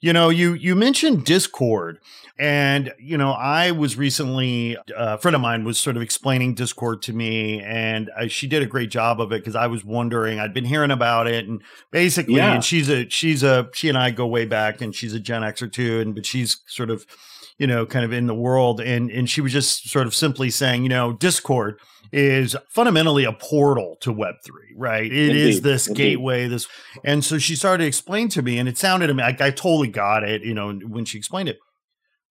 you 0.00 0.12
know, 0.12 0.30
you 0.30 0.54
you 0.54 0.74
mentioned 0.74 1.26
Discord, 1.26 1.98
and 2.38 2.92
you 2.98 3.18
know, 3.18 3.32
I 3.32 3.70
was 3.70 3.98
recently 3.98 4.76
uh, 4.76 4.80
a 4.96 5.18
friend 5.18 5.34
of 5.34 5.42
mine 5.42 5.64
was 5.64 5.78
sort 5.78 5.96
of 5.96 6.02
explaining 6.02 6.54
Discord 6.54 7.02
to 7.02 7.12
me, 7.12 7.60
and 7.60 8.10
I, 8.16 8.28
she 8.28 8.46
did 8.46 8.62
a 8.62 8.66
great 8.66 8.90
job 8.90 9.20
of 9.20 9.30
it 9.30 9.40
because 9.40 9.54
I 9.54 9.66
was 9.66 9.84
wondering. 9.84 10.40
I'd 10.40 10.54
been 10.54 10.64
hearing 10.64 10.90
about 10.90 11.26
it, 11.26 11.46
and 11.46 11.62
basically, 11.90 12.36
yeah. 12.36 12.54
and 12.54 12.64
she's 12.64 12.88
a 12.88 13.08
she's 13.10 13.42
a 13.42 13.68
she 13.74 13.90
and 13.90 13.98
I 13.98 14.10
go 14.10 14.26
way 14.26 14.46
back, 14.46 14.80
and 14.80 14.94
she's 14.94 15.12
a 15.12 15.20
Gen 15.20 15.42
Xer 15.42 15.70
too, 15.70 16.00
and 16.00 16.14
but 16.14 16.24
she's 16.24 16.62
sort 16.66 16.88
of 16.88 17.04
you 17.60 17.66
know 17.66 17.84
kind 17.84 18.06
of 18.06 18.12
in 18.12 18.26
the 18.26 18.34
world, 18.34 18.80
and 18.80 19.10
and 19.10 19.28
she 19.28 19.42
was 19.42 19.52
just 19.52 19.88
sort 19.88 20.06
of 20.06 20.14
simply 20.14 20.48
saying, 20.50 20.82
you 20.82 20.88
know, 20.88 21.12
Discord 21.12 21.78
is 22.10 22.56
fundamentally 22.70 23.24
a 23.24 23.32
portal 23.32 23.96
to 24.00 24.12
Web3, 24.12 24.50
right? 24.76 25.04
It 25.04 25.28
Indeed. 25.28 25.36
is 25.36 25.60
this 25.60 25.86
Indeed. 25.86 26.02
gateway, 26.02 26.48
this. 26.48 26.66
And 27.04 27.22
so 27.22 27.38
she 27.38 27.54
started 27.54 27.84
to 27.84 27.88
explain 27.88 28.30
to 28.30 28.42
me, 28.42 28.58
and 28.58 28.66
it 28.66 28.78
sounded 28.78 29.08
to 29.08 29.14
me 29.14 29.22
like 29.22 29.42
I 29.42 29.50
totally 29.50 29.88
got 29.88 30.24
it, 30.24 30.42
you 30.42 30.54
know, 30.54 30.72
when 30.72 31.04
she 31.04 31.18
explained 31.18 31.50
it. 31.50 31.58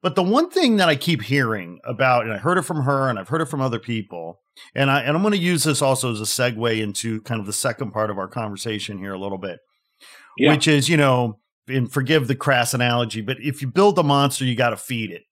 But 0.02 0.16
the 0.16 0.24
one 0.24 0.50
thing 0.50 0.78
that 0.78 0.90
I 0.90 0.96
keep 0.96 1.22
hearing 1.22 1.80
about, 1.86 2.24
and 2.24 2.34
I 2.34 2.38
heard 2.38 2.58
it 2.58 2.64
from 2.64 2.84
her 2.84 3.08
and 3.10 3.20
I've 3.20 3.30
heard 3.30 3.42
it 3.42 3.50
from 3.50 3.62
other 3.62 3.80
people, 3.80 4.40
and 4.74 4.90
I 4.90 5.02
and 5.02 5.16
I'm 5.16 5.22
going 5.22 5.34
to 5.34 5.38
use 5.38 5.64
this 5.64 5.82
also 5.82 6.12
as 6.12 6.22
a 6.22 6.24
segue 6.24 6.82
into 6.82 7.22
kind 7.22 7.40
of 7.40 7.46
the 7.46 7.54
second 7.54 7.92
part 7.92 8.10
of 8.10 8.18
our 8.18 8.28
conversation 8.28 8.98
here 8.98 9.14
a 9.14 9.20
little 9.20 9.38
bit, 9.38 9.60
yeah. 10.38 10.52
which 10.52 10.68
is, 10.68 10.90
you 10.90 10.98
know, 10.98 11.38
and 11.70 11.92
forgive 11.92 12.28
the 12.28 12.36
crass 12.36 12.74
analogy, 12.74 13.22
but 13.22 13.38
if 13.42 13.62
you 13.62 13.68
build 13.68 13.98
a 14.00 14.04
monster, 14.04 14.46
you 14.46 14.56
got 14.56 14.72
to 14.72 14.78
feed 14.78 15.12
it. 15.12 15.24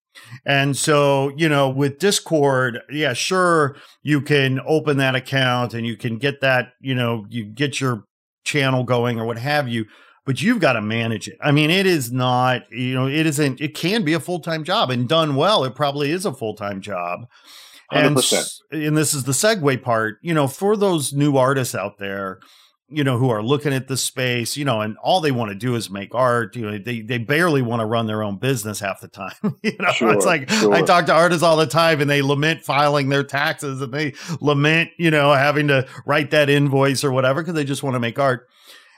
And 0.46 0.76
so, 0.76 1.32
you 1.38 1.50
know, 1.50 1.70
with 1.70 2.00
Discord, 2.00 2.80
yeah, 2.90 3.14
sure, 3.14 3.78
you 4.04 4.22
can 4.22 4.60
open 4.66 4.98
that 4.98 5.16
account 5.16 5.74
and 5.74 5.86
you 5.86 5.96
can 5.96 6.18
get 6.18 6.42
that, 6.42 6.74
you 6.82 6.96
know, 6.96 7.26
you 7.30 7.46
get 7.46 7.80
your 7.80 8.06
channel 8.44 8.84
going 8.84 9.20
or 9.20 9.26
what 9.26 9.38
have 9.38 9.68
you, 9.68 9.86
but 10.26 10.42
you've 10.42 10.60
got 10.60 10.74
to 10.74 10.82
manage 10.82 11.28
it. 11.28 11.38
I 11.42 11.52
mean, 11.52 11.70
it 11.70 11.86
is 11.86 12.12
not, 12.12 12.64
you 12.72 12.94
know, 12.94 13.08
it 13.08 13.26
isn't, 13.26 13.62
it 13.62 13.76
can 13.76 14.04
be 14.04 14.14
a 14.14 14.20
full 14.20 14.40
time 14.40 14.64
job 14.64 14.90
and 14.90 15.08
done 15.08 15.36
well, 15.36 15.64
it 15.64 15.76
probably 15.76 16.12
is 16.12 16.26
a 16.26 16.34
full 16.34 16.56
time 16.56 16.82
job. 16.82 17.28
100%. 17.92 18.60
And, 18.72 18.84
and 18.84 18.98
this 18.98 19.14
is 19.14 19.24
the 19.24 19.32
segue 19.32 19.82
part, 19.82 20.18
you 20.22 20.34
know, 20.34 20.48
for 20.48 20.76
those 20.76 21.14
new 21.14 21.38
artists 21.38 21.76
out 21.76 21.98
there, 21.98 22.40
you 22.90 23.04
know, 23.04 23.18
who 23.18 23.30
are 23.30 23.44
looking 23.44 23.74
at 23.74 23.88
the 23.88 23.98
space, 23.98 24.56
you 24.56 24.64
know, 24.64 24.80
and 24.80 24.98
all 24.98 25.20
they 25.20 25.32
want 25.32 25.50
to 25.50 25.56
do 25.56 25.76
is 25.76 25.90
make 25.90 26.16
art. 26.16 26.56
You 26.56 26.72
know, 26.72 26.78
they 26.78 27.02
they 27.02 27.18
barely 27.18 27.62
want 27.62 27.82
to 27.82 27.86
run 27.86 28.08
their 28.08 28.24
own 28.24 28.38
business 28.38 28.80
half 28.80 29.02
the 29.02 29.10
time. 29.10 29.34
you 29.62 29.76
know, 29.80 29.92
sure, 29.92 30.14
it's 30.14 30.26
like 30.26 30.50
sure. 30.50 30.74
I 30.74 30.82
talk 30.84 31.06
to 31.08 31.14
artists 31.14 31.44
all 31.44 31.58
the 31.58 31.68
time, 31.68 32.00
and 32.00 32.10
they 32.10 32.22
lament 32.22 32.64
filing 32.64 33.10
their 33.10 33.24
taxes, 33.24 33.82
and 33.82 33.94
they 33.94 34.14
lament, 34.40 34.92
you 34.98 35.12
know, 35.12 35.34
having 35.34 35.68
to 35.68 35.88
write 36.06 36.32
that 36.32 36.50
invoice 36.50 37.04
or 37.04 37.12
whatever 37.12 37.42
because 37.42 37.56
they 37.56 37.66
just 37.66 37.84
want 37.84 37.96
to 37.96 38.00
make 38.00 38.20
art. 38.20 38.48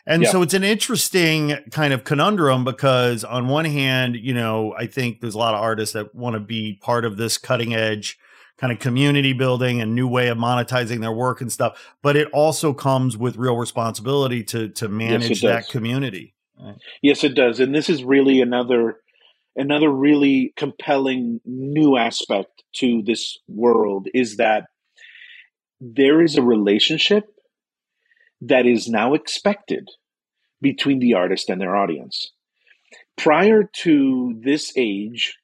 And 0.06 0.24
yeah. 0.24 0.32
so 0.32 0.42
it's 0.42 0.54
an 0.54 0.64
interesting 0.64 1.56
kind 1.72 1.94
of 1.94 2.04
conundrum 2.04 2.64
because 2.64 3.24
on 3.24 3.48
one 3.48 3.66
hand, 3.66 4.16
you 4.16 4.34
know, 4.34 4.74
I 4.78 4.88
think 4.88 5.22
there's 5.22 5.36
a 5.36 5.38
lot 5.38 5.54
of 5.54 5.62
artists 5.62 5.94
that 5.94 6.16
want 6.16 6.36
to 6.36 6.40
be 6.40 6.80
part 6.82 7.06
of 7.06 7.18
this 7.18 7.38
cutting 7.38 7.74
edge 7.76 8.18
kind 8.60 8.74
of 8.74 8.80
community 8.80 9.34
building 9.34 9.82
and 9.82 9.96
new 9.96 10.08
way 10.08 10.28
of 10.28 10.38
monetizing 10.38 11.00
their 11.00 11.12
work 11.12 11.42
and 11.42 11.52
stuff 11.52 11.94
but 12.02 12.16
it 12.16 12.28
also 12.34 12.74
comes 12.74 13.18
with 13.18 13.38
real 13.38 13.56
responsibility 13.56 14.44
to 14.44 14.70
to 14.70 14.88
manage 14.90 15.42
yes, 15.42 15.42
that 15.42 15.70
community 15.70 16.36
right? 16.60 16.76
yes 17.02 17.24
it 17.24 17.36
does 17.36 17.60
and 17.60 17.74
this 17.74 17.90
is 17.90 18.04
really 18.04 18.42
another 18.42 18.98
another 19.56 19.90
really 19.90 20.54
compelling 20.56 21.40
new 21.46 21.98
aspect 21.98 22.64
to 22.74 23.02
this 23.06 23.38
world 23.48 24.08
is 24.14 24.38
that 24.38 24.66
there 25.80 26.22
is 26.22 26.36
a 26.36 26.42
relationship 26.42 27.26
that 28.42 28.66
is 28.66 28.88
now 28.88 29.14
expected 29.14 29.88
between 30.62 31.00
the 31.00 31.14
artist 31.14 31.50
and 31.50 31.62
their 31.62 31.76
audience 31.76 32.32
prior 33.18 33.70
to 33.74 34.40
this 34.44 34.74
age 34.76 35.39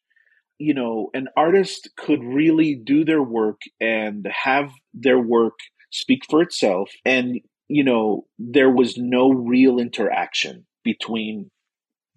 you 0.57 0.73
know, 0.73 1.09
an 1.13 1.27
artist 1.35 1.89
could 1.97 2.23
really 2.23 2.75
do 2.75 3.03
their 3.03 3.21
work 3.21 3.61
and 3.79 4.27
have 4.43 4.71
their 4.93 5.19
work 5.19 5.59
speak 5.91 6.23
for 6.29 6.41
itself. 6.41 6.91
And, 7.03 7.41
you 7.67 7.83
know, 7.83 8.25
there 8.39 8.69
was 8.69 8.97
no 8.97 9.29
real 9.29 9.79
interaction 9.79 10.65
between 10.83 11.51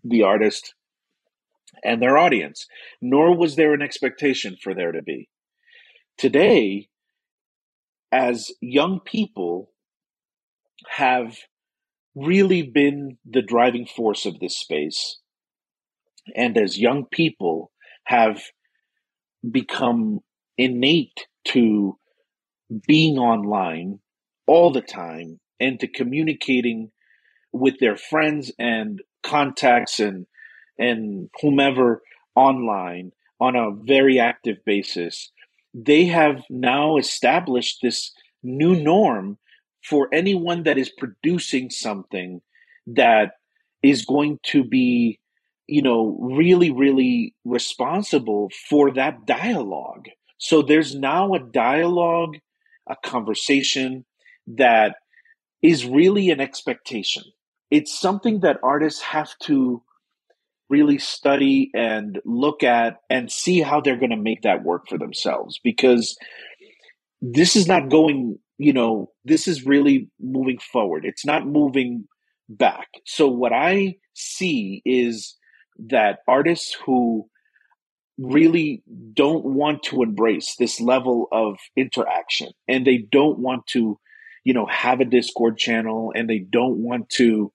the 0.05 0.23
artist 0.23 0.75
and 1.85 2.03
their 2.03 2.19
audience, 2.19 2.67
nor 3.01 3.37
was 3.37 3.57
there 3.57 3.75
an 3.75 3.83
expectation 3.83 4.57
for 4.61 4.75
there 4.75 4.93
to 4.93 5.03
be. 5.03 5.29
Today, 6.17 6.89
as 8.11 8.51
young 8.61 9.01
people 9.01 9.71
have 10.89 11.37
really 12.15 12.63
been 12.63 13.19
the 13.25 13.43
driving 13.43 13.87
force 13.87 14.27
of 14.27 14.39
this 14.41 14.57
space. 14.57 15.19
And 16.35 16.57
as 16.57 16.79
young 16.79 17.05
people 17.11 17.71
have 18.09 18.41
become 19.49 20.21
innate 20.57 21.27
to 21.45 21.99
being 22.87 23.19
online 23.19 24.01
all 24.47 24.73
the 24.73 24.81
time 24.81 25.39
and 25.61 25.79
to 25.79 25.87
communicating 25.87 26.91
with 27.53 27.79
their 27.81 27.97
friends 27.97 28.51
and 28.59 29.03
contacts 29.23 30.01
and 30.01 30.27
and 30.79 31.29
whomever 31.43 32.01
online 32.35 33.13
on 33.41 33.55
a 33.57 33.73
very 33.85 34.19
active 34.19 34.57
basis 34.65 35.31
they 35.75 36.07
have 36.07 36.43
now 36.49 36.97
established 36.97 37.81
this 37.83 38.13
new 38.43 38.75
norm 38.75 39.37
for 39.85 40.09
anyone 40.15 40.63
that 40.63 40.79
is 40.79 40.91
producing 40.97 41.69
something 41.69 42.41
that 42.87 43.33
is 43.83 44.07
going 44.07 44.39
to 44.43 44.65
be 44.65 45.21
you 45.69 45.83
know 45.83 46.17
really 46.21 46.71
really 46.71 47.35
responsible 47.45 48.51
for 48.69 48.91
that 48.93 49.27
dialogue. 49.27 50.07
So 50.39 50.63
there's 50.63 50.95
now 50.95 51.35
a 51.35 51.41
dialogue 51.41 52.37
a 52.89 52.97
conversation 53.05 54.05
that 54.47 54.97
is 55.63 55.85
really 55.85 56.31
an 56.31 56.41
expectation. 56.41 57.23
It's 57.71 57.99
something 57.99 58.41
that 58.41 58.59
artists 58.63 59.03
have 59.03 59.37
to 59.43 59.83
really 60.71 60.99
study 60.99 61.71
and 61.75 62.19
look 62.25 62.63
at 62.63 62.97
and 63.11 63.31
see 63.31 63.61
how 63.61 63.81
they're 63.81 63.99
going 63.99 64.11
to 64.11 64.17
make 64.17 64.43
that 64.43 64.65
work 64.65 64.89
for 64.89 64.99
themselves 64.99 65.59
because 65.63 66.17
this 67.21 67.57
is 67.57 67.67
not 67.67 67.89
going 67.89 68.39
you 68.59 68.73
know 68.73 69.11
this 69.25 69.47
is 69.47 69.67
really 69.67 70.09
moving 70.21 70.59
forward. 70.59 71.05
It's 71.05 71.25
not 71.25 71.47
moving 71.47 72.07
back. 72.49 72.89
So 73.05 73.29
what 73.29 73.53
i 73.53 73.97
see 74.15 74.83
is 74.85 75.37
that 75.79 76.21
artists 76.27 76.77
who 76.85 77.29
really 78.19 78.83
don't 79.15 79.45
want 79.45 79.83
to 79.85 80.03
embrace 80.03 80.57
this 80.57 80.81
level 80.81 81.29
of 81.31 81.57
interaction 81.77 82.49
and 82.67 82.85
they 82.85 82.99
don't 82.99 83.39
want 83.39 83.65
to 83.69 83.99
you 84.45 84.53
know 84.53 84.67
have 84.67 85.01
a 85.01 85.05
discord 85.05 85.57
channel 85.57 86.13
and 86.15 86.29
they 86.29 86.41
don't 86.41 86.79
want 86.79 87.09
to 87.09 87.53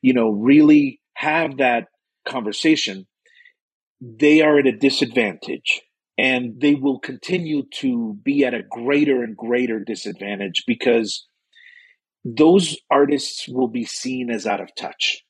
you 0.00 0.14
know 0.14 0.30
really 0.30 1.00
have 1.14 1.56
that 1.58 1.88
conversation, 2.26 3.06
they 4.00 4.42
are 4.42 4.58
at 4.58 4.66
a 4.66 4.76
disadvantage 4.76 5.80
and 6.18 6.60
they 6.60 6.74
will 6.74 6.98
continue 6.98 7.62
to 7.72 8.18
be 8.22 8.44
at 8.44 8.52
a 8.52 8.62
greater 8.62 9.22
and 9.22 9.36
greater 9.36 9.80
disadvantage 9.80 10.64
because 10.66 11.26
those 12.24 12.76
artists 12.90 13.48
will 13.48 13.68
be 13.68 13.84
seen 13.84 14.30
as 14.30 14.46
out 14.46 14.60
of 14.60 14.74
touch. 14.74 15.22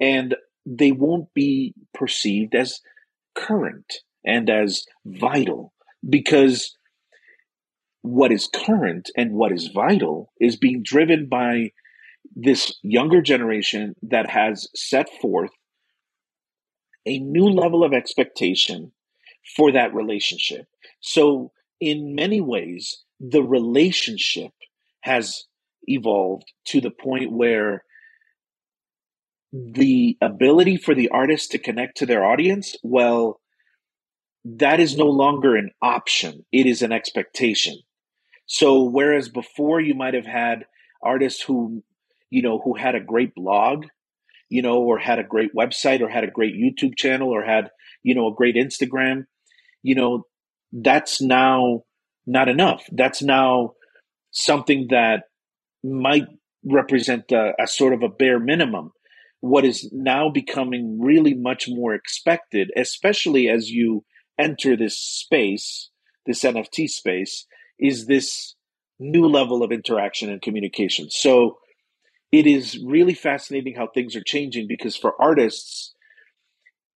And 0.00 0.34
they 0.76 0.92
won't 0.92 1.32
be 1.34 1.74
perceived 1.94 2.54
as 2.54 2.80
current 3.34 4.00
and 4.24 4.50
as 4.50 4.84
vital 5.06 5.72
because 6.08 6.76
what 8.02 8.32
is 8.32 8.48
current 8.54 9.10
and 9.16 9.32
what 9.32 9.52
is 9.52 9.68
vital 9.68 10.32
is 10.40 10.56
being 10.56 10.82
driven 10.82 11.26
by 11.26 11.70
this 12.36 12.76
younger 12.82 13.22
generation 13.22 13.94
that 14.02 14.28
has 14.28 14.68
set 14.74 15.08
forth 15.20 15.50
a 17.06 17.18
new 17.18 17.46
level 17.46 17.82
of 17.82 17.92
expectation 17.92 18.92
for 19.56 19.72
that 19.72 19.94
relationship. 19.94 20.66
So, 21.00 21.52
in 21.80 22.14
many 22.14 22.40
ways, 22.40 23.04
the 23.20 23.42
relationship 23.42 24.52
has 25.00 25.44
evolved 25.84 26.52
to 26.66 26.80
the 26.80 26.90
point 26.90 27.32
where 27.32 27.84
the 29.52 30.16
ability 30.20 30.76
for 30.76 30.94
the 30.94 31.08
artist 31.08 31.50
to 31.52 31.58
connect 31.58 31.98
to 31.98 32.06
their 32.06 32.24
audience, 32.24 32.76
well, 32.82 33.40
that 34.44 34.80
is 34.80 34.96
no 34.96 35.06
longer 35.06 35.56
an 35.56 35.70
option, 35.82 36.44
it 36.52 36.66
is 36.66 36.82
an 36.82 36.92
expectation. 36.92 37.78
So, 38.46 38.82
whereas 38.82 39.28
before 39.28 39.80
you 39.80 39.94
might 39.94 40.14
have 40.14 40.26
had 40.26 40.64
artists 41.02 41.42
who, 41.42 41.82
you 42.30 42.42
know, 42.42 42.60
who 42.64 42.74
had 42.74 42.94
a 42.94 43.00
great 43.00 43.34
blog 43.34 43.86
you 44.48 44.62
know, 44.62 44.78
or 44.78 44.98
had 44.98 45.18
a 45.18 45.24
great 45.24 45.54
website 45.54 46.00
or 46.00 46.08
had 46.08 46.24
a 46.24 46.30
great 46.30 46.54
YouTube 46.54 46.96
channel 46.96 47.28
or 47.28 47.42
had, 47.42 47.70
you 48.02 48.14
know, 48.14 48.28
a 48.28 48.34
great 48.34 48.56
Instagram, 48.56 49.24
you 49.82 49.94
know, 49.94 50.24
that's 50.72 51.20
now 51.20 51.82
not 52.26 52.48
enough. 52.48 52.84
That's 52.92 53.22
now 53.22 53.72
something 54.30 54.88
that 54.90 55.24
might 55.82 56.26
represent 56.64 57.30
a, 57.32 57.52
a 57.60 57.66
sort 57.66 57.92
of 57.92 58.02
a 58.02 58.08
bare 58.08 58.40
minimum. 58.40 58.92
What 59.40 59.64
is 59.64 59.88
now 59.92 60.30
becoming 60.30 60.98
really 61.00 61.34
much 61.34 61.68
more 61.68 61.94
expected, 61.94 62.70
especially 62.76 63.48
as 63.48 63.70
you 63.70 64.04
enter 64.38 64.76
this 64.76 64.98
space, 64.98 65.90
this 66.26 66.42
NFT 66.42 66.88
space, 66.88 67.46
is 67.78 68.06
this 68.06 68.54
new 68.98 69.26
level 69.26 69.62
of 69.62 69.70
interaction 69.70 70.30
and 70.30 70.42
communication. 70.42 71.08
So, 71.10 71.58
it 72.30 72.46
is 72.46 72.78
really 72.84 73.14
fascinating 73.14 73.74
how 73.74 73.86
things 73.86 74.14
are 74.14 74.22
changing 74.22 74.66
because 74.68 74.96
for 74.96 75.14
artists, 75.20 75.94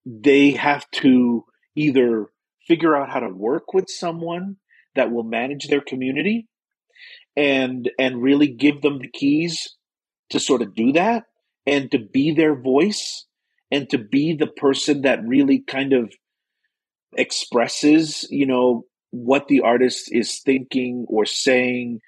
they 0.05 0.51
have 0.51 0.91
to 0.91 1.45
either 1.75 2.27
figure 2.67 2.97
out 2.97 3.11
how 3.11 3.21
to 3.21 3.29
work 3.29 3.73
with 3.73 3.89
someone 3.89 4.57
that 4.95 5.11
will 5.11 5.23
manage 5.23 5.69
their 5.69 5.81
community 5.81 6.49
and 7.37 7.91
and 7.99 8.23
really 8.23 8.49
give 8.49 8.83
them 8.83 8.99
the 8.99 9.09
keys 9.09 9.77
to 10.31 10.39
sort 10.39 10.63
of 10.63 10.75
do 10.75 10.93
that 10.93 11.25
and 11.67 11.91
to 11.91 11.99
be 11.99 12.33
their 12.33 12.55
voice 12.55 13.27
and 13.71 13.89
to 13.91 13.99
be 13.99 14.35
the 14.35 14.47
person 14.47 15.03
that 15.03 15.27
really 15.27 15.61
kind 15.61 15.93
of 15.93 16.13
expresses 17.17 18.27
you 18.31 18.47
know 18.47 18.85
what 19.11 19.49
the 19.49 19.61
artist 19.61 20.09
is 20.11 20.41
thinking 20.41 21.05
or 21.09 21.27
saying 21.27 22.01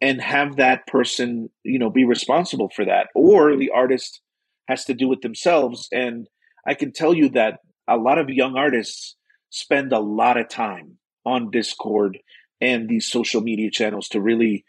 and 0.00 0.20
have 0.20 0.56
that 0.56 0.86
person, 0.86 1.48
you 1.64 1.78
know, 1.78 1.90
be 1.90 2.04
responsible 2.04 2.68
for 2.74 2.84
that. 2.84 3.08
Or 3.14 3.56
the 3.56 3.70
artist 3.70 4.20
has 4.68 4.84
to 4.84 4.94
do 4.94 5.12
it 5.12 5.22
themselves. 5.22 5.88
And 5.92 6.28
I 6.66 6.74
can 6.74 6.92
tell 6.92 7.14
you 7.14 7.30
that 7.30 7.60
a 7.88 7.96
lot 7.96 8.18
of 8.18 8.28
young 8.28 8.56
artists 8.56 9.16
spend 9.50 9.92
a 9.92 9.98
lot 9.98 10.36
of 10.36 10.48
time 10.48 10.98
on 11.24 11.50
Discord 11.50 12.18
and 12.60 12.88
these 12.88 13.10
social 13.10 13.40
media 13.40 13.70
channels 13.70 14.08
to 14.08 14.20
really 14.20 14.64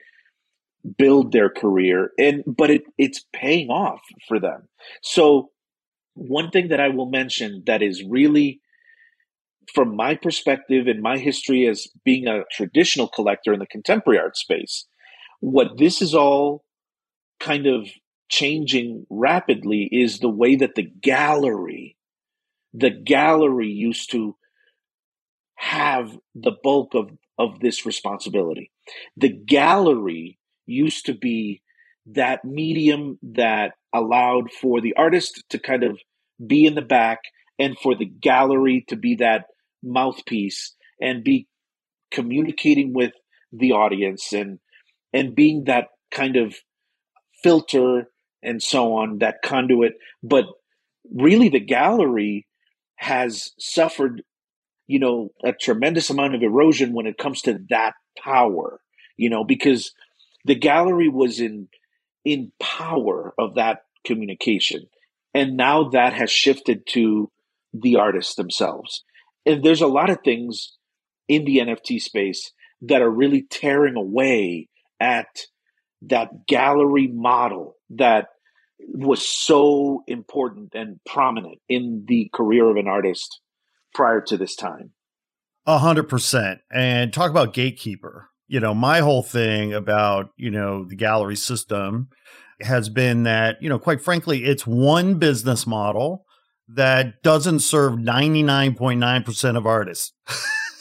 build 0.98 1.32
their 1.32 1.50
career 1.50 2.12
and 2.18 2.44
but 2.46 2.70
it 2.70 2.84
it's 2.98 3.26
paying 3.34 3.70
off 3.70 4.02
for 4.28 4.40
them. 4.40 4.68
So 5.02 5.52
one 6.14 6.52
thing 6.52 6.70
that 6.70 6.80
I 6.80 6.90
will 6.90 7.10
mention 7.10 7.64
that 7.66 7.82
is 7.82 8.04
really 8.04 8.62
from 9.74 9.96
my 9.96 10.16
perspective 10.16 10.88
and 10.88 11.02
my 11.02 11.18
history 11.18 11.68
as 11.68 11.88
being 12.04 12.28
a 12.28 12.44
traditional 12.52 13.08
collector 13.08 13.54
in 13.54 13.60
the 13.60 13.68
contemporary 13.68 14.20
art 14.20 14.36
space 14.36 14.86
what 15.40 15.78
this 15.78 16.02
is 16.02 16.14
all 16.14 16.64
kind 17.40 17.66
of 17.66 17.88
changing 18.30 19.06
rapidly 19.10 19.90
is 19.92 20.20
the 20.20 20.30
way 20.30 20.56
that 20.58 20.76
the 20.76 20.90
gallery, 21.02 21.98
the 22.74 22.90
gallery 22.90 23.70
used 23.70 24.12
to 24.12 24.36
have 25.56 26.18
the 26.36 26.52
bulk 26.64 26.94
of, 26.94 27.10
of 27.38 27.60
this 27.60 27.86
responsibility. 27.86 28.72
The 29.18 29.30
gallery 29.30 30.39
used 30.70 31.06
to 31.08 31.14
be 31.14 31.62
that 32.08 32.46
medium 32.46 33.20
that 33.22 33.74
allowed 33.94 34.52
for 34.52 34.82
the 34.82 34.94
artist 34.96 35.44
to 35.50 35.60
kind 35.60 35.84
of 35.84 36.00
be 36.46 36.66
in 36.66 36.76
the 36.76 36.82
back 36.82 37.20
and 37.58 37.78
for 37.78 37.96
the 37.96 38.06
gallery 38.06 38.86
to 38.88 38.96
be 38.96 39.16
that 39.16 39.46
mouthpiece 39.84 40.76
and 41.02 41.24
be 41.24 41.48
communicating 42.12 42.94
with 42.94 43.14
the 43.52 43.72
audience 43.72 44.34
and 44.34 44.60
and 45.14 45.36
being 45.36 45.66
that 45.66 45.88
kind 46.12 46.36
of 46.36 46.56
filter 47.42 48.10
and 48.44 48.62
so 48.62 48.94
on, 48.94 49.20
that 49.20 49.42
conduit. 49.44 49.94
But 50.24 50.46
really, 51.12 51.50
the 51.50 51.60
gallery 51.60 52.48
has 52.96 53.52
suffered, 53.60 54.24
you 54.88 55.00
know, 55.00 55.30
a 55.44 55.54
tremendous 55.54 56.10
amount 56.10 56.36
of 56.36 56.44
erosion 56.44 56.94
when 56.94 57.06
it 57.06 57.18
comes 57.18 57.42
to 57.44 57.60
that 57.70 57.94
power, 58.22 58.80
you 59.18 59.30
know, 59.30 59.44
because 59.44 59.92
the 60.46 60.56
gallery 60.56 61.10
was 61.10 61.40
in 61.40 61.68
in 62.26 62.52
power 62.60 63.34
of 63.38 63.56
that 63.56 63.84
communication. 64.06 64.88
And 65.34 65.58
now 65.58 65.90
that 65.90 66.14
has 66.14 66.32
shifted 66.32 66.86
to 66.90 67.32
the 67.74 67.98
artists 67.98 68.36
themselves. 68.36 69.04
And 69.46 69.64
there's 69.64 69.82
a 69.82 69.88
lot 69.88 70.10
of 70.10 70.20
things 70.24 70.78
in 71.28 71.46
the 71.46 71.58
NFT 71.58 72.02
space 72.02 72.52
that 72.82 73.02
are 73.02 73.10
really 73.10 73.44
tearing 73.44 73.96
away 73.96 74.70
at 75.00 75.28
that 76.04 76.48
gallery 76.48 77.08
model 77.08 77.76
that 77.92 78.28
was 78.80 79.28
so 79.28 80.04
important 80.08 80.74
and 80.74 81.00
prominent 81.06 81.60
in 81.68 82.06
the 82.08 82.30
career 82.34 82.70
of 82.70 82.78
an 82.78 82.88
artist 82.88 83.42
prior 83.94 84.22
to 84.22 84.38
this 84.38 84.56
time. 84.56 84.92
A 85.66 85.78
hundred 85.78 86.10
percent. 86.10 86.62
And 86.72 87.14
talk 87.14 87.30
about 87.30 87.54
gatekeeper. 87.54 88.30
You 88.50 88.60
know, 88.60 88.74
my 88.74 89.00
whole 89.00 89.24
thing 89.24 89.74
about, 89.74 90.32
you 90.36 90.52
know, 90.52 90.84
the 90.84 90.96
gallery 90.96 91.36
system 91.38 92.10
has 92.62 92.90
been 92.90 93.24
that, 93.24 93.62
you 93.62 93.70
know, 93.70 93.80
quite 93.80 94.02
frankly, 94.02 94.44
it's 94.44 94.68
one 94.68 95.20
business 95.20 95.66
model 95.66 96.26
that 96.68 97.22
doesn't 97.24 97.60
serve 97.60 97.94
99.9% 97.94 99.56
of 99.58 99.66
artists. 99.66 100.12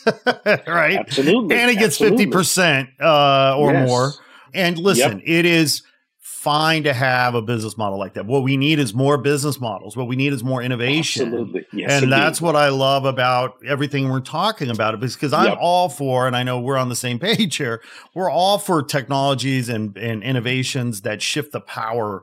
right? 0.66 0.96
Absolutely. 0.98 1.56
And 1.56 1.70
it 1.70 1.78
gets 1.78 2.00
Absolutely. 2.00 2.26
50% 2.26 2.88
uh, 3.00 3.56
or 3.56 3.72
Yes. 3.72 3.88
more. 3.88 4.12
And 4.54 4.78
listen, 4.78 5.20
it 5.24 5.44
is 5.44 5.82
fine 6.48 6.82
to 6.84 6.94
have 6.94 7.34
a 7.34 7.42
business 7.42 7.76
model 7.76 7.98
like 7.98 8.14
that. 8.14 8.24
What 8.24 8.42
we 8.42 8.56
need 8.56 8.78
is 8.78 8.94
more 8.94 9.18
business 9.18 9.60
models. 9.60 9.96
What 9.98 10.08
we 10.08 10.16
need 10.16 10.32
is 10.32 10.42
more 10.42 10.62
innovation. 10.62 11.26
Absolutely. 11.26 11.66
Yes, 11.74 11.90
and 11.92 12.04
indeed. 12.04 12.16
that's 12.16 12.40
what 12.40 12.56
I 12.56 12.70
love 12.70 13.04
about 13.04 13.56
everything 13.66 14.08
we're 14.08 14.20
talking 14.20 14.70
about. 14.70 14.98
Because 14.98 15.34
I'm 15.34 15.44
Yep. 15.48 15.58
all 15.60 15.90
for, 15.90 16.26
and 16.26 16.34
I 16.34 16.42
know 16.42 16.58
we're 16.58 16.78
on 16.78 16.88
the 16.88 16.96
same 16.96 17.18
page 17.28 17.56
here. 17.56 17.82
We're 18.14 18.30
all 18.30 18.58
for 18.58 18.82
technologies 18.82 19.68
and, 19.68 19.94
and 19.98 20.22
innovations 20.22 21.02
that 21.02 21.20
shift 21.20 21.52
the 21.52 21.60
power, 21.60 22.22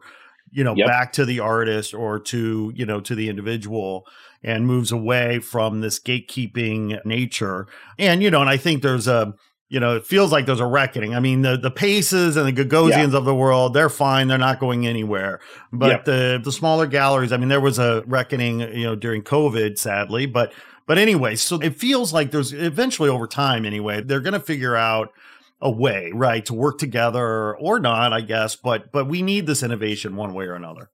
you 0.49 0.63
know, 0.63 0.76
Yep. 0.76 0.88
back 0.88 1.13
to 1.13 1.26
the 1.26 1.39
artist 1.39 1.93
or 1.93 2.19
to 2.21 2.71
you 2.76 2.86
know 2.86 2.99
to 3.01 3.13
the 3.13 3.30
individual, 3.30 4.07
and 4.43 4.65
moves 4.65 4.91
away 4.91 5.38
from 5.39 5.82
this 5.82 5.99
gatekeeping 5.99 7.03
nature. 7.05 7.67
And 7.99 8.23
you 8.23 8.32
know, 8.32 8.41
and 8.41 8.49
I 8.49 8.57
think 8.57 8.82
there's 8.82 9.07
a 9.07 9.36
you 9.76 9.82
know, 9.82 9.97
it 9.97 10.05
feels 10.05 10.32
like 10.32 10.45
there's 10.45 10.61
a 10.61 10.65
reckoning. 10.65 11.13
I 11.15 11.19
mean, 11.19 11.41
the 11.41 11.57
the 11.57 11.69
Paces 11.69 12.38
and 12.38 12.47
the 12.47 12.63
Gagosians 12.63 13.13
of 13.13 13.26
the 13.26 13.36
world, 13.36 13.73
they're 13.73 13.89
fine. 13.89 14.30
They're 14.30 14.38
not 14.38 14.57
going 14.57 14.88
anywhere. 14.88 15.41
But 15.73 15.89
Yep. 15.89 16.05
the 16.05 16.41
the 16.41 16.51
smaller 16.53 16.88
galleries, 16.88 17.34
I 17.34 17.38
mean, 17.38 17.49
there 17.49 17.59
was 17.59 17.78
a 17.78 18.01
reckoning, 18.07 18.61
you 18.61 18.86
know, 18.86 18.95
during 18.95 19.21
COVID, 19.21 19.78
sadly. 19.78 20.28
But 20.28 20.53
but 20.88 20.97
anyway, 20.97 21.36
so 21.36 21.59
it 21.59 21.76
feels 21.76 22.13
like 22.13 22.32
there's 22.32 22.53
eventually 22.53 23.09
over 23.09 23.28
time, 23.28 23.65
anyway, 23.65 23.99
they're 23.99 24.21
going 24.21 24.32
to 24.32 24.39
figure 24.39 24.78
out 24.78 25.11
a 25.59 25.69
way, 25.69 26.09
right, 26.13 26.45
to 26.45 26.53
work 26.53 26.78
together 26.78 27.53
or 27.57 27.78
not, 27.82 28.13
I 28.13 28.21
guess. 28.21 28.55
But 28.55 28.93
but 28.93 29.09
we 29.09 29.21
need 29.21 29.45
this 29.45 29.61
innovation 29.61 30.15
one 30.15 30.34
way 30.34 30.45
or 30.45 30.53
another. 30.53 30.89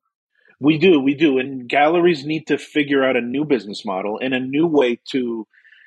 We 0.60 0.80
do, 0.80 1.00
we 1.00 1.14
do. 1.14 1.38
And 1.38 1.70
galleries 1.70 2.26
need 2.26 2.48
to 2.48 2.58
figure 2.58 3.04
out 3.04 3.16
a 3.16 3.22
new 3.22 3.46
business 3.46 3.86
model 3.86 4.18
and 4.20 4.34
a 4.34 4.40
new 4.40 4.66
way 4.66 5.00
to, 5.12 5.46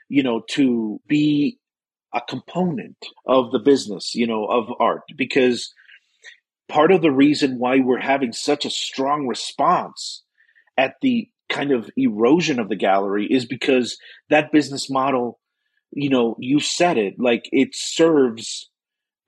you 0.09 0.23
know, 0.23 0.43
to 0.51 1.01
be 1.09 1.59
a 2.15 2.21
component 2.21 2.97
of 3.27 3.51
the 3.51 3.59
business, 3.59 4.15
you 4.15 4.27
know, 4.27 4.45
of 4.47 4.67
art. 4.79 5.03
Because 5.17 5.73
part 6.69 6.93
of 6.93 7.03
the 7.03 7.11
reason 7.11 7.59
why 7.59 7.81
we're 7.81 8.01
having 8.01 8.33
such 8.33 8.65
a 8.65 8.71
strong 8.71 9.27
response 9.27 10.23
at 10.77 10.95
the 11.03 11.29
kind 11.49 11.73
of 11.73 11.91
erosion 11.97 12.59
of 12.59 12.69
the 12.69 12.77
gallery 12.77 13.27
is 13.31 13.45
because 13.45 13.99
that 14.31 14.53
business 14.53 14.89
model, 14.89 15.39
you 15.91 16.09
know, 16.09 16.37
you 16.39 16.61
said 16.61 16.97
it, 16.97 17.15
like 17.19 17.45
it 17.53 17.71
serves 17.73 18.71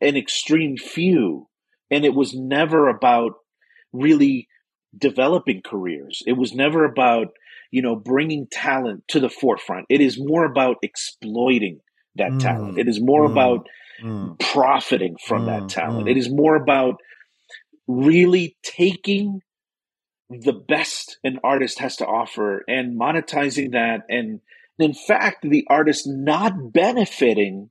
an 0.00 0.16
extreme 0.16 0.76
few. 0.76 1.48
And 1.90 2.04
it 2.04 2.14
was 2.14 2.34
never 2.34 2.88
about 2.88 3.32
really 3.92 4.48
developing 4.96 5.62
careers. 5.64 6.22
It 6.26 6.32
was 6.32 6.52
never 6.52 6.84
about, 6.84 7.28
you 7.70 7.82
know, 7.82 7.94
bringing 7.94 8.48
talent 8.50 9.04
to 9.08 9.20
the 9.20 9.28
forefront. 9.28 9.86
It 9.88 10.00
is 10.00 10.18
more 10.18 10.44
about 10.44 10.76
exploiting 10.82 11.80
that 12.18 12.32
Mm. 12.32 12.38
talent. 12.40 12.78
It 12.78 12.88
is 12.88 13.00
more 13.00 13.26
Mm. 13.28 13.32
about 13.32 13.68
Mm. 14.02 14.38
profiting 14.40 15.16
from 15.26 15.46
that 15.46 15.68
talent. 15.68 16.06
mm. 16.06 16.10
It 16.10 16.16
is 16.16 16.30
more 16.30 16.54
about 16.56 17.00
really 17.86 18.56
taking 18.62 19.40
the 20.28 20.52
best 20.52 21.18
an 21.22 21.38
artist 21.44 21.78
has 21.78 21.96
to 21.96 22.06
offer 22.06 22.64
and 22.66 22.98
monetizing 22.98 23.70
that 23.72 24.00
and 24.08 24.40
in 24.78 24.92
fact 24.92 25.48
the 25.48 25.64
artist 25.70 26.04
not 26.06 26.72
benefiting 26.72 27.70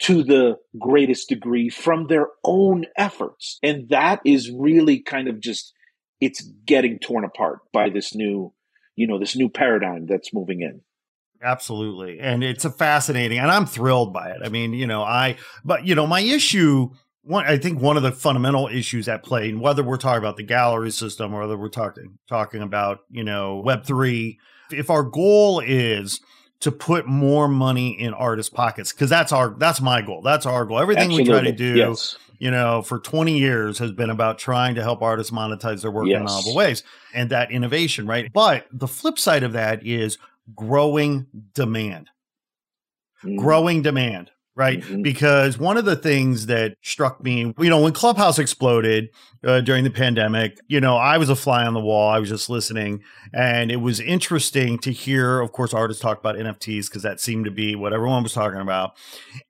to 0.00 0.24
the 0.24 0.56
greatest 0.80 1.28
degree 1.28 1.68
from 1.68 2.08
their 2.08 2.26
own 2.42 2.84
efforts 2.96 3.58
and 3.62 3.88
that 3.90 4.20
is 4.24 4.50
really 4.50 4.98
kind 4.98 5.28
of 5.28 5.38
just 5.40 5.72
it's 6.20 6.42
getting 6.66 6.98
torn 6.98 7.24
apart 7.24 7.60
by 7.72 7.88
this 7.88 8.16
new 8.16 8.52
you 8.96 9.06
know 9.06 9.20
this 9.20 9.36
new 9.36 9.48
paradigm 9.48 10.06
that's 10.06 10.34
moving 10.34 10.60
in 10.60 10.80
Absolutely. 11.44 12.20
And 12.20 12.42
it's 12.42 12.64
a 12.64 12.70
fascinating 12.70 13.38
and 13.38 13.50
I'm 13.50 13.66
thrilled 13.66 14.12
by 14.12 14.30
it. 14.30 14.38
I 14.42 14.48
mean, 14.48 14.72
you 14.72 14.86
know, 14.86 15.02
I 15.02 15.36
but 15.64 15.86
you 15.86 15.94
know, 15.94 16.06
my 16.06 16.20
issue 16.20 16.90
one 17.22 17.46
I 17.46 17.58
think 17.58 17.80
one 17.80 17.96
of 17.96 18.02
the 18.02 18.12
fundamental 18.12 18.68
issues 18.68 19.08
at 19.08 19.22
play, 19.22 19.48
and 19.48 19.60
whether 19.60 19.82
we're 19.82 19.96
talking 19.96 20.18
about 20.18 20.36
the 20.36 20.42
gallery 20.42 20.90
system 20.90 21.34
or 21.34 21.40
whether 21.40 21.56
we're 21.56 21.68
talking 21.68 22.18
talking 22.28 22.62
about, 22.62 23.00
you 23.10 23.24
know, 23.24 23.56
web 23.64 23.84
three, 23.84 24.38
if 24.70 24.90
our 24.90 25.02
goal 25.02 25.60
is 25.60 26.20
to 26.60 26.72
put 26.72 27.06
more 27.06 27.46
money 27.46 27.90
in 27.90 28.14
artists' 28.14 28.50
pockets, 28.50 28.92
because 28.92 29.10
that's 29.10 29.32
our 29.32 29.50
that's 29.58 29.80
my 29.80 30.02
goal. 30.02 30.22
That's 30.22 30.46
our 30.46 30.64
goal. 30.64 30.78
Everything 30.78 31.12
we 31.12 31.24
try 31.24 31.42
to 31.42 31.52
do 31.52 31.74
yes 31.74 32.16
you 32.38 32.50
know, 32.50 32.82
for 32.82 32.98
20 32.98 33.38
years 33.38 33.78
has 33.78 33.92
been 33.92 34.10
about 34.10 34.38
trying 34.38 34.74
to 34.74 34.82
help 34.82 35.02
artists 35.02 35.32
monetize 35.32 35.82
their 35.82 35.90
work 35.90 36.08
in 36.08 36.24
novel 36.24 36.54
ways 36.54 36.82
and 37.14 37.30
that 37.30 37.50
innovation, 37.50 38.06
right? 38.06 38.30
But 38.32 38.66
the 38.72 38.88
flip 38.88 39.18
side 39.18 39.42
of 39.42 39.52
that 39.52 39.86
is 39.86 40.18
growing 40.54 41.26
demand, 41.54 42.10
Mm. 43.24 43.38
growing 43.38 43.82
demand, 43.82 44.30
right? 44.56 44.82
Mhm. 44.82 45.02
Because 45.02 45.58
one 45.58 45.76
of 45.76 45.84
the 45.84 45.96
things 45.96 46.46
that 46.46 46.76
struck 46.82 47.22
me, 47.24 47.54
you 47.58 47.70
know, 47.70 47.80
when 47.80 47.92
Clubhouse 47.92 48.38
exploded 48.38 49.08
uh, 49.44 49.60
during 49.60 49.84
the 49.84 49.90
pandemic, 49.90 50.58
you 50.68 50.80
know, 50.80 50.96
I 50.96 51.18
was 51.18 51.28
a 51.28 51.36
fly 51.36 51.66
on 51.66 51.74
the 51.74 51.80
wall. 51.80 52.10
I 52.10 52.18
was 52.18 52.28
just 52.30 52.48
listening, 52.50 53.02
and 53.32 53.70
it 53.72 53.76
was 53.76 54.00
interesting 54.00 54.78
to 54.80 54.92
hear, 54.92 55.40
of 55.40 55.52
course, 55.52 55.74
artists 55.74 56.02
talk 56.02 56.18
about 56.18 56.36
NFTs 56.36 56.88
because 56.88 57.02
that 57.02 57.20
seemed 57.20 57.44
to 57.46 57.50
be 57.50 57.74
what 57.74 57.92
everyone 57.92 58.22
was 58.22 58.32
talking 58.34 58.60
about. 58.60 58.92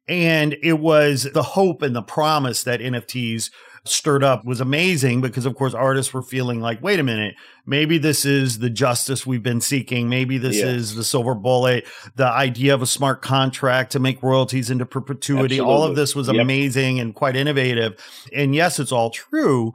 And 0.09 0.57
it 0.63 0.81
was 0.81 1.25
the 1.33 1.43
hope 1.43 1.83
and 1.83 1.95
the 1.97 2.03
promise 2.03 2.63
that 2.65 2.81
NFTs 2.81 3.51
stirred 3.87 4.25
up 4.25 4.45
was 4.47 4.61
amazing 4.61 5.21
because 5.21 5.45
of 5.45 5.55
course 5.55 5.75
artists 5.75 6.15
were 6.15 6.23
feeling 6.23 6.59
like 6.61 6.83
wait 6.83 6.99
a 6.99 7.03
minute 7.03 7.35
maybe 7.67 7.99
this 7.99 8.25
is 8.25 8.59
the 8.61 8.71
justice 8.71 9.27
we've 9.27 9.43
been 9.43 9.61
seeking. 9.61 10.09
Maybe 10.09 10.39
this 10.39 10.57
Yeah. 10.59 10.67
is 10.69 10.95
the 10.95 11.05
silver 11.05 11.35
bullet 11.35 11.85
the 12.17 12.27
idea 12.27 12.73
of 12.75 12.81
a 12.83 12.87
smart 12.87 13.21
contract 13.23 13.93
to 13.93 13.99
make 13.99 14.23
royalties 14.23 14.71
into 14.71 14.87
perpetuity. 14.87 15.61
All 15.61 15.83
of 15.83 15.97
this 15.97 16.15
was 16.17 16.29
Yep. 16.29 16.37
amazing 16.41 16.99
and 17.01 17.15
quite 17.15 17.37
innovative. 17.37 17.97
And 18.35 18.55
yes 18.55 18.79
it's 18.79 18.93
all 18.93 19.11
true 19.11 19.75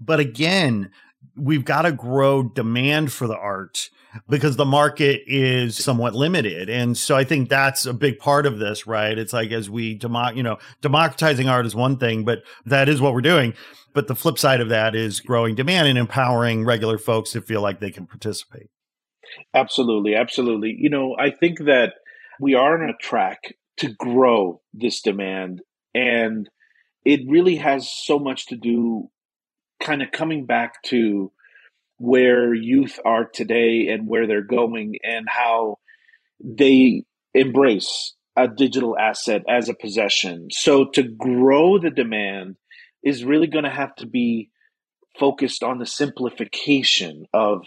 but 0.00 0.20
again 0.20 0.90
we've 1.36 1.64
got 1.64 1.82
to 1.82 1.92
grow 1.92 2.42
demand 2.42 3.12
for 3.12 3.26
the 3.26 3.36
art 3.36 3.88
because 4.28 4.56
the 4.56 4.64
market 4.64 5.22
is 5.26 5.76
somewhat 5.76 6.14
limited. 6.14 6.68
And 6.68 6.96
so 6.96 7.16
i 7.16 7.24
think 7.24 7.48
that's 7.48 7.86
a 7.86 7.92
big 7.92 8.18
part 8.18 8.46
of 8.46 8.58
this 8.58 8.86
right? 8.86 9.18
It's 9.18 9.32
like 9.32 9.50
as 9.52 9.68
we 9.70 9.94
demo- 9.94 10.32
you 10.32 10.42
know 10.42 10.58
democratizing 10.80 11.48
art 11.48 11.66
is 11.66 11.74
one 11.74 11.98
thing 11.98 12.24
but 12.24 12.42
that 12.64 12.88
is 12.88 13.00
what 13.00 13.14
we're 13.14 13.20
doing. 13.20 13.54
But 13.94 14.08
the 14.08 14.14
flip 14.14 14.38
side 14.38 14.60
of 14.60 14.68
that 14.68 14.94
is 14.94 15.20
growing 15.20 15.54
demand 15.54 15.88
and 15.88 15.96
empowering 15.96 16.66
regular 16.66 16.98
folks 16.98 17.32
to 17.32 17.40
feel 17.40 17.62
like 17.62 17.80
they 17.80 17.90
can 17.90 18.06
participate. 18.06 18.68
Absolutely, 19.54 20.14
absolutely. 20.14 20.76
You 20.78 20.90
know, 20.90 21.16
I 21.18 21.30
think 21.30 21.60
that 21.60 21.94
we 22.38 22.54
are 22.54 22.82
on 22.82 22.88
a 22.90 22.96
track 22.96 23.54
to 23.78 23.88
grow 23.94 24.60
this 24.72 25.00
demand, 25.00 25.62
and 25.94 26.48
it 27.04 27.20
really 27.26 27.56
has 27.56 27.90
so 27.90 28.18
much 28.18 28.46
to 28.46 28.56
do 28.56 29.08
kind 29.82 30.02
of 30.02 30.10
coming 30.10 30.46
back 30.46 30.82
to 30.84 31.32
where 31.98 32.52
youth 32.54 32.98
are 33.04 33.24
today 33.24 33.88
and 33.88 34.06
where 34.06 34.26
they're 34.26 34.42
going 34.42 34.96
and 35.02 35.26
how 35.28 35.78
they 36.40 37.04
embrace 37.34 38.14
a 38.36 38.46
digital 38.46 38.98
asset 38.98 39.42
as 39.48 39.68
a 39.68 39.74
possession. 39.74 40.48
So 40.52 40.84
to 40.92 41.02
grow 41.02 41.78
the 41.78 41.90
demand 41.90 42.56
is 43.02 43.24
really 43.24 43.46
going 43.46 43.64
to 43.64 43.70
have 43.70 43.94
to 43.96 44.06
be 44.06 44.50
focused 45.18 45.62
on 45.62 45.78
the 45.78 45.86
simplification 45.86 47.26
of 47.32 47.66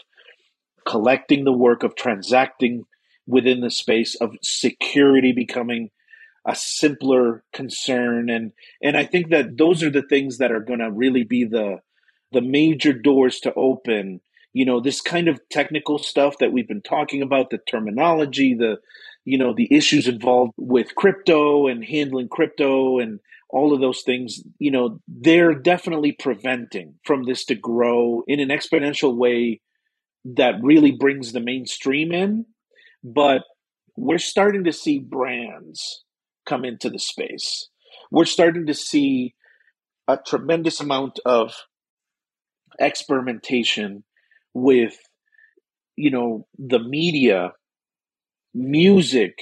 collecting 0.85 1.43
the 1.43 1.53
work 1.53 1.83
of 1.83 1.95
transacting 1.95 2.85
within 3.25 3.61
the 3.61 3.71
space 3.71 4.15
of 4.15 4.35
security 4.41 5.31
becoming 5.31 5.89
a 6.47 6.55
simpler 6.55 7.43
concern 7.53 8.29
and 8.29 8.53
and 8.81 8.95
I 8.95 9.03
think 9.05 9.29
that 9.29 9.57
those 9.57 9.83
are 9.83 9.89
the 9.89 10.01
things 10.01 10.37
that 10.37 10.51
are 10.51 10.61
going 10.61 10.79
to 10.79 10.89
really 10.89 11.23
be 11.23 11.43
the 11.43 11.79
the 12.31 12.41
major 12.41 12.93
doors 12.93 13.39
to 13.39 13.53
open 13.55 14.21
you 14.53 14.65
know 14.65 14.79
this 14.79 15.01
kind 15.01 15.27
of 15.27 15.39
technical 15.49 15.97
stuff 15.97 16.37
that 16.39 16.51
we've 16.51 16.67
been 16.67 16.81
talking 16.81 17.21
about 17.21 17.49
the 17.49 17.59
terminology 17.69 18.53
the 18.53 18.77
you 19.25 19.37
know 19.37 19.53
the 19.53 19.67
issues 19.71 20.07
involved 20.07 20.53
with 20.57 20.95
crypto 20.95 21.67
and 21.67 21.85
handling 21.85 22.27
crypto 22.27 22.99
and 22.99 23.19
all 23.49 23.73
of 23.73 23.81
those 23.81 24.01
things 24.01 24.41
you 24.59 24.71
know 24.71 24.99
they're 25.07 25.53
definitely 25.53 26.11
preventing 26.11 26.95
from 27.03 27.23
this 27.23 27.45
to 27.45 27.55
grow 27.55 28.23
in 28.27 28.39
an 28.39 28.49
exponential 28.49 29.15
way 29.15 29.59
that 30.25 30.55
really 30.61 30.91
brings 30.91 31.31
the 31.31 31.39
mainstream 31.39 32.11
in. 32.11 32.45
But 33.03 33.43
we're 33.95 34.17
starting 34.17 34.65
to 34.65 34.73
see 34.73 34.99
brands 34.99 36.03
come 36.45 36.65
into 36.65 36.89
the 36.89 36.99
space. 36.99 37.69
We're 38.11 38.25
starting 38.25 38.65
to 38.67 38.73
see 38.73 39.35
a 40.07 40.17
tremendous 40.17 40.79
amount 40.79 41.19
of 41.25 41.53
experimentation 42.79 44.03
with 44.53 44.97
you 45.95 46.11
know 46.11 46.47
the 46.57 46.79
media 46.79 47.51
music 48.53 49.37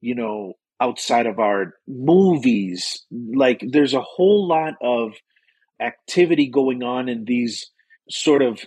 you 0.00 0.14
know 0.14 0.54
outside 0.82 1.26
of 1.26 1.38
art 1.38 1.74
movies. 1.86 3.06
Like 3.10 3.64
there's 3.66 3.94
a 3.94 4.00
whole 4.00 4.48
lot 4.48 4.74
of 4.82 5.12
activity 5.80 6.48
going 6.48 6.82
on 6.82 7.08
in 7.08 7.24
these 7.24 7.70
sort 8.10 8.42
of 8.42 8.66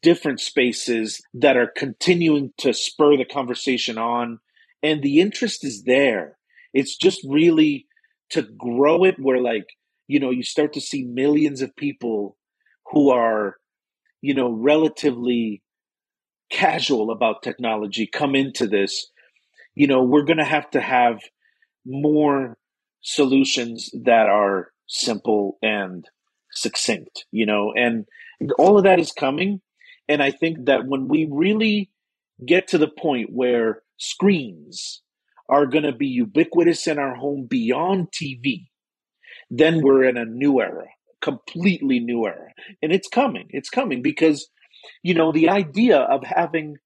different 0.00 0.40
spaces 0.40 1.20
that 1.34 1.56
are 1.56 1.70
continuing 1.76 2.52
to 2.58 2.72
spur 2.72 3.16
the 3.16 3.24
conversation 3.24 3.98
on 3.98 4.38
and 4.82 5.02
the 5.02 5.20
interest 5.20 5.64
is 5.64 5.82
there. 5.84 6.38
It's 6.72 6.96
just 6.96 7.20
really 7.28 7.86
to 8.30 8.42
grow 8.42 9.04
it 9.04 9.16
where 9.18 9.40
like 9.40 9.66
you 10.06 10.20
know 10.20 10.30
you 10.30 10.44
start 10.44 10.72
to 10.74 10.80
see 10.80 11.02
millions 11.02 11.62
of 11.62 11.74
people 11.76 12.35
who 12.92 13.10
are 13.10 13.56
you 14.22 14.34
know 14.34 14.50
relatively 14.50 15.62
casual 16.50 17.10
about 17.10 17.42
technology 17.42 18.06
come 18.06 18.34
into 18.34 18.66
this 18.66 19.10
you 19.74 19.86
know 19.86 20.02
we're 20.02 20.24
going 20.24 20.38
to 20.38 20.44
have 20.44 20.70
to 20.70 20.80
have 20.80 21.20
more 21.84 22.56
solutions 23.00 23.90
that 24.04 24.28
are 24.28 24.70
simple 24.86 25.58
and 25.62 26.06
succinct 26.52 27.26
you 27.30 27.44
know 27.44 27.72
and 27.76 28.06
all 28.58 28.76
of 28.76 28.84
that 28.84 29.00
is 29.00 29.12
coming. 29.12 29.60
And 30.08 30.22
i 30.22 30.30
think 30.30 30.66
that 30.66 30.86
when 30.86 31.08
we 31.08 31.28
really 31.30 31.90
get 32.44 32.68
to 32.68 32.78
the 32.78 32.88
point 32.88 33.30
where 33.32 33.82
screens 33.96 35.02
are 35.48 35.66
going 35.66 35.84
to 35.84 35.92
be 35.92 36.08
ubiquitous 36.08 36.86
in 36.86 36.98
our 36.98 37.14
home 37.14 37.46
beyond 37.48 38.08
TV, 38.12 38.66
then 39.50 39.80
we're 39.82 40.04
in 40.04 40.16
a 40.16 40.24
new 40.24 40.60
era, 40.60 40.86
completely 41.26 41.98
new 41.98 42.24
era. 42.24 42.50
And 42.82 42.92
it's 42.92 43.08
coming. 43.08 43.48
It's 43.50 43.68
coming 43.68 44.00
because, 44.00 44.48
you 45.02 45.14
know, 45.14 45.32
the 45.32 45.48
idea 45.48 45.98
of 45.98 46.22
having, 46.22 46.76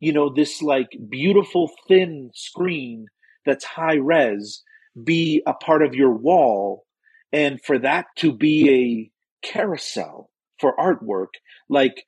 you 0.00 0.12
know, 0.12 0.28
this 0.34 0.60
like 0.60 0.88
beautiful 1.08 1.70
thin 1.86 2.30
screen 2.34 3.06
that's 3.46 3.64
high 3.64 4.00
res 4.14 4.64
be 5.12 5.42
a 5.46 5.54
part 5.54 5.82
of 5.82 5.94
your 5.94 6.12
wall 6.12 6.84
and 7.32 7.60
for 7.66 7.78
that 7.78 8.06
to 8.16 8.32
be 8.32 9.10
a 9.44 9.48
carousel 9.48 10.30
for 10.60 10.74
artwork, 10.76 11.32
like, 11.68 12.04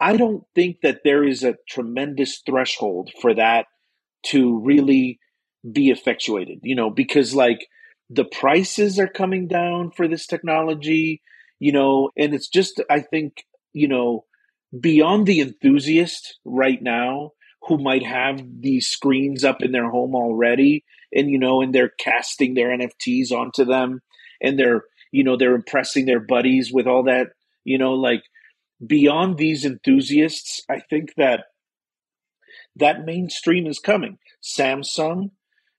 I 0.00 0.16
don't 0.16 0.44
think 0.54 0.76
that 0.82 1.00
there 1.04 1.24
is 1.24 1.42
a 1.42 1.56
tremendous 1.68 2.42
threshold 2.46 3.10
for 3.20 3.34
that 3.34 3.66
to 4.26 4.58
really 4.60 5.18
be 5.70 5.90
effectuated, 5.90 6.60
you 6.62 6.76
know, 6.76 6.90
because 6.90 7.34
like 7.34 7.66
the 8.10 8.24
prices 8.24 8.98
are 8.98 9.08
coming 9.08 9.48
down 9.48 9.90
for 9.90 10.08
this 10.08 10.26
technology, 10.26 11.22
you 11.58 11.72
know, 11.72 12.10
and 12.16 12.34
it's 12.34 12.48
just, 12.48 12.80
I 12.90 13.00
think, 13.00 13.44
you 13.72 13.88
know, 13.88 14.24
beyond 14.78 15.26
the 15.26 15.40
enthusiast 15.40 16.38
right 16.44 16.80
now 16.82 17.32
who 17.62 17.78
might 17.78 18.04
have 18.04 18.42
these 18.60 18.88
screens 18.88 19.44
up 19.44 19.62
in 19.62 19.72
their 19.72 19.90
home 19.90 20.14
already 20.14 20.84
and, 21.14 21.30
you 21.30 21.38
know, 21.38 21.60
and 21.60 21.74
they're 21.74 21.92
casting 21.98 22.54
their 22.54 22.68
NFTs 22.68 23.32
onto 23.32 23.64
them 23.64 24.00
and 24.40 24.58
they're, 24.58 24.84
you 25.12 25.24
know, 25.24 25.36
they're 25.36 25.54
impressing 25.54 26.06
their 26.06 26.20
buddies 26.20 26.72
with 26.72 26.86
all 26.86 27.04
that, 27.04 27.28
you 27.64 27.78
know, 27.78 27.94
like 27.94 28.22
beyond 28.84 29.36
these 29.36 29.64
enthusiasts, 29.64 30.62
I 30.70 30.80
think 30.80 31.14
that 31.16 31.44
that 32.76 33.04
mainstream 33.04 33.66
is 33.66 33.80
coming. 33.80 34.18
Samsung, 34.42 35.30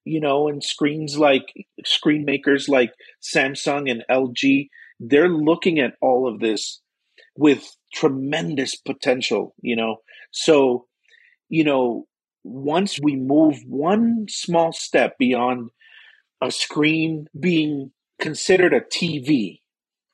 you 0.06 0.20
know, 0.20 0.48
and 0.48 0.64
screens 0.64 1.18
like 1.18 1.46
screen 1.86 2.26
makers 2.26 2.68
like 2.70 2.92
Samsung 3.22 3.90
and 3.90 4.04
LG, 4.10 4.70
they're 5.00 5.30
looking 5.30 5.80
at 5.80 5.96
all 6.02 6.28
of 6.28 6.40
this 6.40 6.82
with 7.38 7.76
tremendous 7.94 8.76
potential, 8.76 9.56
you 9.62 9.76
know. 9.76 9.98
So, 10.32 10.88
you 11.50 11.64
know, 11.64 12.08
once 12.44 13.00
we 13.02 13.16
move 13.16 13.58
one 13.68 14.28
small 14.30 14.72
step 14.74 15.18
beyond 15.20 15.72
a 16.42 16.52
screen 16.52 17.28
being 17.40 17.92
considered 18.20 18.74
a 18.74 18.82
TV 18.82 19.62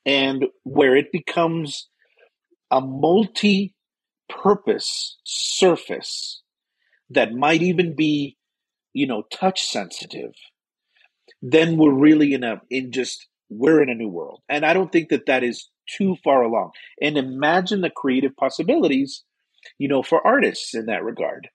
and 0.06 0.46
where 0.64 0.96
it 0.96 1.12
becomes 1.12 1.90
a 2.72 2.82
multi 2.82 3.76
purpose 4.30 5.18
surface 5.26 6.42
that 7.10 7.34
might 7.34 7.62
even 7.62 7.96
be 7.96 8.35
you 8.96 9.06
know, 9.06 9.24
touch 9.30 9.66
sensitive, 9.66 10.32
then 11.42 11.78
we're 11.78 11.94
really 11.94 12.34
in 12.34 12.44
a 12.44 12.62
in 12.72 12.92
just 12.94 13.28
we're 13.50 13.84
in 13.84 13.90
a 13.90 13.94
new 13.94 14.08
world. 14.08 14.42
And 14.50 14.66
I 14.66 14.74
don't 14.74 14.92
think 14.92 15.10
that 15.10 15.28
that 15.28 15.44
is 15.44 15.70
too 15.98 16.16
far 16.24 16.42
along. 16.42 16.72
And 17.02 17.18
imagine 17.18 17.82
the 17.82 17.92
creative 17.92 18.36
possibilities, 18.38 19.24
you 19.78 19.90
know, 19.90 20.02
for 20.02 20.26
artists 20.26 20.74
in 20.74 20.86
that 20.88 21.04
regard. 21.04 21.50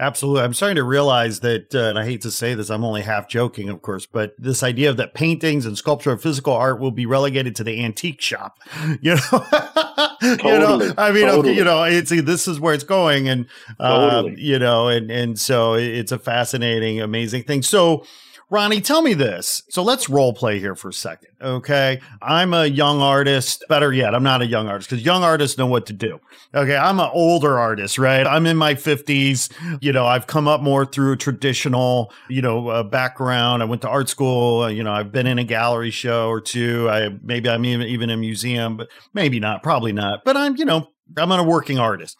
Absolutely. 0.00 0.42
I'm 0.42 0.54
starting 0.54 0.76
to 0.76 0.82
realize 0.82 1.40
that, 1.40 1.74
uh, 1.74 1.90
and 1.90 1.98
I 1.98 2.04
hate 2.04 2.22
to 2.22 2.30
say 2.30 2.54
this, 2.54 2.70
I'm 2.70 2.84
only 2.84 3.02
half 3.02 3.28
joking, 3.28 3.68
of 3.68 3.82
course, 3.82 4.06
but 4.06 4.34
this 4.38 4.62
idea 4.62 4.90
of 4.90 4.96
that 4.96 5.14
paintings 5.14 5.66
and 5.66 5.78
sculpture 5.78 6.10
and 6.10 6.20
physical 6.20 6.54
art 6.54 6.80
will 6.80 6.90
be 6.90 7.06
relegated 7.06 7.54
to 7.56 7.64
the 7.64 7.82
antique 7.84 8.20
shop. 8.20 8.58
You 9.00 9.16
know, 9.16 9.46
totally, 10.38 10.52
you 10.52 10.58
know, 10.58 10.94
I 10.98 11.12
mean, 11.12 11.24
totally. 11.24 11.50
okay, 11.50 11.54
you 11.56 11.64
know, 11.64 11.82
it's 11.84 12.10
this 12.10 12.46
is 12.46 12.60
where 12.60 12.74
it's 12.74 12.84
going, 12.84 13.28
and 13.28 13.46
uh, 13.78 14.22
totally. 14.22 14.40
you 14.40 14.58
know, 14.58 14.88
and 14.88 15.10
and 15.10 15.38
so 15.38 15.74
it's 15.74 16.12
a 16.12 16.18
fascinating, 16.18 17.00
amazing 17.00 17.44
thing. 17.44 17.62
So, 17.62 18.04
Ronnie, 18.50 18.80
tell 18.80 19.00
me 19.00 19.14
this. 19.14 19.62
So 19.70 19.84
let's 19.84 20.08
role 20.08 20.32
play 20.32 20.58
here 20.58 20.74
for 20.74 20.88
a 20.88 20.92
second. 20.92 21.28
Okay. 21.40 22.00
I'm 22.20 22.52
a 22.52 22.66
young 22.66 23.00
artist. 23.00 23.64
Better 23.68 23.92
yet, 23.92 24.12
I'm 24.12 24.24
not 24.24 24.42
a 24.42 24.46
young 24.46 24.68
artist 24.68 24.90
because 24.90 25.04
young 25.04 25.22
artists 25.22 25.56
know 25.56 25.66
what 25.66 25.86
to 25.86 25.92
do. 25.92 26.18
Okay. 26.52 26.76
I'm 26.76 26.98
an 26.98 27.10
older 27.12 27.60
artist, 27.60 27.96
right? 27.96 28.26
I'm 28.26 28.46
in 28.46 28.56
my 28.56 28.74
50s. 28.74 29.52
You 29.80 29.92
know, 29.92 30.04
I've 30.04 30.26
come 30.26 30.48
up 30.48 30.62
more 30.62 30.84
through 30.84 31.12
a 31.12 31.16
traditional, 31.16 32.12
you 32.28 32.42
know, 32.42 32.68
uh, 32.68 32.82
background. 32.82 33.62
I 33.62 33.66
went 33.66 33.82
to 33.82 33.88
art 33.88 34.08
school. 34.08 34.62
Uh, 34.62 34.68
you 34.68 34.82
know, 34.82 34.92
I've 34.92 35.12
been 35.12 35.28
in 35.28 35.38
a 35.38 35.44
gallery 35.44 35.92
show 35.92 36.28
or 36.28 36.40
two. 36.40 36.90
I 36.90 37.10
maybe 37.22 37.48
I'm 37.48 37.64
even, 37.64 37.86
even 37.86 38.10
in 38.10 38.18
a 38.18 38.20
museum, 38.20 38.76
but 38.76 38.88
maybe 39.14 39.38
not, 39.38 39.62
probably 39.62 39.92
not. 39.92 40.24
But 40.24 40.36
I'm, 40.36 40.56
you 40.56 40.64
know, 40.64 40.88
I'm 41.16 41.30
a 41.30 41.42
working 41.44 41.78
artist 41.78 42.16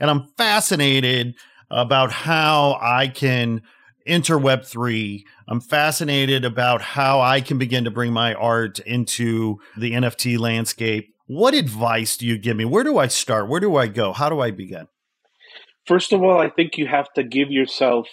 and 0.00 0.08
I'm 0.08 0.28
fascinated 0.38 1.34
about 1.70 2.12
how 2.12 2.78
I 2.80 3.08
can 3.08 3.62
enter 4.06 4.38
Web3. 4.38 5.24
I'm 5.48 5.60
fascinated 5.60 6.44
about 6.44 6.82
how 6.82 7.20
I 7.20 7.40
can 7.40 7.58
begin 7.58 7.84
to 7.84 7.90
bring 7.90 8.12
my 8.12 8.34
art 8.34 8.78
into 8.80 9.58
the 9.76 9.92
NFT 9.92 10.38
landscape. 10.38 11.14
What 11.26 11.54
advice 11.54 12.16
do 12.16 12.26
you 12.26 12.38
give 12.38 12.56
me? 12.56 12.64
Where 12.64 12.84
do 12.84 12.98
I 12.98 13.08
start? 13.08 13.48
Where 13.48 13.60
do 13.60 13.76
I 13.76 13.88
go? 13.88 14.12
How 14.12 14.28
do 14.28 14.40
I 14.40 14.50
begin? 14.50 14.86
First 15.86 16.12
of 16.12 16.22
all, 16.22 16.38
I 16.38 16.48
think 16.48 16.76
you 16.76 16.86
have 16.86 17.12
to 17.14 17.22
give 17.22 17.50
yourself, 17.50 18.08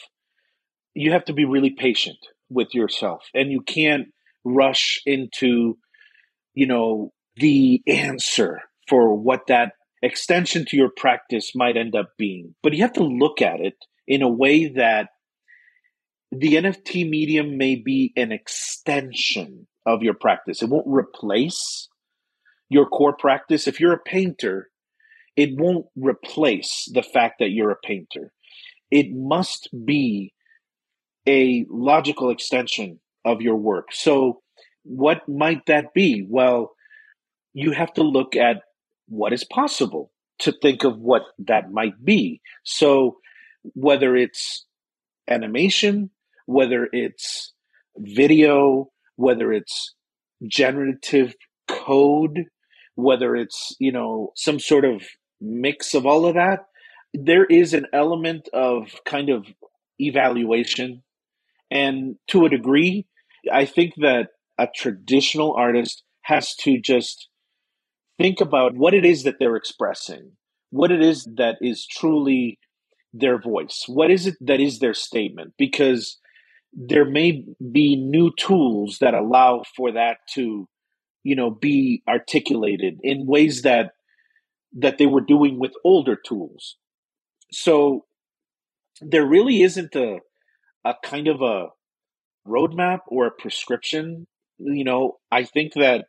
you 0.93 1.11
have 1.11 1.25
to 1.25 1.33
be 1.33 1.45
really 1.45 1.71
patient 1.71 2.17
with 2.49 2.73
yourself 2.73 3.23
and 3.33 3.51
you 3.51 3.61
can't 3.61 4.07
rush 4.43 5.01
into, 5.05 5.77
you 6.53 6.67
know, 6.67 7.11
the 7.35 7.81
answer 7.87 8.61
for 8.87 9.15
what 9.15 9.47
that 9.47 9.73
extension 10.01 10.65
to 10.65 10.77
your 10.77 10.89
practice 10.95 11.53
might 11.55 11.77
end 11.77 11.95
up 11.95 12.09
being. 12.17 12.53
But 12.61 12.73
you 12.73 12.81
have 12.83 12.93
to 12.93 13.03
look 13.03 13.41
at 13.41 13.59
it 13.59 13.75
in 14.07 14.21
a 14.21 14.29
way 14.29 14.67
that 14.67 15.09
the 16.39 16.55
NFT 16.55 17.09
medium 17.09 17.57
may 17.57 17.75
be 17.75 18.13
an 18.15 18.31
extension 18.31 19.67
of 19.85 20.03
your 20.03 20.13
practice. 20.13 20.61
It 20.61 20.69
won't 20.69 20.87
replace 20.87 21.89
your 22.69 22.85
core 22.87 23.15
practice. 23.15 23.67
If 23.67 23.79
you're 23.79 23.93
a 23.93 23.99
painter, 23.99 24.69
it 25.35 25.49
won't 25.57 25.85
replace 25.95 26.89
the 26.93 27.03
fact 27.03 27.35
that 27.39 27.49
you're 27.49 27.71
a 27.71 27.87
painter. 27.87 28.31
It 28.91 29.07
must 29.11 29.69
be 29.85 30.33
a 31.27 31.65
logical 31.69 32.29
extension 32.29 32.99
of 33.25 33.41
your 33.41 33.55
work. 33.55 33.87
So, 33.91 34.41
what 34.83 35.27
might 35.27 35.65
that 35.67 35.93
be? 35.93 36.25
Well, 36.27 36.71
you 37.53 37.71
have 37.71 37.93
to 37.93 38.03
look 38.03 38.35
at 38.35 38.57
what 39.07 39.33
is 39.33 39.45
possible 39.45 40.11
to 40.39 40.51
think 40.51 40.83
of 40.83 40.97
what 40.97 41.23
that 41.39 41.71
might 41.71 42.03
be. 42.03 42.41
So, 42.63 43.17
whether 43.73 44.15
it's 44.15 44.65
animation, 45.27 46.09
whether 46.45 46.87
it's 46.91 47.53
video, 47.97 48.89
whether 49.15 49.53
it's 49.53 49.93
generative 50.47 51.35
code, 51.67 52.45
whether 52.95 53.35
it's, 53.35 53.75
you 53.79 53.91
know, 53.91 54.31
some 54.35 54.59
sort 54.59 54.85
of 54.85 55.03
mix 55.39 55.93
of 55.93 56.05
all 56.05 56.25
of 56.25 56.35
that, 56.35 56.65
there 57.13 57.45
is 57.45 57.73
an 57.73 57.85
element 57.93 58.49
of 58.53 58.91
kind 59.05 59.29
of 59.29 59.45
evaluation. 59.99 61.03
And 61.69 62.15
to 62.29 62.45
a 62.45 62.49
degree, 62.49 63.07
I 63.51 63.65
think 63.65 63.93
that 63.97 64.29
a 64.57 64.67
traditional 64.73 65.53
artist 65.55 66.03
has 66.21 66.55
to 66.55 66.79
just 66.79 67.27
think 68.17 68.41
about 68.41 68.75
what 68.75 68.93
it 68.93 69.05
is 69.05 69.23
that 69.23 69.35
they're 69.39 69.55
expressing, 69.55 70.33
what 70.69 70.91
it 70.91 71.03
is 71.03 71.27
that 71.35 71.57
is 71.61 71.85
truly 71.85 72.59
their 73.13 73.39
voice, 73.39 73.83
what 73.87 74.09
is 74.09 74.27
it 74.27 74.35
that 74.41 74.59
is 74.59 74.79
their 74.79 74.93
statement, 74.93 75.53
because 75.57 76.17
there 76.75 77.05
may 77.05 77.45
be 77.71 77.95
new 77.95 78.31
tools 78.37 78.97
that 78.99 79.13
allow 79.13 79.63
for 79.75 79.91
that 79.91 80.17
to 80.33 80.67
you 81.23 81.35
know 81.35 81.49
be 81.51 82.01
articulated 82.07 82.99
in 83.03 83.25
ways 83.25 83.61
that 83.61 83.91
that 84.73 84.97
they 84.97 85.05
were 85.05 85.21
doing 85.21 85.59
with 85.59 85.73
older 85.83 86.15
tools 86.15 86.77
so 87.51 88.05
there 89.01 89.25
really 89.25 89.61
isn't 89.61 89.95
a 89.95 90.19
a 90.85 90.93
kind 91.03 91.27
of 91.27 91.41
a 91.41 91.67
roadmap 92.47 92.99
or 93.07 93.27
a 93.27 93.31
prescription 93.31 94.27
you 94.59 94.83
know 94.83 95.17
i 95.31 95.43
think 95.43 95.73
that 95.73 96.05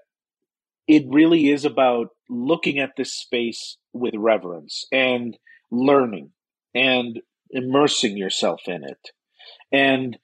it 0.87 1.05
really 1.09 1.51
is 1.51 1.65
about 1.65 2.09
looking 2.29 2.79
at 2.79 2.91
this 2.97 3.13
space 3.15 3.77
with 3.93 4.15
reverence 4.17 4.85
and 4.93 5.37
learning 5.71 6.31
and 6.75 7.21
immersing 7.51 8.17
yourself 8.17 8.63
in 8.67 8.85
it. 8.85 9.11
And, 9.73 10.19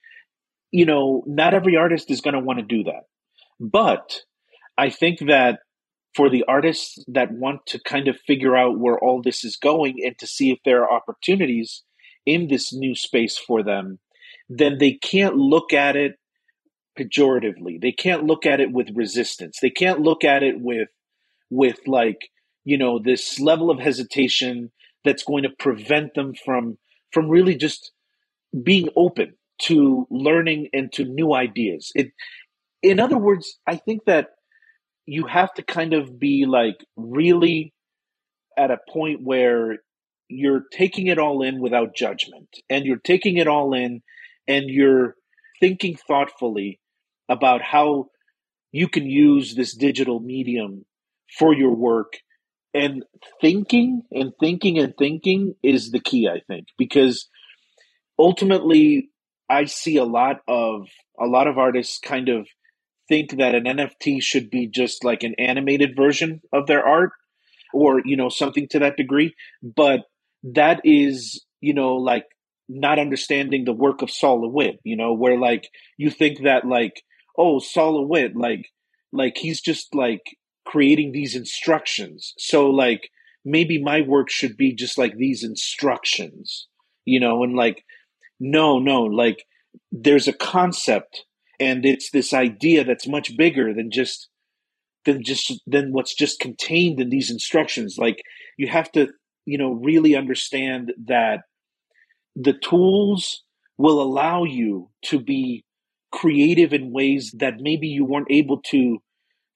you 0.73 0.87
know, 0.87 1.23
not 1.27 1.55
every 1.55 1.77
artist 1.77 2.11
is 2.11 2.21
going 2.21 2.35
to 2.35 2.41
want 2.41 2.59
to 2.59 2.65
do 2.65 2.85
that. 2.85 3.05
But 3.59 4.21
I 4.79 4.91
think 4.91 5.19
that 5.27 5.61
for 6.15 6.31
the 6.31 6.45
artists 6.49 7.05
that 7.09 7.33
want 7.33 7.67
to 7.67 7.81
kind 7.81 8.09
of 8.09 8.17
figure 8.27 8.57
out 8.57 8.79
where 8.79 8.99
all 8.99 9.23
this 9.23 9.45
is 9.45 9.57
going 9.57 9.97
and 10.05 10.19
to 10.19 10.27
see 10.27 10.51
if 10.51 10.59
there 10.65 10.83
are 10.83 10.93
opportunities 10.93 11.83
in 12.27 12.49
this 12.49 12.73
new 12.73 12.95
space 12.95 13.39
for 13.39 13.63
them, 13.63 13.99
then 14.49 14.79
they 14.79 14.93
can't 14.93 15.37
look 15.37 15.73
at 15.73 15.97
it 15.97 16.17
pejoratively. 16.99 17.81
They 17.81 17.93
can't 17.93 18.25
look 18.25 18.45
at 18.47 18.61
it 18.61 18.73
with 18.73 18.89
resistance. 18.95 19.59
They 19.61 19.71
can't 19.71 20.01
look 20.01 20.25
at 20.25 20.43
it 20.43 20.61
with 20.61 20.89
with 21.53 21.79
like, 21.87 22.31
you 22.65 22.79
know, 22.79 22.99
this 22.99 23.41
level 23.41 23.71
of 23.71 23.81
hesitation 23.81 24.71
that's 25.05 25.25
going 25.25 25.43
to 25.45 25.51
prevent 25.59 26.15
them 26.15 26.35
from 26.45 26.79
from 27.13 27.29
really 27.29 27.57
just 27.57 27.93
being 28.65 28.89
open 28.97 29.35
to 29.63 30.07
learning 30.11 30.69
and 30.73 30.93
to 30.93 31.05
new 31.05 31.35
ideas. 31.35 31.93
It 31.95 32.13
in 32.83 32.99
other 32.99 33.19
words, 33.19 33.59
I 33.67 33.77
think 33.77 34.05
that 34.07 34.29
you 35.07 35.27
have 35.27 35.53
to 35.55 35.63
kind 35.63 35.93
of 35.93 36.19
be 36.19 36.47
like 36.47 36.77
really 36.97 37.75
at 38.57 38.71
a 38.71 38.79
point 38.89 39.21
where 39.23 39.79
you're 40.29 40.65
taking 40.73 41.09
it 41.09 41.19
all 41.19 41.43
in 41.43 41.61
without 41.61 41.95
judgment 41.95 42.49
and 42.69 42.85
you're 42.85 42.99
taking 42.99 43.37
it 43.37 43.49
all 43.49 43.75
in 43.75 44.03
and 44.47 44.71
you're 44.71 45.17
thinking 45.59 45.97
thoughtfully 45.97 46.81
about 47.29 47.63
how 47.63 48.07
you 48.73 48.89
can 48.89 49.07
use 49.07 49.55
this 49.55 49.75
digital 49.77 50.21
medium 50.21 50.85
for 51.39 51.55
your 51.55 51.75
work 51.75 52.15
and 52.73 53.05
thinking 53.41 54.03
and 54.13 54.33
thinking 54.41 54.79
and 54.79 54.95
thinking 54.97 55.55
is 55.63 55.91
the 55.91 56.01
key 56.01 56.29
i 56.29 56.41
think 56.47 56.67
because 56.79 57.29
ultimately 58.19 59.10
i 59.51 59.65
see 59.65 59.97
a 59.97 60.05
lot 60.05 60.37
of 60.49 60.87
a 61.21 61.27
lot 61.27 61.47
of 61.47 61.59
artists 61.59 61.99
kind 61.99 62.29
of 62.29 62.47
think 63.09 63.37
that 63.37 63.55
an 63.55 63.65
nft 63.65 64.23
should 64.23 64.51
be 64.51 64.69
just 64.69 65.05
like 65.05 65.23
an 65.23 65.35
animated 65.39 65.95
version 65.97 66.41
of 66.53 66.67
their 66.67 66.87
art 66.87 67.11
or 67.75 68.01
you 68.05 68.17
know 68.17 68.29
something 68.29 68.67
to 68.69 68.79
that 68.79 68.97
degree 68.97 69.35
but 69.63 70.01
that 70.43 70.81
is 70.85 71.45
you 71.61 71.75
know 71.75 71.97
like 71.97 72.25
not 72.71 73.01
understanding 73.01 73.65
the 73.65 73.73
work 73.73 74.01
of 74.01 74.11
Sol 74.11 74.43
LeWitt, 74.43 74.79
you 74.85 74.97
know, 74.97 75.13
where 75.13 75.37
like 75.37 75.69
you 75.97 76.09
think 76.09 76.45
that 76.45 76.65
like, 76.65 77.03
oh, 77.37 77.59
Sol 77.59 78.01
LeWitt, 78.01 78.37
like 78.37 78.71
like 79.13 79.37
he's 79.37 79.61
just 79.61 79.93
like 79.93 80.23
creating 80.65 81.11
these 81.11 81.35
instructions. 81.35 82.33
So 82.39 82.71
like 82.71 83.11
maybe 83.45 83.83
my 83.83 84.03
work 84.03 84.31
should 84.31 84.57
be 84.57 84.73
just 84.73 84.97
like 84.97 85.17
these 85.17 85.43
instructions, 85.43 86.69
you 87.05 87.19
know, 87.19 87.43
and 87.43 87.57
like 87.57 87.85
no, 88.41 88.79
no, 88.79 89.03
like 89.03 89.45
there's 89.93 90.27
a 90.27 90.33
concept 90.33 91.25
and 91.61 91.85
it's 91.85 92.11
this 92.11 92.33
idea 92.33 92.85
that's 92.85 93.07
much 93.07 93.37
bigger 93.37 93.75
than 93.75 93.91
just 93.91 94.29
than 95.05 95.23
just 95.23 95.61
than 95.67 95.93
what's 95.93 96.15
just 96.15 96.41
contained 96.41 97.01
in 97.01 97.11
these 97.11 97.31
instructions. 97.31 97.97
Like 97.99 98.23
you 98.57 98.69
have 98.69 98.91
to, 98.93 99.09
you 99.47 99.59
know, 99.59 99.73
really 99.73 100.17
understand 100.17 100.93
that 101.07 101.43
the 102.35 102.55
tools 102.55 103.43
will 103.77 104.01
allow 104.01 104.45
you 104.45 104.91
to 105.07 105.21
be 105.21 105.65
creative 106.13 106.73
in 106.73 106.93
ways 106.93 107.35
that 107.39 107.61
maybe 107.61 107.87
you 107.89 108.05
weren't 108.05 108.31
able 108.31 108.61
to 108.71 108.99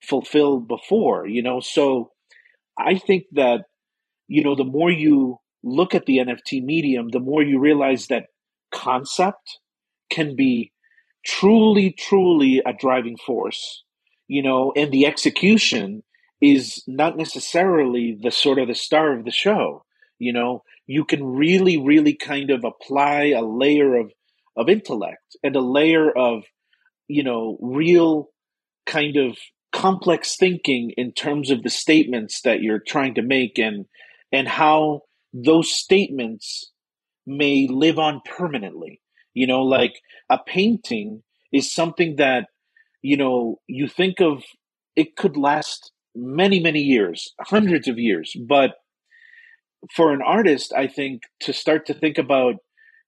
fulfill 0.02 0.60
before, 0.60 1.26
you 1.26 1.42
know? 1.42 1.60
So 1.60 2.10
I 2.78 2.96
think 2.98 3.24
that, 3.32 3.62
you 4.28 4.42
know, 4.42 4.54
the 4.54 4.64
more 4.64 4.90
you 4.90 5.38
look 5.62 5.94
at 5.94 6.06
the 6.06 6.18
NFT 6.18 6.62
medium, 6.62 7.08
the 7.08 7.20
more 7.20 7.42
you 7.42 7.58
realize 7.58 8.06
that 8.08 8.26
concept 8.74 9.58
can 10.10 10.36
be 10.36 10.72
truly, 11.24 11.90
truly 11.90 12.62
a 12.66 12.72
driving 12.72 13.16
force, 13.16 13.84
you 14.28 14.42
know, 14.42 14.72
and 14.76 14.92
the 14.92 15.06
execution 15.06 16.02
is 16.40 16.82
not 16.86 17.16
necessarily 17.16 18.18
the 18.20 18.30
sort 18.30 18.58
of 18.58 18.68
the 18.68 18.74
star 18.74 19.16
of 19.16 19.24
the 19.24 19.30
show, 19.30 19.84
you 20.18 20.32
know, 20.32 20.62
you 20.86 21.04
can 21.04 21.24
really, 21.24 21.78
really 21.78 22.14
kind 22.14 22.50
of 22.50 22.64
apply 22.64 23.32
a 23.36 23.42
layer 23.42 23.96
of, 23.96 24.12
of 24.56 24.68
intellect 24.68 25.36
and 25.42 25.56
a 25.56 25.60
layer 25.60 26.10
of, 26.10 26.42
you 27.08 27.22
know, 27.22 27.56
real 27.60 28.28
kind 28.86 29.16
of 29.16 29.38
complex 29.72 30.36
thinking 30.36 30.92
in 30.96 31.12
terms 31.12 31.50
of 31.50 31.62
the 31.62 31.70
statements 31.70 32.42
that 32.42 32.60
you're 32.60 32.82
trying 32.86 33.14
to 33.14 33.22
make 33.22 33.58
and 33.58 33.86
and 34.30 34.46
how 34.46 35.00
those 35.32 35.70
statements 35.72 36.70
may 37.26 37.66
live 37.68 37.98
on 37.98 38.20
permanently. 38.24 39.00
You 39.32 39.46
know 39.46 39.62
like 39.62 40.00
a 40.30 40.38
painting 40.38 41.22
is 41.52 41.72
something 41.72 42.16
that 42.16 42.48
you 43.02 43.16
know 43.16 43.60
you 43.66 43.88
think 43.88 44.20
of 44.20 44.42
it 44.96 45.16
could 45.16 45.36
last 45.36 45.92
many 46.14 46.60
many 46.60 46.80
years 46.80 47.34
hundreds 47.40 47.88
of 47.88 47.98
years. 47.98 48.36
But 48.48 48.74
for 49.92 50.12
an 50.12 50.22
artist 50.22 50.72
i 50.76 50.86
think 50.86 51.22
to 51.40 51.52
start 51.52 51.86
to 51.86 51.94
think 51.94 52.18
about 52.18 52.56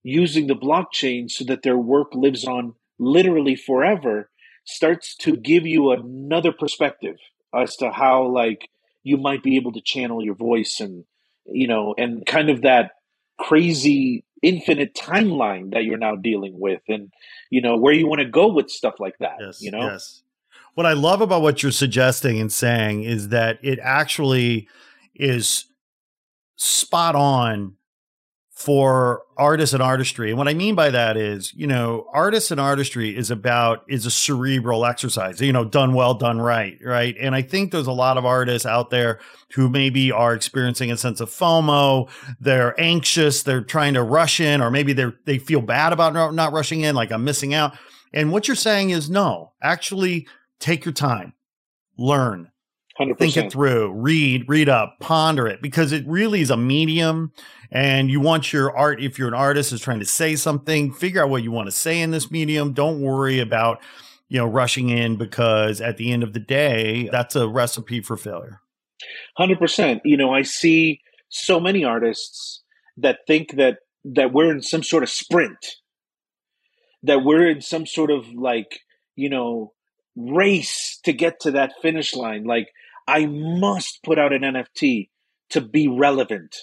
using 0.03 0.47
the 0.47 0.55
blockchain 0.55 1.31
so 1.31 1.45
that 1.45 1.63
their 1.63 1.79
work 1.79 2.09
lives 2.15 2.45
on 2.45 2.75
literally 2.99 3.57
forever 3.57 4.31
starts 4.65 5.17
to 5.17 5.37
give 5.37 5.67
you 5.67 5.91
another 5.91 6.53
perspective 6.53 7.17
as 7.55 7.77
to 7.77 7.91
how 7.91 8.27
like 8.27 8.69
you 9.03 9.17
might 9.17 9.43
be 9.43 9.57
able 9.57 9.73
to 9.73 9.81
channel 9.81 10.25
your 10.25 10.35
voice 10.35 10.81
and 10.81 11.05
you 11.47 11.67
know 11.67 11.95
and 11.97 12.27
kind 12.27 12.51
of 12.51 12.63
that 12.63 12.93
crazy 13.39 14.25
infinite 14.43 14.95
timeline 14.95 15.73
that 15.73 15.85
you're 15.85 15.99
now 15.99 16.15
dealing 16.15 16.59
with 16.59 16.83
and 16.89 17.13
you 17.51 17.61
know 17.61 17.77
where 17.77 17.93
you 17.93 18.07
want 18.07 18.21
to 18.21 18.29
go 18.29 18.53
with 18.53 18.71
stuff 18.71 18.95
like 19.01 19.17
that 19.19 19.37
yes, 19.41 19.63
you 19.63 19.71
know? 19.71 19.91
yes. 19.91 20.23
What 20.75 20.85
i 20.87 20.93
love 20.93 21.23
about 21.23 21.41
what 21.43 21.63
you're 21.63 21.73
suggesting 21.73 22.39
and 22.39 22.53
saying 22.53 23.03
is 23.03 23.31
that 23.31 23.59
it 23.63 23.79
actually 23.83 24.69
is 25.15 25.65
spot 26.57 27.15
on 27.15 27.76
for 28.57 29.23
artists 29.37 29.75
and 29.75 29.83
artistry. 29.83 30.31
And 30.31 30.39
what 30.39 30.49
I 30.49 30.55
mean 30.55 30.75
by 30.75 30.89
that 30.89 31.19
is, 31.19 31.53
you 31.53 31.67
know, 31.67 32.07
artists 32.15 32.51
and 32.51 32.59
artistry 32.59 33.15
is 33.15 33.31
about 33.31 33.85
is 33.87 34.07
a 34.07 34.11
cerebral 34.11 34.87
exercise, 34.87 35.43
you 35.43 35.53
know, 35.53 35.67
done 35.67 35.93
well, 35.93 36.15
done 36.15 36.41
right, 36.41 36.79
right? 36.83 37.15
And 37.21 37.35
I 37.35 37.43
think 37.43 37.71
there's 37.71 37.87
a 37.87 37.93
lot 37.93 38.17
of 38.17 38.25
artists 38.25 38.65
out 38.65 38.89
there 38.89 39.21
who 39.53 39.69
maybe 39.69 40.11
are 40.11 40.35
experiencing 40.35 40.91
a 40.91 40.97
sense 40.97 41.21
of 41.21 41.29
FOMO, 41.29 42.09
they're 42.41 42.75
anxious, 42.81 43.43
they're 43.43 43.61
trying 43.61 43.93
to 43.93 44.03
rush 44.03 44.41
in 44.41 44.63
or 44.63 44.71
maybe 44.71 44.95
they 44.95 45.13
they 45.27 45.37
feel 45.37 45.61
bad 45.61 45.93
about 45.93 46.15
not 46.35 46.53
rushing 46.55 46.81
in 46.81 46.95
like 46.95 47.13
I'm 47.13 47.25
missing 47.25 47.53
out. 47.53 47.77
And 48.15 48.33
what 48.33 48.49
you're 48.49 48.55
saying 48.55 48.89
is 48.89 49.11
no, 49.11 49.53
actually 49.63 50.27
take 50.61 50.87
your 50.87 50.95
time. 50.95 51.35
Learn, 51.99 52.51
100%. 53.01 53.19
think 53.19 53.37
it 53.37 53.53
through, 53.53 53.93
read, 53.93 54.49
read 54.49 54.69
up, 54.69 54.97
ponder 55.01 55.47
it, 55.47 55.61
because 55.61 55.93
it 55.93 56.07
really 56.07 56.41
is 56.41 56.51
a 56.51 56.57
medium. 56.57 57.33
And 57.71 58.11
you 58.11 58.21
want 58.21 58.53
your 58.53 58.77
art, 58.77 59.03
if 59.03 59.19
you're 59.19 59.29
an 59.29 59.35
artist, 59.35 59.73
is 59.73 59.81
trying 59.81 59.99
to 59.99 60.07
say 60.07 60.37
something, 60.37 60.93
figure 60.93 61.23
out 61.23 61.31
what 61.31 61.43
you 61.43 61.51
want 61.51 61.67
to 61.67 61.73
say 61.73 62.01
in 62.01 62.11
this 62.11 62.31
medium. 62.31 62.73
Don't 62.73 63.01
worry 63.01 63.41
about, 63.41 63.81
you 64.29 64.39
know, 64.39 64.47
rushing 64.47 64.89
in 64.89 65.17
because 65.17 65.81
at 65.81 65.97
the 65.97 66.13
end 66.13 66.23
of 66.23 66.33
the 66.33 66.41
day, 66.41 67.09
that's 67.11 67.37
a 67.37 67.49
recipe 67.49 68.01
for 68.01 68.17
failure. 68.17 68.61
100%. 69.39 70.01
You 70.05 70.17
know, 70.17 70.33
I 70.33 70.43
see 70.43 71.01
so 71.29 71.61
many 71.61 71.85
artists 71.85 72.63
that 72.97 73.19
think 73.27 73.57
that 73.57 73.79
that 74.15 74.33
we're 74.33 74.53
in 74.53 74.63
some 74.63 74.83
sort 74.83 75.03
of 75.03 75.11
sprint, 75.11 75.77
that 77.03 77.25
we're 77.25 77.51
in 77.51 77.61
some 77.61 77.87
sort 77.87 78.11
of 78.11 78.29
like, 78.33 78.81
you 79.17 79.29
know, 79.29 79.73
race 80.17 80.99
to 81.05 81.13
get 81.13 81.41
to 81.41 81.51
that 81.51 81.73
finish 81.83 82.15
line. 82.15 82.45
Like 82.45 82.69
I 83.07 83.27
must 83.27 84.03
put 84.03 84.19
out 84.19 84.33
an 84.33 84.43
NFT 84.43 85.11
to 85.51 85.61
be 85.61 85.89
relevant, 85.89 86.57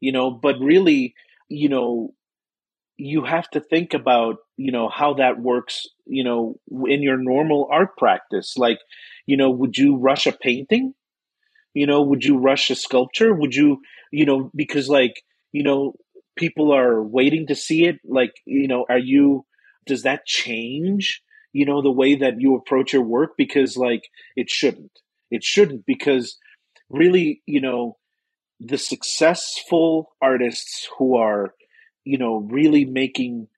you 0.00 0.12
know, 0.12 0.30
but 0.30 0.56
really, 0.58 1.14
you 1.48 1.68
know, 1.68 2.14
you 2.96 3.24
have 3.24 3.48
to 3.50 3.60
think 3.60 3.94
about, 3.94 4.36
you 4.56 4.72
know, 4.72 4.88
how 4.88 5.14
that 5.14 5.40
works, 5.40 5.86
you 6.06 6.24
know, 6.24 6.58
in 6.86 7.02
your 7.02 7.16
normal 7.16 7.68
art 7.70 7.96
practice. 7.96 8.56
Like, 8.56 8.78
you 9.26 9.36
know, 9.36 9.50
would 9.50 9.76
you 9.76 9.96
rush 9.96 10.26
a 10.26 10.32
painting? 10.32 10.94
You 11.74 11.86
know, 11.86 12.02
would 12.02 12.24
you 12.24 12.38
rush 12.38 12.70
a 12.70 12.74
sculpture? 12.74 13.34
Would 13.34 13.54
you, 13.54 13.78
you 14.12 14.26
know, 14.26 14.50
because 14.54 14.88
like, 14.88 15.22
you 15.52 15.62
know, 15.62 15.94
people 16.36 16.72
are 16.72 17.02
waiting 17.02 17.48
to 17.48 17.54
see 17.54 17.84
it. 17.84 17.96
Like, 18.04 18.32
you 18.44 18.68
know, 18.68 18.86
are 18.88 18.98
you, 18.98 19.44
does 19.86 20.02
that 20.02 20.24
change, 20.24 21.22
you 21.52 21.66
know, 21.66 21.82
the 21.82 21.90
way 21.90 22.16
that 22.16 22.40
you 22.40 22.54
approach 22.56 22.92
your 22.92 23.02
work? 23.02 23.32
Because 23.36 23.76
like, 23.76 24.08
it 24.36 24.50
shouldn't 24.50 25.00
it 25.34 25.42
shouldn't 25.42 25.84
because 25.86 26.38
really, 26.88 27.42
you 27.46 27.60
know, 27.60 27.96
the 28.60 28.78
successful 28.78 30.14
artists 30.22 30.88
who 30.96 31.16
are, 31.16 31.54
you 32.04 32.18
know, 32.18 32.36
really 32.50 32.84
making 32.84 33.48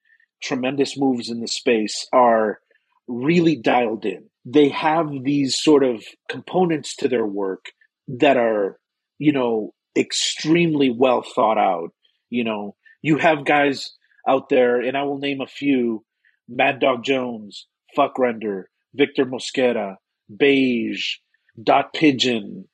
tremendous 0.42 0.98
moves 0.98 1.28
in 1.28 1.40
the 1.40 1.48
space 1.48 2.06
are 2.12 2.60
really 3.06 3.56
dialed 3.56 4.04
in. 4.04 4.24
They 4.44 4.68
have 4.70 5.08
these 5.22 5.58
sort 5.60 5.84
of 5.84 6.02
components 6.30 6.96
to 6.96 7.08
their 7.08 7.26
work 7.26 7.66
that 8.08 8.36
are, 8.36 8.78
you 9.18 9.32
know, 9.32 9.74
extremely 9.96 10.90
well 10.90 11.22
thought 11.22 11.58
out. 11.58 11.90
You 12.30 12.44
know, 12.44 12.76
you 13.02 13.18
have 13.18 13.44
guys 13.44 13.92
out 14.26 14.48
there, 14.48 14.80
and 14.80 14.96
I 14.96 15.02
will 15.02 15.18
name 15.18 15.40
a 15.40 15.46
few 15.46 16.04
Mad 16.48 16.80
Dog 16.80 17.04
Jones, 17.04 17.66
FVCKRENDER, 17.96 18.64
Victor 18.94 19.26
Mosquera, 19.26 19.96
Beige, 20.34 21.16
Dot 21.62 21.92
Pigeon, 21.94 22.68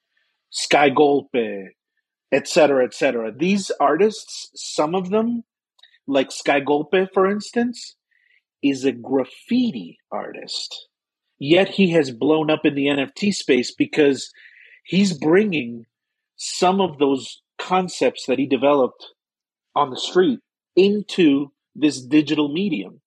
Skygolpe, 0.53 1.69
etc., 2.33 2.85
etc. 2.85 3.33
These 3.37 3.71
artists, 3.81 4.51
some 4.55 4.95
of 4.95 5.11
them, 5.11 5.45
like 6.07 6.33
Sky 6.33 6.61
Golpe, 6.61 7.09
for 7.13 7.31
instance, 7.31 7.97
is 8.63 8.85
a 8.85 8.93
graffiti 8.93 9.99
artist. 10.11 10.89
Yet 11.39 11.69
he 11.69 11.91
has 11.91 12.11
blown 12.11 12.51
up 12.51 12.65
in 12.65 12.75
the 12.75 12.87
NFT 12.87 13.35
space 13.35 13.75
because 13.75 14.31
he's 14.85 15.13
bringing 15.13 15.87
some 16.37 16.81
of 16.81 16.99
those 16.99 17.43
concepts 17.59 18.27
that 18.27 18.39
he 18.39 18.47
developed 18.47 19.07
on 19.75 19.91
the 19.91 19.97
street 19.97 20.41
into 20.77 21.53
this 21.75 22.01
digital 22.01 22.53
medium. 22.53 23.01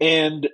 And 0.00 0.48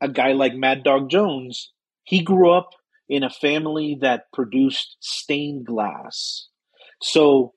a 0.00 0.08
guy 0.08 0.32
like 0.32 0.54
Mad 0.54 0.82
Dog 0.82 1.10
Jones, 1.10 1.72
he 2.04 2.22
grew 2.22 2.50
up 2.52 2.70
in 3.08 3.22
a 3.22 3.30
family 3.30 3.98
that 4.00 4.24
produced 4.32 4.96
stained 5.00 5.66
glass. 5.66 6.48
So 7.00 7.52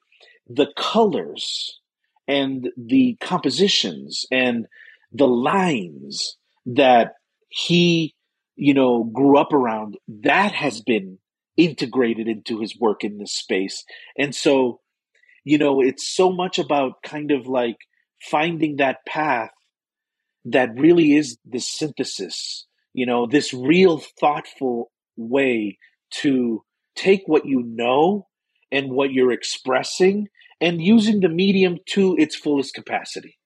the 0.48 0.68
colors 0.78 1.80
and 2.28 2.70
the 2.78 3.18
compositions 3.22 4.26
and 4.32 4.68
the 5.12 5.28
lines 5.28 6.38
that 6.66 7.14
he, 7.50 8.16
you 8.56 8.74
know, 8.74 9.04
grew 9.04 9.38
up 9.38 9.54
around, 9.54 9.98
that 10.08 10.52
has 10.52 10.82
been 10.82 11.18
integrated 11.58 12.28
into 12.28 12.60
his 12.60 12.78
work 12.80 13.04
in 13.04 13.18
this 13.18 13.34
space. 13.34 13.84
And 14.18 14.36
so, 14.36 14.80
you 15.44 15.58
know, 15.58 15.82
it's 15.82 16.16
so 16.16 16.32
much 16.32 16.60
about 16.60 17.02
kind 17.04 17.32
of 17.32 17.48
like 17.48 17.78
finding 18.22 18.78
that 18.78 19.06
path 19.08 19.52
that 20.46 20.70
really 20.76 21.16
is 21.16 21.38
the 21.46 21.60
synthesis, 21.60 22.66
you 22.94 23.06
know, 23.06 23.28
this 23.28 23.54
real 23.54 24.02
thoughtful 24.20 24.92
way 25.20 25.78
to 26.22 26.64
take 26.96 27.24
what 27.26 27.46
you 27.46 27.64
know 27.66 28.28
and 28.72 28.92
what 28.92 29.12
you're 29.12 29.32
expressing 29.32 30.28
and 30.62 30.82
using 30.82 31.20
the 31.20 31.30
medium 31.30 31.78
to 31.88 32.16
its 32.18 32.36
fullest 32.36 32.74
capacity. 32.74 33.38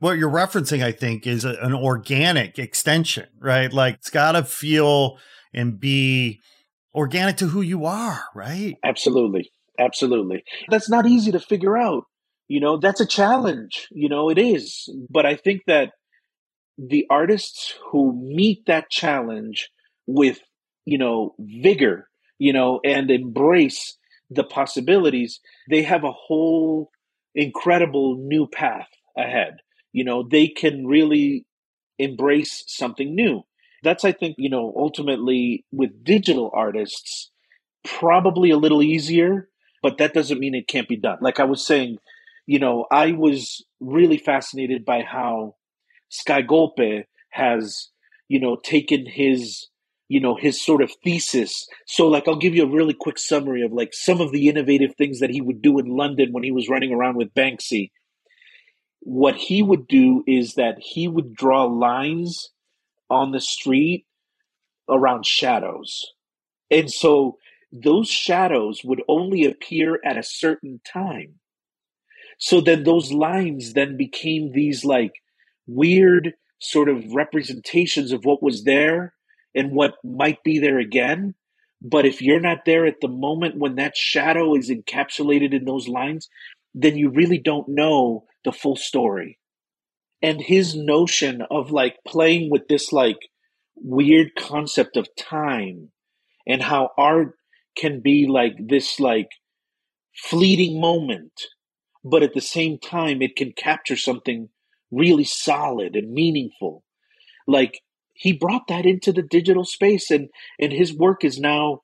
What 0.00 0.18
you're 0.18 0.30
referencing, 0.30 0.82
I 0.82 0.92
think, 0.92 1.26
is 1.26 1.44
a, 1.44 1.54
an 1.62 1.74
organic 1.74 2.58
extension, 2.58 3.26
right? 3.38 3.72
Like 3.72 3.94
it's 3.94 4.10
got 4.10 4.32
to 4.32 4.44
feel 4.44 5.18
and 5.54 5.80
be 5.80 6.40
organic 6.94 7.38
to 7.38 7.46
who 7.46 7.62
you 7.62 7.86
are, 7.86 8.24
right? 8.34 8.74
Absolutely. 8.84 9.50
Absolutely. 9.78 10.42
That's 10.70 10.90
not 10.90 11.06
easy 11.06 11.32
to 11.32 11.40
figure 11.40 11.76
out. 11.76 12.04
You 12.48 12.60
know, 12.60 12.76
that's 12.76 13.00
a 13.00 13.06
challenge. 13.06 13.88
You 13.90 14.08
know, 14.08 14.30
it 14.30 14.38
is. 14.38 14.88
But 15.10 15.26
I 15.26 15.36
think 15.36 15.62
that 15.66 15.92
the 16.78 17.06
artists 17.10 17.74
who 17.90 18.12
meet 18.14 18.66
that 18.66 18.90
challenge 18.90 19.70
with, 20.06 20.40
you 20.86 20.96
know, 20.96 21.34
vigor, 21.38 22.08
you 22.38 22.54
know, 22.54 22.80
and 22.82 23.10
embrace 23.10 23.98
the 24.30 24.44
possibilities, 24.44 25.40
they 25.68 25.82
have 25.82 26.04
a 26.04 26.12
whole 26.12 26.90
incredible 27.34 28.16
new 28.16 28.46
path 28.46 28.88
ahead. 29.16 29.58
You 29.92 30.04
know, 30.04 30.26
they 30.28 30.48
can 30.48 30.86
really 30.86 31.44
embrace 31.98 32.64
something 32.66 33.14
new. 33.14 33.42
That's, 33.82 34.04
I 34.04 34.12
think, 34.12 34.36
you 34.38 34.48
know, 34.48 34.72
ultimately 34.76 35.64
with 35.70 36.02
digital 36.02 36.50
artists, 36.54 37.30
probably 37.84 38.50
a 38.50 38.56
little 38.56 38.82
easier, 38.82 39.48
but 39.82 39.98
that 39.98 40.14
doesn't 40.14 40.40
mean 40.40 40.54
it 40.54 40.66
can't 40.68 40.88
be 40.88 40.96
done. 40.96 41.18
Like 41.20 41.38
I 41.38 41.44
was 41.44 41.64
saying, 41.64 41.98
you 42.46 42.58
know, 42.58 42.86
I 42.90 43.12
was 43.12 43.64
really 43.80 44.18
fascinated 44.18 44.84
by 44.84 45.02
how 45.02 45.56
Skygolpe 46.10 47.04
has, 47.30 47.90
you 48.28 48.40
know, 48.40 48.56
taken 48.56 49.06
his, 49.06 49.66
you 50.08 50.20
know, 50.20 50.36
his 50.36 50.64
sort 50.64 50.82
of 50.82 50.92
thesis. 51.02 51.66
So, 51.86 52.06
like, 52.06 52.28
I'll 52.28 52.36
give 52.36 52.54
you 52.54 52.64
a 52.64 52.70
really 52.70 52.94
quick 52.94 53.18
summary 53.18 53.62
of 53.62 53.72
like 53.72 53.90
some 53.92 54.20
of 54.20 54.32
the 54.32 54.48
innovative 54.48 54.94
things 54.96 55.20
that 55.20 55.30
he 55.30 55.40
would 55.40 55.62
do 55.62 55.78
in 55.78 55.86
London 55.86 56.32
when 56.32 56.44
he 56.44 56.52
was 56.52 56.68
running 56.68 56.92
around 56.92 57.16
with 57.16 57.34
Banksy. 57.34 57.90
What 59.00 59.36
he 59.36 59.62
would 59.62 59.88
do 59.88 60.22
is 60.26 60.54
that 60.54 60.76
he 60.78 61.08
would 61.08 61.34
draw 61.34 61.64
lines 61.64 62.50
on 63.10 63.32
the 63.32 63.40
street 63.40 64.06
around 64.88 65.26
shadows. 65.26 66.12
And 66.70 66.90
so 66.90 67.38
those 67.72 68.08
shadows 68.08 68.82
would 68.84 69.02
only 69.08 69.44
appear 69.44 70.00
at 70.04 70.16
a 70.16 70.22
certain 70.22 70.80
time. 70.84 71.34
So 72.38 72.60
then 72.60 72.84
those 72.84 73.12
lines 73.12 73.72
then 73.72 73.96
became 73.96 74.52
these 74.52 74.84
like 74.84 75.12
weird 75.66 76.34
sort 76.60 76.88
of 76.88 77.12
representations 77.12 78.12
of 78.12 78.24
what 78.24 78.42
was 78.42 78.64
there 78.64 79.14
and 79.56 79.72
what 79.72 79.94
might 80.04 80.44
be 80.44 80.60
there 80.60 80.78
again. 80.78 81.34
But 81.82 82.06
if 82.06 82.22
you're 82.22 82.40
not 82.40 82.64
there 82.64 82.86
at 82.86 83.00
the 83.00 83.08
moment 83.08 83.58
when 83.58 83.74
that 83.76 83.96
shadow 83.96 84.54
is 84.54 84.70
encapsulated 84.70 85.52
in 85.52 85.64
those 85.64 85.88
lines, 85.88 86.28
then 86.74 86.96
you 86.96 87.10
really 87.10 87.38
don't 87.38 87.68
know 87.68 88.24
the 88.44 88.52
full 88.52 88.76
story. 88.76 89.38
And 90.22 90.40
his 90.40 90.76
notion 90.76 91.42
of 91.50 91.70
like 91.70 91.96
playing 92.06 92.50
with 92.50 92.68
this 92.68 92.92
like 92.92 93.18
weird 93.76 94.34
concept 94.38 94.96
of 94.96 95.08
time 95.16 95.90
and 96.46 96.62
how 96.62 96.90
art 96.96 97.34
can 97.76 98.00
be 98.00 98.26
like 98.26 98.54
this 98.58 99.00
like 99.00 99.28
fleeting 100.14 100.80
moment, 100.80 101.32
but 102.04 102.22
at 102.22 102.34
the 102.34 102.40
same 102.40 102.78
time 102.78 103.20
it 103.20 103.36
can 103.36 103.52
capture 103.52 103.96
something 103.96 104.48
really 104.90 105.24
solid 105.24 105.96
and 105.96 106.12
meaningful. 106.12 106.84
Like 107.46 107.80
he 108.16 108.32
brought 108.32 108.68
that 108.68 108.86
into 108.86 109.12
the 109.12 109.22
digital 109.22 109.64
space 109.64 110.10
and 110.10 110.28
and 110.60 110.72
his 110.72 110.94
work 110.94 111.24
is 111.24 111.38
now 111.38 111.80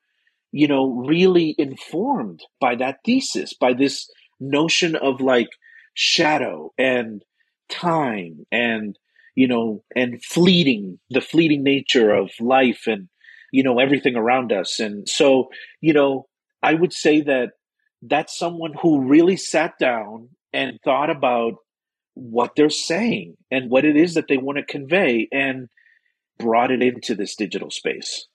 you 0.51 0.68
know 0.68 1.05
really 1.07 1.55
informed 1.59 2.41
by 2.61 2.74
that 2.74 2.99
thesis 3.05 3.55
by 3.55 3.72
this 3.72 4.11
notion 4.41 4.97
of 4.97 5.20
like 5.20 5.49
shadow 5.95 6.70
and 6.78 7.22
time 7.68 8.45
and 8.51 8.99
you 9.35 9.49
know 9.49 9.83
and 9.95 10.22
fleeting 10.22 10.99
the 11.11 11.20
fleeting 11.20 11.62
nature 11.62 12.12
of 12.12 12.30
life 12.41 12.85
and 12.87 13.09
you 13.53 13.62
know 13.62 13.78
everything 13.78 14.16
around 14.16 14.53
us. 14.53 14.80
And 14.80 15.09
so 15.09 15.49
you 15.80 15.93
know 15.93 16.26
i 16.62 16.74
would 16.74 16.93
say 16.93 17.20
that 17.20 17.51
that's 18.03 18.37
someone 18.37 18.72
who 18.80 19.09
really 19.09 19.37
sat 19.37 19.74
down 19.78 20.28
and 20.53 20.78
thought 20.85 21.11
about 21.11 21.55
what 22.14 22.53
they're 22.57 22.70
saying 22.70 23.37
and 23.51 23.70
what 23.70 23.85
it 23.85 23.97
is 23.97 24.14
that 24.14 24.28
they 24.28 24.37
want 24.37 24.59
to 24.59 24.64
convey. 24.64 25.28
And 25.33 25.68
brought 26.43 26.70
it 26.70 26.82
into 26.82 27.14
this 27.14 27.36
digital 27.36 27.70
space. 27.70 28.26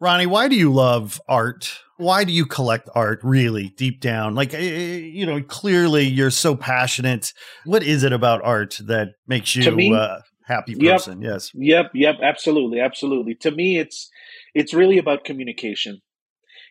Ronnie, 0.00 0.26
why 0.26 0.46
do 0.46 0.54
you 0.54 0.72
love 0.72 1.20
art? 1.28 1.80
Why 1.96 2.22
do 2.22 2.32
you 2.32 2.46
collect 2.46 2.88
art 2.94 3.18
really 3.24 3.70
deep 3.70 4.00
down? 4.00 4.36
Like, 4.36 4.54
eh, 4.54 4.58
eh, 4.58 4.96
you 4.98 5.26
know, 5.26 5.42
clearly 5.42 6.06
you're 6.06 6.30
so 6.30 6.54
passionate. 6.54 7.32
What 7.64 7.82
is 7.82 8.04
it 8.04 8.12
about 8.12 8.44
art 8.44 8.78
that 8.84 9.14
makes 9.26 9.56
you 9.56 9.74
me, 9.74 9.92
a 9.92 10.22
happy 10.44 10.76
person? 10.76 11.20
Yep, 11.20 11.32
yes. 11.32 11.50
Yep. 11.54 11.90
Yep. 11.94 12.16
Absolutely. 12.22 12.78
Absolutely. 12.78 13.34
To 13.36 13.50
me, 13.50 13.78
it's, 13.78 14.08
it's 14.54 14.72
really 14.72 14.98
about 14.98 15.24
communication. 15.24 16.00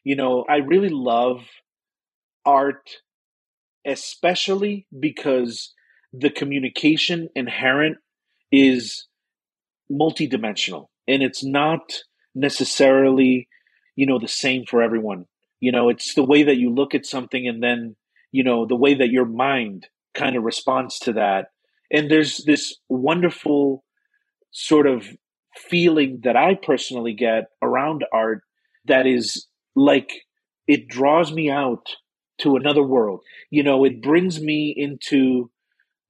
You 0.06 0.16
know, 0.16 0.46
I 0.50 0.58
really 0.58 0.90
love 0.90 1.42
art, 2.46 2.90
especially 3.86 4.88
because 4.98 5.74
the 6.14 6.30
communication 6.30 7.28
inherent 7.36 7.98
is 8.54 9.07
multidimensional 9.92 10.88
and 11.08 11.24
it's 11.24 11.44
not 11.44 11.82
necessarily 12.36 13.48
you 13.96 14.06
know 14.06 14.20
the 14.20 14.28
same 14.28 14.66
for 14.66 14.82
everyone. 14.82 15.26
You 15.60 15.72
know 15.72 15.90
it's 15.90 16.14
the 16.14 16.24
way 16.24 16.44
that 16.44 16.58
you 16.58 16.74
look 16.74 16.96
at 16.96 17.06
something 17.06 17.48
and 17.48 17.62
then 17.62 17.96
you 18.32 18.44
know 18.44 18.66
the 18.66 18.76
way 18.76 18.94
that 18.94 19.10
your 19.10 19.26
mind 19.26 19.88
kind 20.14 20.36
of 20.36 20.44
responds 20.44 21.00
to 21.00 21.14
that. 21.14 21.48
And 21.92 22.12
there's 22.12 22.44
this 22.46 22.76
wonderful 22.90 23.84
sort 24.52 24.88
of 24.88 25.08
feeling 25.56 26.20
that 26.24 26.36
i 26.36 26.54
personally 26.54 27.14
get 27.14 27.46
around 27.64 28.06
art 28.14 28.44
that 28.86 29.08
is 29.08 29.48
like 29.76 30.12
it 30.68 30.88
draws 30.88 31.34
me 31.34 31.50
out 31.50 31.88
to 32.40 32.56
another 32.56 32.84
world. 32.84 33.22
You 33.50 33.64
know 33.64 33.84
it 33.84 34.02
brings 34.02 34.40
me 34.40 34.74
into 34.76 35.50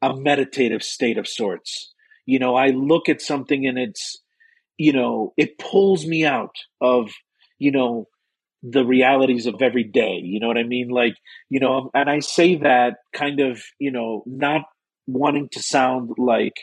a 0.01 0.15
meditative 0.15 0.83
state 0.83 1.17
of 1.17 1.27
sorts. 1.27 1.93
You 2.27 2.37
know, 2.37 2.55
I 2.55 2.67
look 2.67 3.09
at 3.09 3.21
something 3.21 3.65
and 3.65 3.79
it's, 3.79 4.21
you 4.77 4.93
know, 4.93 5.33
it 5.35 5.57
pulls 5.57 6.05
me 6.05 6.25
out 6.25 6.55
of, 6.79 7.09
you 7.57 7.71
know, 7.71 8.07
the 8.61 8.85
realities 8.85 9.47
of 9.47 9.61
every 9.61 9.85
day. 9.85 10.19
You 10.23 10.39
know 10.39 10.47
what 10.47 10.57
I 10.57 10.63
mean? 10.63 10.89
Like, 10.89 11.15
you 11.49 11.59
know, 11.59 11.89
and 11.95 12.09
I 12.09 12.19
say 12.19 12.55
that 12.57 12.97
kind 13.13 13.39
of, 13.39 13.61
you 13.79 13.91
know, 13.91 14.23
not 14.27 14.63
wanting 15.07 15.49
to 15.53 15.61
sound 15.61 16.11
like 16.17 16.53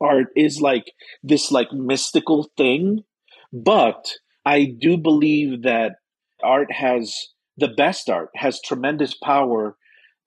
art 0.00 0.26
is 0.36 0.60
like 0.60 0.92
this 1.22 1.50
like 1.50 1.72
mystical 1.72 2.50
thing, 2.56 3.04
but 3.52 4.06
I 4.44 4.64
do 4.64 4.96
believe 4.96 5.62
that 5.62 5.96
art 6.42 6.72
has 6.72 7.14
the 7.56 7.68
best 7.68 8.08
art 8.08 8.30
has 8.34 8.60
tremendous 8.60 9.14
power 9.14 9.76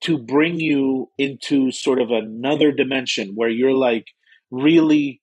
to 0.02 0.18
bring 0.18 0.60
you 0.60 1.10
into 1.18 1.72
sort 1.72 2.02
of 2.02 2.12
another 2.12 2.72
dimension 2.72 3.32
where 3.36 3.50
you're 3.50 3.74
like 3.74 4.06
really 4.54 5.20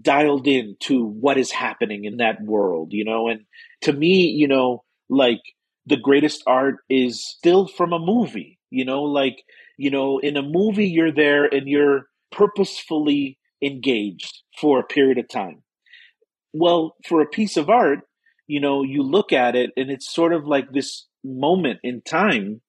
dialed 0.00 0.46
in 0.46 0.76
to 0.80 1.04
what 1.04 1.38
is 1.38 1.50
happening 1.50 2.04
in 2.04 2.16
that 2.16 2.42
world, 2.42 2.92
you 2.92 3.04
know? 3.04 3.28
And 3.28 3.40
to 3.82 3.92
me, 3.92 4.28
you 4.28 4.48
know, 4.48 4.84
like 5.08 5.40
the 5.86 5.96
greatest 5.96 6.42
art 6.46 6.76
is 6.88 7.24
still 7.24 7.66
from 7.68 7.92
a 7.92 7.98
movie, 7.98 8.58
you 8.70 8.84
know, 8.84 9.02
like, 9.02 9.42
you 9.76 9.90
know, 9.90 10.18
in 10.18 10.36
a 10.36 10.42
movie, 10.42 10.88
you're 10.88 11.12
there 11.12 11.44
and 11.44 11.68
you're 11.68 12.06
purposefully 12.32 13.38
engaged 13.62 14.42
for 14.60 14.80
a 14.80 14.84
period 14.86 15.18
of 15.18 15.28
time. 15.28 15.62
Well, 16.52 16.96
for 17.06 17.20
a 17.20 17.26
piece 17.26 17.56
of 17.56 17.68
art, 17.68 18.00
you 18.46 18.60
know, 18.60 18.82
you 18.82 19.02
look 19.02 19.32
at 19.32 19.56
it 19.56 19.70
and 19.76 19.90
it's 19.90 20.12
sort 20.12 20.32
of 20.32 20.46
like 20.46 20.72
this 20.72 21.06
moment 21.22 21.80
in 21.82 22.00
time, 22.02 22.62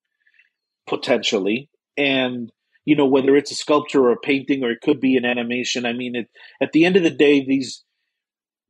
potentially. 0.88 1.70
And, 1.98 2.52
you 2.90 2.96
know, 2.96 3.06
whether 3.06 3.36
it's 3.36 3.52
a 3.52 3.56
sculpture 3.56 4.02
or 4.02 4.14
a 4.14 4.18
painting 4.18 4.64
or 4.64 4.72
it 4.72 4.82
could 4.82 5.00
be 5.00 5.16
an 5.16 5.24
animation, 5.24 5.86
I 5.86 5.94
mean, 5.94 6.16
it, 6.16 6.28
at 6.60 6.72
the 6.72 6.86
end 6.86 6.96
of 6.96 7.04
the 7.04 7.12
day, 7.12 7.46
these, 7.46 7.84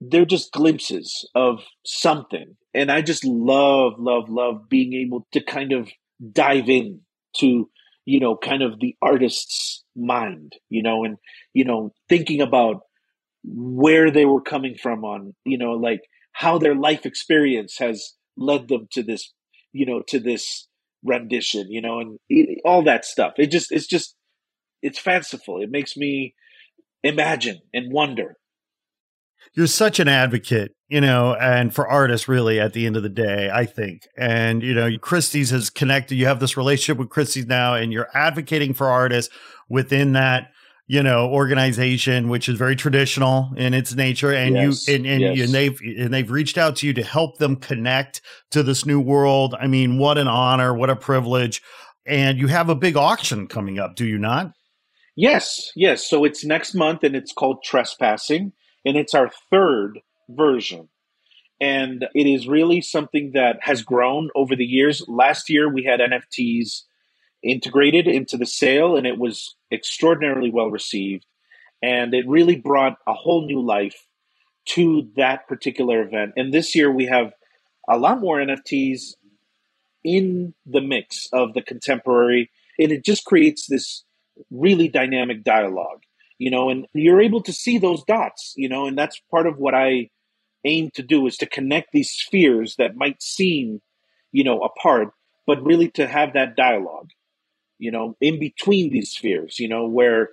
they're 0.02 0.26
just 0.26 0.52
glimpses 0.52 1.26
of 1.36 1.64
something. 1.86 2.58
And 2.74 2.92
I 2.92 3.02
just 3.02 3.24
love, 3.24 3.94
love, 3.98 4.28
love 4.28 4.68
being 4.68 4.92
able 4.94 5.26
to 5.32 5.40
kind 5.40 5.72
of 5.72 5.88
dive 6.34 6.68
in 6.68 7.00
to, 7.38 7.70
you 8.04 8.20
know, 8.20 8.36
kind 8.36 8.62
of 8.62 8.82
the 8.82 8.98
artist's 9.02 9.86
mind, 9.96 10.52
you 10.68 10.84
know, 10.84 11.06
and, 11.06 11.16
you 11.54 11.64
know, 11.64 11.94
thinking 12.10 12.42
about 12.42 12.82
where 13.46 14.12
they 14.12 14.26
were 14.26 14.42
coming 14.42 14.76
from 14.76 15.06
on, 15.06 15.34
you 15.46 15.58
know, 15.58 15.72
like 15.72 16.02
how 16.34 16.58
their 16.58 16.76
life 16.76 17.06
experience 17.06 17.78
has 17.78 18.16
led 18.36 18.68
them 18.68 18.90
to 18.92 19.02
this, 19.02 19.34
you 19.72 19.86
know, 19.86 20.04
to 20.10 20.20
this 20.20 20.68
rendition, 21.04 21.72
you 21.72 21.82
know, 21.82 22.00
and 22.00 22.20
all 22.66 22.84
that 22.84 23.06
stuff. 23.06 23.34
It 23.38 23.48
just, 23.48 23.72
it's 23.72 23.88
just, 23.88 24.16
it's 24.82 25.00
fanciful. 25.00 25.62
It 25.62 25.70
makes 25.72 25.98
me 25.98 26.36
imagine 27.04 27.60
and 27.74 27.92
wonder. 27.92 28.36
You're 29.54 29.68
such 29.68 30.00
an 30.00 30.08
advocate, 30.08 30.76
you 30.90 31.02
know, 31.02 31.34
and 31.34 31.74
for 31.74 31.88
artists, 31.88 32.28
really, 32.28 32.60
at 32.60 32.74
the 32.74 32.86
end 32.86 32.98
of 32.98 33.04
the 33.04 33.10
day, 33.10 33.50
I 33.52 33.66
think. 33.66 34.08
And, 34.18 34.62
you 34.62 34.74
know, 34.74 34.90
Christie's 35.00 35.50
has 35.52 35.70
connected, 35.70 36.16
you 36.16 36.26
have 36.26 36.40
this 36.40 36.58
relationship 36.58 36.98
with 36.98 37.10
Christie's 37.10 37.48
now, 37.48 37.74
and 37.74 37.92
you're 37.92 38.10
advocating 38.14 38.74
for 38.74 38.90
artists 38.90 39.34
within 39.70 40.12
that 40.14 40.52
you 40.90 41.04
know 41.04 41.30
organization 41.30 42.30
which 42.30 42.50
is 42.50 42.58
very 42.58 42.76
traditional 42.76 43.52
in 43.56 43.76
its 43.76 43.94
nature 43.94 44.34
and 44.34 44.56
yes, 44.56 44.88
you 44.88 44.96
and, 44.96 45.06
and, 45.06 45.22
yes. 45.22 45.46
and, 45.46 45.54
they've 45.54 45.80
and 46.00 46.12
they've 46.12 46.32
reached 46.32 46.58
out 46.58 46.76
to 46.78 46.88
you 46.88 46.94
to 46.94 47.04
help 47.04 47.38
them 47.38 47.56
connect 47.56 48.22
to 48.50 48.64
this 48.64 48.86
new 48.88 49.00
world. 49.00 49.56
I 49.58 49.68
mean 49.68 50.00
what 50.00 50.18
an 50.18 50.28
honor 50.28 50.74
what 50.74 50.90
a 50.90 50.96
privilege. 50.96 51.62
And 52.08 52.40
you 52.40 52.48
have 52.48 52.70
a 52.70 52.76
big 52.76 52.98
auction 52.98 53.48
coming 53.48 53.78
up 53.78 53.96
do 53.96 54.06
you 54.06 54.18
not? 54.18 54.52
Yes 55.16 55.72
yes. 55.76 56.10
So 56.10 56.26
it's 56.26 56.44
next 56.44 56.74
month 56.74 57.04
and 57.04 57.16
it's 57.16 57.32
called 57.32 57.64
trespassing 57.64 58.52
and 58.84 58.98
it's 58.98 59.14
our 59.14 59.30
third 59.52 60.00
version. 60.28 60.90
And 61.62 62.06
it 62.16 62.26
is 62.26 62.48
really 62.48 62.82
something 62.82 63.34
that 63.36 63.58
has 63.62 63.84
grown 63.84 64.30
over 64.34 64.56
the 64.56 64.66
years. 64.66 65.06
Last 65.08 65.52
year 65.52 65.72
we 65.72 65.84
had 65.84 66.00
nfts 66.00 66.82
integrated 67.44 68.08
into 68.08 68.38
the 68.38 68.46
sale, 68.46 68.96
and 68.96 69.08
it 69.08 69.18
was 69.18 69.56
extraordinarily 69.72 70.52
well 70.52 70.70
received. 70.70 71.26
And 71.82 72.14
it 72.14 72.28
really 72.28 72.58
brought 72.58 72.98
a 73.08 73.14
whole 73.14 73.46
new 73.46 73.62
life 73.62 74.08
to 74.70 75.10
that 75.16 75.48
particular 75.48 76.02
event. 76.02 76.34
And 76.36 76.54
this 76.54 76.76
year 76.76 76.92
we 76.92 77.06
have 77.06 77.34
a 77.88 77.98
lot 77.98 78.20
more 78.20 78.38
NFTs 78.38 79.16
in 80.04 80.54
the 80.66 80.82
mix 80.82 81.28
of 81.34 81.54
the 81.54 81.62
contemporary, 81.62 82.52
and 82.78 82.92
it 82.92 83.04
just 83.04 83.26
creates 83.26 83.68
this 83.68 84.04
really 84.52 84.88
dynamic 84.88 85.44
dialogue, 85.44 86.04
you 86.38 86.50
know, 86.50 86.70
and 86.70 86.88
you're 86.94 87.22
able 87.22 87.42
to 87.44 87.54
see 87.54 87.78
those 87.78 88.04
dots, 88.04 88.54
you 88.56 88.70
know, 88.70 88.86
and 88.86 88.98
that's 88.98 89.22
part 89.32 89.48
of 89.48 89.58
what 89.58 89.74
I 89.74 90.10
aim 90.66 90.92
to 90.94 91.04
do 91.04 91.26
is 91.28 91.38
to 91.38 91.46
connect 91.46 91.92
these 91.92 92.12
spheres 92.12 92.76
that 92.78 92.96
might 92.96 93.22
seem, 93.22 93.82
you 94.32 94.44
know, 94.44 94.62
apart, 94.62 95.10
but 95.48 95.64
really 95.64 95.90
to 95.92 96.08
have 96.08 96.34
that 96.34 96.56
dialogue 96.56 97.10
you 97.80 97.92
know, 97.92 98.16
in 98.22 98.40
between 98.40 98.92
these 98.92 99.12
spheres, 99.12 99.60
you 99.60 99.68
know, 99.68 99.88
where, 99.88 100.30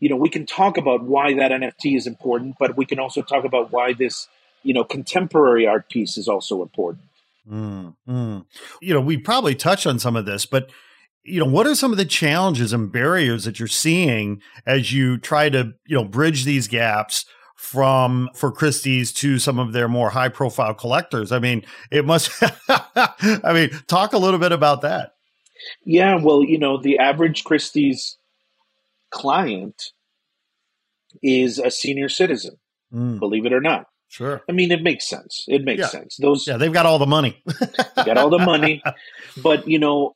you 0.00 0.08
know, 0.08 0.16
we 0.16 0.28
can 0.28 0.44
talk 0.44 0.76
about 0.76 1.04
why 1.04 1.32
that 1.34 1.52
NFT 1.52 1.96
is 1.96 2.06
important, 2.06 2.56
but 2.58 2.76
we 2.76 2.84
can 2.84 2.98
also 2.98 3.22
talk 3.22 3.44
about 3.44 3.72
why 3.72 3.94
this, 3.94 4.28
you 4.62 4.74
know, 4.74 4.84
contemporary 4.84 5.66
art 5.66 5.88
piece 5.88 6.18
is 6.18 6.28
also 6.28 6.60
important. 6.60 7.04
Mm, 7.48 7.94
mm. 8.06 8.44
You 8.82 8.94
know, 8.94 9.00
we 9.00 9.16
probably 9.16 9.54
touched 9.54 9.86
on 9.86 9.98
some 9.98 10.16
of 10.16 10.26
this, 10.26 10.44
but 10.44 10.70
you 11.22 11.40
know, 11.40 11.50
what 11.50 11.66
are 11.66 11.74
some 11.74 11.90
of 11.90 11.98
the 11.98 12.04
challenges 12.04 12.72
and 12.72 12.92
barriers 12.92 13.44
that 13.44 13.58
you're 13.58 13.68
seeing 13.68 14.40
as 14.64 14.92
you 14.92 15.18
try 15.18 15.48
to, 15.48 15.74
you 15.84 15.96
know, 15.96 16.04
bridge 16.04 16.44
these 16.44 16.68
gaps 16.68 17.24
from 17.56 18.30
for 18.34 18.52
Christie's 18.52 19.12
to 19.14 19.38
some 19.38 19.58
of 19.58 19.72
their 19.72 19.88
more 19.88 20.10
high 20.10 20.28
profile 20.28 20.74
collectors? 20.74 21.32
I 21.32 21.40
mean, 21.40 21.64
it 21.90 22.04
must 22.04 22.30
I 22.68 23.52
mean, 23.52 23.70
talk 23.88 24.12
a 24.12 24.18
little 24.18 24.38
bit 24.38 24.52
about 24.52 24.82
that. 24.82 25.15
Yeah, 25.84 26.16
well, 26.22 26.42
you 26.42 26.58
know, 26.58 26.80
the 26.80 26.98
average 26.98 27.44
Christie's 27.44 28.18
client 29.10 29.92
is 31.22 31.58
a 31.58 31.70
senior 31.70 32.08
citizen, 32.08 32.56
mm. 32.92 33.18
believe 33.18 33.46
it 33.46 33.52
or 33.52 33.60
not. 33.60 33.86
Sure. 34.08 34.42
I 34.48 34.52
mean, 34.52 34.70
it 34.70 34.82
makes 34.82 35.08
sense. 35.08 35.44
It 35.48 35.64
makes 35.64 35.80
yeah. 35.80 35.88
sense. 35.88 36.16
Those 36.20 36.46
Yeah, 36.46 36.56
they've 36.58 36.72
got 36.72 36.86
all 36.86 36.98
the 36.98 37.06
money. 37.06 37.42
got 37.96 38.16
all 38.16 38.30
the 38.30 38.38
money. 38.38 38.82
But, 39.42 39.68
you 39.68 39.78
know, 39.78 40.14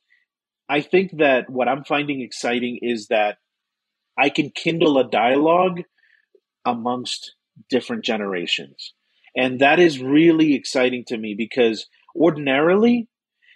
I 0.67 0.81
think 0.81 1.17
that 1.17 1.49
what 1.49 1.67
I'm 1.67 1.83
finding 1.83 2.21
exciting 2.21 2.79
is 2.81 3.07
that 3.07 3.37
I 4.17 4.29
can 4.29 4.49
kindle 4.49 4.97
a 4.97 5.09
dialogue 5.09 5.81
amongst 6.65 7.35
different 7.69 8.03
generations. 8.05 8.93
And 9.35 9.59
that 9.59 9.79
is 9.79 9.99
really 9.99 10.55
exciting 10.55 11.03
to 11.07 11.17
me 11.17 11.35
because 11.37 11.87
ordinarily 12.15 13.07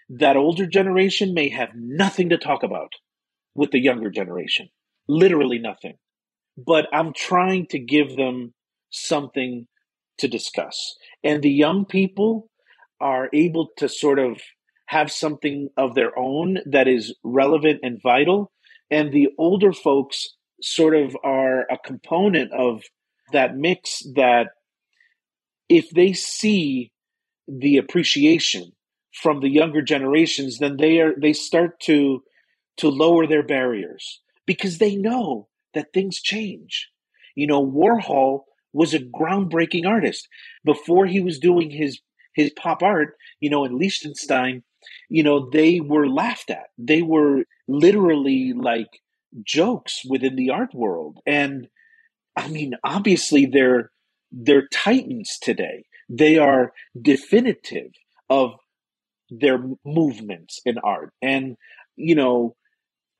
that 0.09 0.37
older 0.37 0.67
generation 0.67 1.33
may 1.33 1.49
have 1.49 1.69
nothing 1.75 2.29
to 2.29 2.37
talk 2.37 2.63
about 2.63 2.91
with 3.55 3.71
the 3.71 3.79
younger 3.79 4.09
generation, 4.09 4.69
literally 5.07 5.59
nothing. 5.59 5.95
But 6.57 6.87
I'm 6.93 7.13
trying 7.13 7.67
to 7.67 7.79
give 7.79 8.15
them 8.15 8.53
something 8.89 9.67
to 10.19 10.27
discuss. 10.27 10.95
And 11.23 11.41
the 11.41 11.51
young 11.51 11.85
people 11.85 12.49
are 13.01 13.29
able 13.33 13.69
to 13.77 13.89
sort 13.89 14.19
of 14.19 14.39
have 14.87 15.11
something 15.11 15.69
of 15.77 15.95
their 15.95 16.17
own 16.17 16.59
that 16.65 16.87
is 16.87 17.15
relevant 17.23 17.79
and 17.83 17.99
vital. 18.01 18.51
And 18.91 19.11
the 19.11 19.29
older 19.37 19.73
folks 19.73 20.29
sort 20.61 20.95
of 20.95 21.17
are 21.23 21.61
a 21.61 21.77
component 21.83 22.53
of 22.53 22.83
that 23.33 23.57
mix 23.57 24.03
that 24.15 24.49
if 25.67 25.89
they 25.89 26.13
see 26.13 26.91
the 27.47 27.77
appreciation 27.77 28.71
from 29.21 29.39
the 29.39 29.49
younger 29.49 29.81
generations, 29.81 30.59
then 30.59 30.77
they 30.77 30.99
are 30.99 31.13
they 31.17 31.33
start 31.33 31.79
to 31.81 32.23
to 32.77 32.89
lower 32.89 33.25
their 33.25 33.43
barriers 33.43 34.21
because 34.45 34.77
they 34.77 34.95
know 34.95 35.47
that 35.73 35.93
things 35.93 36.21
change. 36.21 36.89
You 37.35 37.47
know, 37.47 37.65
Warhol 37.65 38.41
was 38.73 38.93
a 38.93 38.99
groundbreaking 38.99 39.85
artist 39.87 40.27
before 40.63 41.05
he 41.05 41.21
was 41.21 41.39
doing 41.39 41.71
his 41.71 41.99
his 42.33 42.51
pop 42.51 42.83
art. 42.83 43.15
You 43.39 43.49
know, 43.49 43.65
in 43.65 43.77
Lichtenstein, 43.77 44.63
you 45.09 45.23
know 45.23 45.49
they 45.49 45.79
were 45.79 46.07
laughed 46.07 46.49
at. 46.49 46.67
They 46.77 47.01
were 47.01 47.43
literally 47.67 48.53
like 48.53 49.01
jokes 49.43 50.01
within 50.09 50.35
the 50.35 50.49
art 50.49 50.73
world, 50.73 51.19
and 51.25 51.67
I 52.35 52.47
mean, 52.49 52.73
obviously 52.83 53.45
they're 53.45 53.91
they're 54.31 54.67
titans 54.67 55.37
today. 55.41 55.85
They 56.09 56.37
are 56.37 56.73
definitive 57.01 57.91
of 58.29 58.51
their 59.29 59.59
movements 59.85 60.59
in 60.65 60.77
art. 60.79 61.13
And, 61.21 61.55
you 61.95 62.15
know, 62.15 62.55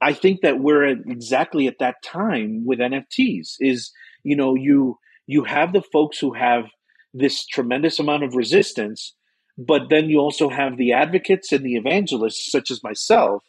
I 0.02 0.14
think 0.14 0.41
that 0.41 0.60
we're 0.60 0.86
at 0.86 0.98
exactly 1.07 1.68
at 1.68 1.80
that 1.80 1.95
time 2.03 2.64
with 2.65 2.80
NFTs 2.80 3.56
is, 3.60 3.91
you 4.23 4.36
know, 4.36 4.56
you 4.56 4.98
you 5.27 5.44
have 5.44 5.73
the 5.73 5.82
folks 5.82 6.19
who 6.19 6.34
have 6.34 6.65
this 7.14 7.45
tremendous 7.45 7.99
amount 7.99 8.23
of 8.23 8.36
resistance, 8.36 9.15
but 9.57 9.90
then 9.90 10.10
you 10.10 10.19
also 10.19 10.49
have 10.49 10.77
the 10.77 10.91
advocates 10.91 11.52
and 11.52 11.65
the 11.65 11.76
evangelists, 11.76 12.52
such 12.52 12.69
as 12.69 12.84
myself, 12.84 13.44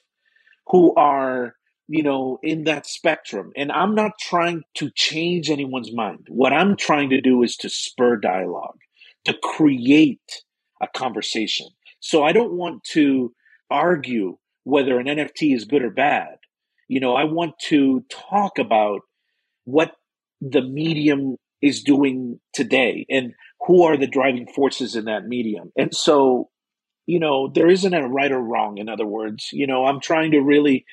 who 0.69 0.95
are, 0.95 1.55
you 1.89 2.03
know, 2.03 2.39
in 2.43 2.65
that 2.65 2.87
spectrum. 2.87 3.51
And 3.57 3.73
I'm 3.73 3.95
not 3.95 4.13
trying 4.21 4.63
to 4.77 4.91
change 4.95 5.51
anyone's 5.51 5.93
mind. 5.93 6.27
What 6.29 6.53
I'm 6.53 6.77
trying 6.77 7.11
to 7.11 7.21
do 7.21 7.43
is 7.43 7.57
to 7.57 7.69
spur 7.69 8.17
dialogue, 8.17 8.79
to 9.25 9.35
create 9.35 10.45
a 10.83 10.87
conversation. 10.89 11.69
So 12.01 12.23
I 12.23 12.33
don't 12.33 12.53
want 12.53 12.85
to 12.93 13.33
argue 13.71 14.39
whether 14.65 14.99
an 14.99 15.07
NFT 15.07 15.55
is 15.55 15.65
good 15.65 15.83
or 15.83 15.91
bad. 15.91 16.37
You 16.89 17.01
know, 17.01 17.15
I 17.15 17.25
want 17.25 17.55
to 17.69 18.05
talk 18.11 18.59
about 18.59 19.01
what 19.65 19.93
the 20.41 20.63
medium 20.63 21.37
is 21.63 21.83
doing 21.83 22.39
today 22.53 23.07
and 23.09 23.33
who 23.67 23.85
are 23.85 23.97
the 23.97 24.07
driving 24.07 24.47
forces 24.47 24.95
in 24.95 25.07
that 25.07 25.27
medium. 25.27 25.73
And 25.77 25.95
so, 25.95 26.51
you 27.07 27.19
know, 27.19 27.51
there 27.53 27.69
isn't 27.69 27.95
a 27.95 28.07
right 28.07 28.31
or 28.31 28.41
wrong, 28.41 28.79
in 28.79 28.89
other 28.89 29.07
words. 29.07 29.49
You 29.53 29.67
know, 29.67 29.87
I'm 29.87 30.01
trying 30.01 30.33
to 30.33 30.41
really 30.41 30.85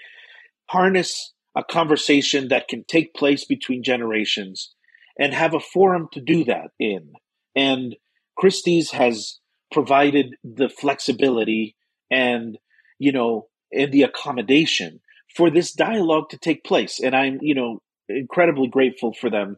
harness 0.67 1.33
a 1.55 1.63
conversation 1.63 2.47
that 2.47 2.67
can 2.67 2.83
take 2.87 3.13
place 3.13 3.45
between 3.45 3.83
generations 3.83 4.73
and 5.19 5.33
have 5.33 5.53
a 5.53 5.59
forum 5.59 6.07
to 6.13 6.21
do 6.21 6.43
that 6.45 6.69
in. 6.79 7.13
And 7.55 7.95
Christie's 8.37 8.91
has 8.91 9.39
provided 9.73 10.35
the 10.43 10.69
flexibility 10.69 11.75
and, 12.09 12.57
you 12.99 13.11
know, 13.11 13.47
and 13.73 13.91
the 13.91 14.03
accommodation 14.03 15.01
for 15.35 15.49
this 15.49 15.73
dialogue 15.73 16.29
to 16.29 16.37
take 16.37 16.63
place. 16.63 16.99
And 16.99 17.15
I'm, 17.15 17.39
you 17.41 17.55
know, 17.55 17.81
incredibly 18.07 18.67
grateful 18.67 19.13
for 19.13 19.29
them 19.29 19.57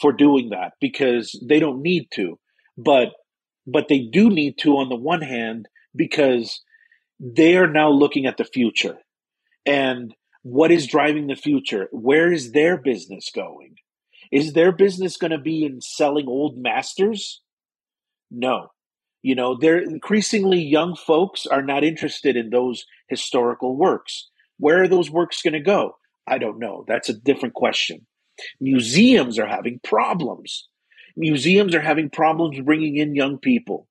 for 0.00 0.12
doing 0.12 0.50
that 0.50 0.72
because 0.80 1.38
they 1.46 1.58
don't 1.58 1.82
need 1.82 2.08
to, 2.14 2.38
but 2.78 3.08
but 3.66 3.88
they 3.88 4.00
do 4.00 4.30
need 4.30 4.56
to 4.58 4.78
on 4.78 4.88
the 4.88 4.96
one 4.96 5.20
hand 5.20 5.66
because 5.94 6.62
they 7.18 7.56
are 7.56 7.70
now 7.70 7.90
looking 7.90 8.26
at 8.26 8.38
the 8.38 8.44
future. 8.44 8.96
And 9.66 10.14
what 10.42 10.70
is 10.70 10.86
driving 10.86 11.26
the 11.26 11.36
future? 11.36 11.88
Where 11.92 12.32
is 12.32 12.52
their 12.52 12.78
business 12.78 13.30
going? 13.34 13.74
Is 14.32 14.54
their 14.54 14.72
business 14.72 15.18
going 15.18 15.32
to 15.32 15.38
be 15.38 15.64
in 15.64 15.82
selling 15.82 16.26
old 16.26 16.56
masters? 16.56 17.42
No 18.30 18.68
you 19.22 19.34
know 19.34 19.56
they're 19.56 19.82
increasingly 19.82 20.60
young 20.60 20.96
folks 20.96 21.46
are 21.46 21.62
not 21.62 21.84
interested 21.84 22.36
in 22.36 22.50
those 22.50 22.84
historical 23.08 23.76
works. 23.76 24.28
Where 24.58 24.82
are 24.82 24.88
those 24.88 25.10
works 25.10 25.42
going 25.42 25.54
to 25.54 25.60
go? 25.60 25.96
I 26.26 26.38
don't 26.38 26.58
know. 26.58 26.84
That's 26.86 27.08
a 27.08 27.14
different 27.14 27.54
question. 27.54 28.06
Museums 28.60 29.38
are 29.38 29.46
having 29.46 29.80
problems. 29.82 30.68
Museums 31.16 31.74
are 31.74 31.80
having 31.80 32.10
problems 32.10 32.60
bringing 32.60 32.96
in 32.96 33.14
young 33.14 33.38
people 33.38 33.88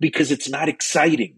because 0.00 0.30
it's 0.30 0.48
not 0.48 0.68
exciting. 0.68 1.36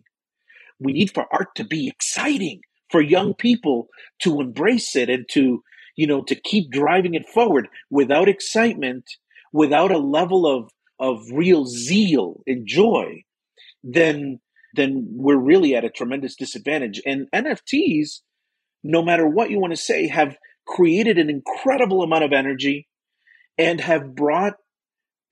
We 0.78 0.92
need 0.92 1.12
for 1.12 1.26
art 1.30 1.54
to 1.56 1.64
be 1.64 1.88
exciting 1.88 2.60
for 2.90 3.00
young 3.00 3.34
people 3.34 3.88
to 4.22 4.40
embrace 4.40 4.96
it 4.96 5.08
and 5.08 5.26
to, 5.30 5.62
you 5.96 6.06
know, 6.06 6.22
to 6.24 6.34
keep 6.34 6.70
driving 6.70 7.14
it 7.14 7.28
forward 7.28 7.68
without 7.90 8.28
excitement, 8.28 9.04
without 9.52 9.92
a 9.92 9.98
level 9.98 10.46
of, 10.46 10.70
of 10.98 11.22
real 11.32 11.66
zeal 11.66 12.42
and 12.46 12.66
joy, 12.66 13.22
then, 13.82 14.40
then 14.74 15.08
we're 15.10 15.36
really 15.36 15.74
at 15.74 15.84
a 15.84 15.90
tremendous 15.90 16.36
disadvantage. 16.36 17.00
And 17.04 17.26
NFTs, 17.34 18.20
no 18.82 19.02
matter 19.02 19.26
what 19.26 19.50
you 19.50 19.58
want 19.58 19.72
to 19.72 19.76
say, 19.76 20.08
have 20.08 20.36
created 20.66 21.18
an 21.18 21.30
incredible 21.30 22.02
amount 22.02 22.24
of 22.24 22.32
energy 22.32 22.88
and 23.58 23.80
have 23.80 24.14
brought 24.14 24.54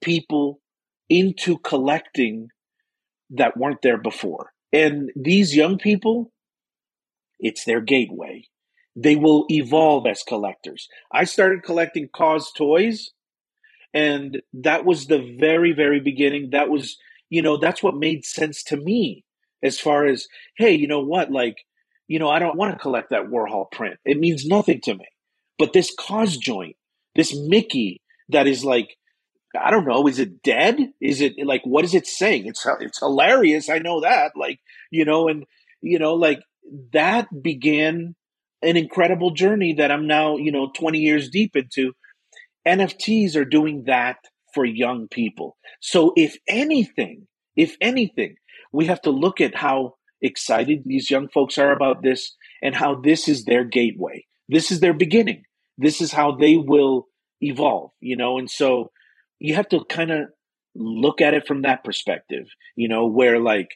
people 0.03 0.61
into 1.09 1.59
collecting 1.59 2.49
that 3.31 3.57
weren't 3.57 3.83
there 3.83 3.99
before. 3.99 4.51
And 4.73 5.11
these 5.17 5.57
young 5.57 5.79
people, 5.79 6.31
it's 7.39 7.65
their 7.65 7.81
gateway. 7.81 8.45
They 8.97 9.17
will 9.17 9.47
evolve 9.49 10.07
as 10.07 10.23
collectors. 10.27 10.89
I 11.13 11.25
started 11.25 11.63
collecting 11.63 12.09
KAWS 12.15 12.53
toys, 12.57 13.11
and 13.95 14.43
that 14.53 14.85
was 14.85 15.07
the 15.07 15.37
very, 15.39 15.73
very 15.73 16.01
beginning. 16.01 16.51
That 16.53 16.69
was, 16.69 16.99
you 17.31 17.43
know, 17.43 17.57
that's 17.57 17.83
what 17.83 17.97
made 17.97 18.25
sense 18.25 18.63
to 18.65 18.77
me 18.77 19.25
as 19.63 19.79
far 19.79 20.07
as, 20.07 20.27
hey, 20.57 20.73
you 20.73 20.87
know 20.89 21.01
what? 21.01 21.31
Like, 21.31 21.57
you 22.07 22.19
know, 22.19 22.29
I 22.29 22.39
don't 22.39 22.57
want 22.57 22.73
to 22.73 22.79
collect 22.81 23.11
that 23.11 23.27
Warhol 23.27 23.71
print. 23.71 23.99
It 24.05 24.19
means 24.19 24.47
nothing 24.47 24.81
to 24.83 24.95
me. 24.95 25.07
But 25.59 25.73
this 25.73 25.95
KAWS 25.99 26.37
joint, 26.37 26.77
this 27.15 27.37
Mickey 27.37 28.01
that 28.31 28.47
is 28.47 28.65
like, 28.65 28.97
I 29.59 29.71
don't 29.71 29.87
know, 29.87 30.07
is 30.07 30.19
it 30.19 30.43
dead? 30.43 30.79
Is 31.01 31.21
it 31.21 31.35
like, 31.45 31.63
what 31.65 31.85
is 31.85 31.95
it 31.95 32.07
saying? 32.07 32.47
It's, 32.47 32.67
it's 32.81 33.01
hilarious. 33.01 33.69
I 33.69 33.79
know 33.79 34.01
that. 34.03 34.33
Like, 34.37 34.61
you 34.91 35.05
know, 35.05 35.29
and, 35.29 35.45
you 35.81 35.99
know, 35.99 36.15
like 36.15 36.41
that 36.93 37.29
began 37.43 38.15
an 38.63 38.77
incredible 38.77 39.33
journey 39.33 39.75
that 39.75 39.91
I'm 39.91 40.07
now, 40.07 40.37
you 40.37 40.53
know, 40.53 40.71
20 40.75 40.99
years 40.99 41.31
deep 41.31 41.57
into. 41.57 41.93
NFTs 42.67 43.37
are 43.37 43.45
doing 43.45 43.85
that 43.87 44.17
for 44.55 44.65
young 44.65 45.09
people. 45.09 45.57
So 45.81 46.13
if 46.17 46.37
anything, 46.49 47.27
if 47.57 47.77
anything, 47.81 48.37
we 48.73 48.87
have 48.87 49.03
to 49.03 49.11
look 49.11 49.41
at 49.41 49.55
how 49.55 49.95
excited 50.21 50.83
these 50.85 51.11
young 51.11 51.29
folks 51.29 51.59
are 51.59 51.73
about 51.73 52.03
this 52.03 52.35
and 52.63 52.75
how 52.75 52.97
this 52.97 53.29
is 53.29 53.45
their 53.45 53.65
gateway. 53.65 54.25
This 54.49 54.71
is 54.71 54.81
their 54.81 54.95
beginning 54.95 55.45
this 55.79 56.01
is 56.01 56.13
how 56.13 56.33
they 56.33 56.57
will 56.57 57.07
evolve, 57.41 57.93
you 58.01 58.17
know? 58.17 58.39
And 58.39 58.51
so 58.51 58.91
you 59.39 59.55
have 59.55 59.69
to 59.69 59.85
kind 59.85 60.11
of 60.11 60.29
look 60.75 61.21
at 61.21 61.35
it 61.35 61.47
from 61.47 61.63
that 61.63 61.85
perspective, 61.85 62.47
you 62.77 62.89
know, 62.89 63.07
where 63.07 63.39
like, 63.39 63.69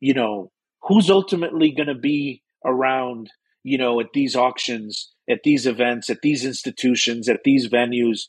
you 0.00 0.14
know, 0.14 0.50
who's 0.82 1.10
ultimately 1.10 1.72
going 1.72 1.88
to 1.88 1.94
be 1.94 2.42
around, 2.64 3.28
you 3.64 3.76
know, 3.76 4.00
at 4.00 4.12
these 4.14 4.36
auctions, 4.36 5.12
at 5.28 5.40
these 5.42 5.66
events, 5.66 6.08
at 6.08 6.22
these 6.22 6.44
institutions, 6.44 7.28
at 7.28 7.40
these 7.44 7.68
venues 7.68 8.26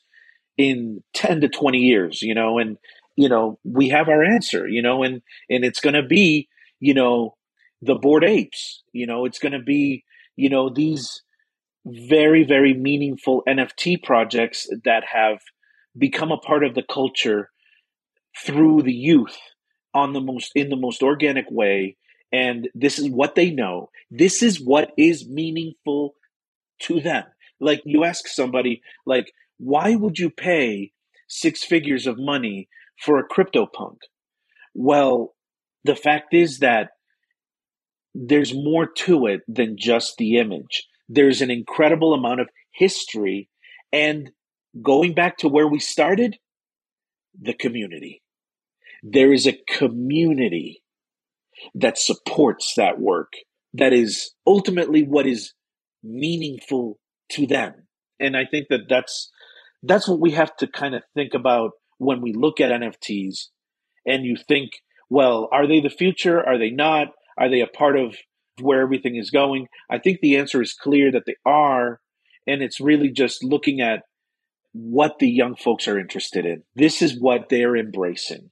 in 0.59 1.01
10 1.13 1.41
to 1.41 1.49
20 1.49 1.77
years, 1.79 2.21
you 2.21 2.35
know, 2.35 2.59
and, 2.59 2.77
you 3.15 3.29
know, 3.29 3.57
we 3.63 3.89
have 3.89 4.09
our 4.09 4.23
answer, 4.23 4.67
you 4.67 4.81
know, 4.81 5.03
and, 5.03 5.21
and 5.49 5.63
it's 5.63 5.79
going 5.79 5.95
to 5.95 6.03
be, 6.03 6.49
you 6.79 6.93
know, 6.93 7.35
the 7.81 7.95
bored 7.95 8.25
apes, 8.25 8.83
you 8.91 9.07
know, 9.07 9.25
it's 9.25 9.39
going 9.39 9.53
to 9.53 9.63
be, 9.63 10.03
you 10.35 10.49
know, 10.49 10.69
these, 10.69 11.21
very, 11.85 12.43
very 12.43 12.73
meaningful 12.73 13.43
NFT 13.47 14.03
projects 14.03 14.67
that 14.83 15.03
have 15.11 15.39
become 15.97 16.31
a 16.31 16.37
part 16.37 16.63
of 16.63 16.75
the 16.75 16.83
culture 16.83 17.49
through 18.45 18.83
the 18.83 18.93
youth 18.93 19.37
on 19.93 20.13
the 20.13 20.21
most 20.21 20.51
in 20.55 20.69
the 20.69 20.75
most 20.75 21.01
organic 21.01 21.45
way. 21.49 21.97
And 22.31 22.69
this 22.75 22.99
is 22.99 23.09
what 23.09 23.35
they 23.35 23.49
know. 23.49 23.89
This 24.11 24.43
is 24.43 24.61
what 24.61 24.91
is 24.97 25.27
meaningful 25.27 26.15
to 26.83 27.01
them. 27.01 27.25
Like 27.59 27.81
you 27.85 28.03
ask 28.03 28.27
somebody 28.27 28.81
like 29.05 29.31
why 29.59 29.95
would 29.95 30.17
you 30.17 30.29
pay 30.29 30.91
six 31.27 31.63
figures 31.63 32.07
of 32.07 32.15
money 32.17 32.67
for 33.03 33.19
a 33.19 33.27
CryptoPunk? 33.27 33.97
well 34.73 35.35
the 35.83 35.95
fact 35.95 36.33
is 36.33 36.59
that 36.59 36.89
there's 38.13 38.53
more 38.53 38.87
to 38.87 39.27
it 39.27 39.41
than 39.47 39.77
just 39.77 40.15
the 40.17 40.37
image 40.37 40.83
there's 41.09 41.41
an 41.41 41.49
incredible 41.49 42.13
amount 42.13 42.39
of 42.39 42.49
history. 42.71 43.49
And 43.91 44.29
going 44.81 45.15
back 45.15 45.37
to 45.37 45.49
where 45.49 45.67
we 45.67 45.79
started, 45.79 46.37
the 47.41 47.53
community. 47.53 48.21
There 49.01 49.33
is 49.33 49.47
a 49.47 49.57
community 49.67 50.83
that 51.73 51.97
supports 51.97 52.73
that 52.77 52.99
work 52.99 53.33
that 53.73 53.91
is 53.91 54.33
ultimately 54.45 55.03
what 55.03 55.25
is 55.25 55.53
meaningful 56.03 56.99
to 57.31 57.47
them. 57.47 57.87
And 58.19 58.37
I 58.37 58.45
think 58.49 58.67
that 58.69 58.87
that's 58.89 59.31
that's 59.83 60.07
what 60.07 60.19
we 60.19 60.31
have 60.31 60.55
to 60.57 60.67
kind 60.67 60.95
of 60.95 61.03
think 61.15 61.33
about 61.33 61.71
when 61.97 62.21
we 62.21 62.33
look 62.33 62.59
at 62.59 62.71
NFTs 62.71 63.47
and 64.05 64.25
you 64.25 64.35
think, 64.35 64.71
well, 65.09 65.49
are 65.51 65.67
they 65.67 65.79
the 65.79 65.89
future? 65.89 66.39
Are 66.39 66.57
they 66.57 66.69
not? 66.69 67.07
Are 67.37 67.49
they 67.49 67.61
a 67.61 67.67
part 67.67 67.97
of 67.97 68.15
where 68.61 68.81
everything 68.81 69.15
is 69.15 69.31
going? 69.31 69.67
I 69.89 69.99
think 69.99 70.19
the 70.19 70.37
answer 70.37 70.61
is 70.61 70.73
clear 70.73 71.11
that 71.11 71.23
they 71.25 71.35
are. 71.45 71.99
And 72.47 72.61
it's 72.61 72.79
really 72.79 73.11
just 73.11 73.43
looking 73.43 73.81
at 73.81 74.03
what 74.73 75.19
the 75.19 75.29
young 75.29 75.55
folks 75.55 75.87
are 75.87 75.99
interested 75.99 76.45
in. 76.45 76.63
This 76.75 77.01
is 77.01 77.19
what 77.19 77.49
they're 77.49 77.75
embracing. 77.75 78.51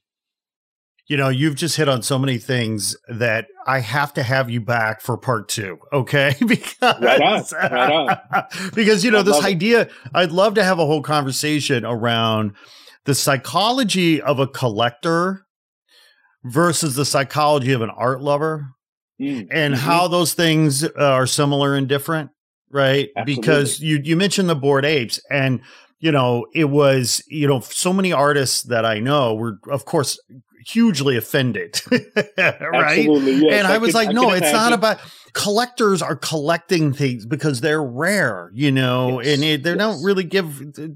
You 1.08 1.16
know, 1.16 1.30
you've 1.30 1.54
just 1.54 1.76
hit 1.76 1.88
on 1.88 2.02
so 2.02 2.18
many 2.18 2.36
things 2.36 2.94
that 3.08 3.46
I 3.66 3.80
have 3.80 4.12
to 4.14 4.22
have 4.22 4.50
you 4.50 4.60
back 4.60 5.00
for 5.00 5.16
part 5.16 5.48
two. 5.48 5.78
Okay. 5.92 6.34
because, 6.46 6.76
right 6.82 7.20
on, 7.20 7.44
right 7.52 8.18
on. 8.32 8.44
because, 8.74 9.04
you 9.04 9.10
know, 9.10 9.20
I 9.20 9.22
this 9.22 9.42
idea, 9.42 9.82
it. 9.82 9.92
I'd 10.14 10.32
love 10.32 10.54
to 10.54 10.64
have 10.64 10.78
a 10.78 10.86
whole 10.86 11.02
conversation 11.02 11.84
around 11.84 12.52
the 13.04 13.14
psychology 13.14 14.20
of 14.20 14.38
a 14.38 14.46
collector 14.46 15.46
versus 16.44 16.94
the 16.94 17.06
psychology 17.06 17.72
of 17.72 17.80
an 17.80 17.90
art 17.90 18.20
lover 18.20 18.68
mm, 19.20 19.48
and 19.50 19.74
mm-hmm. 19.74 19.82
how 19.82 20.08
those 20.08 20.34
things 20.34 20.84
uh, 20.84 20.90
are 20.96 21.26
similar 21.26 21.74
and 21.74 21.88
different, 21.88 22.30
right? 22.70 23.08
Absolutely. 23.16 23.40
Because 23.40 23.80
you 23.80 24.00
you 24.04 24.14
mentioned 24.14 24.48
the 24.50 24.54
bored 24.54 24.84
apes 24.84 25.20
and 25.30 25.60
you 26.00 26.12
know, 26.12 26.46
it 26.54 26.66
was, 26.66 27.22
you 27.28 27.48
know, 27.48 27.60
so 27.60 27.92
many 27.92 28.12
artists 28.12 28.62
that 28.64 28.84
I 28.84 29.00
know 29.00 29.34
were, 29.34 29.58
of 29.68 29.84
course, 29.84 30.18
hugely 30.68 31.16
offended. 31.16 31.80
right. 31.90 33.04
Yes. 33.04 33.52
And 33.52 33.66
I, 33.66 33.74
I 33.74 33.78
was 33.78 33.92
can, 33.92 33.94
like, 33.94 34.08
I 34.08 34.12
no, 34.12 34.30
it's 34.30 34.38
imagine. 34.38 34.52
not 34.52 34.72
about 34.72 34.98
collectors 35.32 36.02
are 36.02 36.16
collecting 36.16 36.92
things 36.92 37.26
because 37.26 37.60
they're 37.60 37.82
rare, 37.82 38.50
you 38.54 38.70
know, 38.70 39.20
yes. 39.20 39.34
and 39.34 39.44
it, 39.44 39.62
they 39.62 39.70
yes. 39.70 39.78
don't 39.78 40.02
really 40.02 40.24
give 40.24 40.60
uh, 40.78 40.88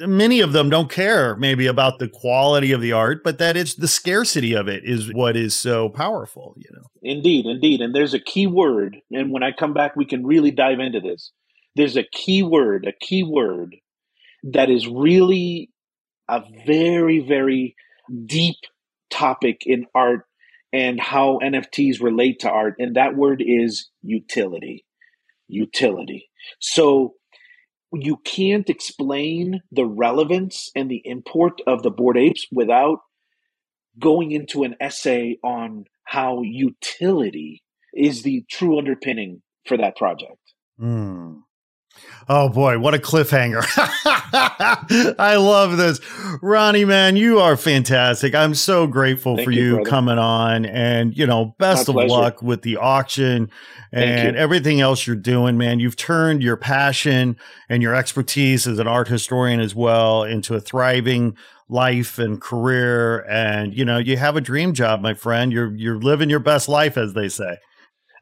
many 0.00 0.40
of 0.40 0.52
them 0.52 0.68
don't 0.68 0.90
care 0.90 1.36
maybe 1.36 1.66
about 1.66 2.00
the 2.00 2.08
quality 2.08 2.72
of 2.72 2.80
the 2.80 2.90
art 2.90 3.22
but 3.22 3.38
that 3.38 3.56
it's 3.56 3.74
the 3.76 3.86
scarcity 3.86 4.52
of 4.52 4.66
it 4.66 4.82
is 4.84 5.14
what 5.14 5.36
is 5.36 5.54
so 5.54 5.88
powerful 5.88 6.56
you 6.56 6.68
know 6.72 6.82
indeed 7.02 7.46
indeed 7.46 7.80
and 7.80 7.94
there's 7.94 8.14
a 8.14 8.18
key 8.18 8.48
word 8.48 8.96
and 9.12 9.30
when 9.30 9.44
i 9.44 9.52
come 9.52 9.72
back 9.72 9.94
we 9.94 10.04
can 10.04 10.26
really 10.26 10.50
dive 10.50 10.80
into 10.80 10.98
this 10.98 11.30
there's 11.76 11.96
a 11.96 12.02
key 12.02 12.42
word 12.42 12.84
a 12.84 13.06
key 13.06 13.22
word 13.22 13.76
that 14.42 14.70
is 14.70 14.86
really 14.86 15.70
a 16.28 16.42
very, 16.66 17.20
very 17.20 17.74
deep 18.26 18.56
topic 19.14 19.62
in 19.64 19.86
art 19.94 20.26
and 20.72 21.00
how 21.00 21.38
NFTs 21.42 22.02
relate 22.02 22.40
to 22.40 22.50
art. 22.50 22.74
And 22.78 22.96
that 22.96 23.16
word 23.16 23.42
is 23.46 23.90
utility. 24.02 24.84
Utility. 25.46 26.28
So 26.58 27.14
you 27.92 28.16
can't 28.24 28.68
explain 28.68 29.62
the 29.70 29.86
relevance 29.86 30.70
and 30.74 30.90
the 30.90 31.02
import 31.04 31.60
of 31.66 31.82
the 31.82 31.90
Bored 31.90 32.18
Apes 32.18 32.46
without 32.50 32.98
going 34.00 34.32
into 34.32 34.64
an 34.64 34.74
essay 34.80 35.38
on 35.44 35.84
how 36.02 36.42
utility 36.42 37.62
is 37.94 38.22
the 38.22 38.44
true 38.50 38.76
underpinning 38.78 39.42
for 39.64 39.76
that 39.76 39.96
project. 39.96 40.38
Mm. 40.80 41.42
Oh 42.28 42.48
boy, 42.48 42.78
what 42.78 42.94
a 42.94 42.98
cliffhanger. 42.98 43.62
I 45.18 45.36
love 45.36 45.76
this. 45.76 46.00
Ronnie, 46.40 46.86
man, 46.86 47.16
you 47.16 47.38
are 47.38 47.56
fantastic. 47.56 48.34
I'm 48.34 48.54
so 48.54 48.86
grateful 48.86 49.36
Thank 49.36 49.44
for 49.46 49.50
you, 49.50 49.82
coming 49.84 50.18
on 50.18 50.64
and, 50.64 51.16
you 51.16 51.26
know, 51.26 51.54
best 51.58 51.88
My 51.88 51.92
of 51.92 51.94
pleasure. 52.08 52.08
luck 52.22 52.42
with 52.42 52.62
the 52.62 52.78
auction 52.78 53.50
and 53.92 54.36
everything 54.36 54.80
else 54.80 55.06
you're 55.06 55.16
doing, 55.16 55.58
man. 55.58 55.80
You've 55.80 55.96
turned 55.96 56.42
your 56.42 56.56
passion 56.56 57.36
and 57.68 57.82
your 57.82 57.94
expertise 57.94 58.66
as 58.66 58.78
an 58.78 58.88
art 58.88 59.08
historian 59.08 59.60
as 59.60 59.74
well 59.74 60.22
into 60.22 60.54
a 60.54 60.60
thriving 60.60 61.36
life 61.68 62.18
and 62.18 62.40
career 62.40 63.20
and 63.28 63.74
you 63.76 63.84
know, 63.84 63.98
you 63.98 64.16
have 64.16 64.36
a 64.36 64.40
dream 64.40 64.72
job, 64.72 65.00
my 65.00 65.14
friend. 65.14 65.52
You're 65.52 65.74
you're 65.76 65.98
living 65.98 66.30
your 66.30 66.40
best 66.40 66.68
life 66.68 66.96
as 66.96 67.12
they 67.12 67.28
say. 67.28 67.58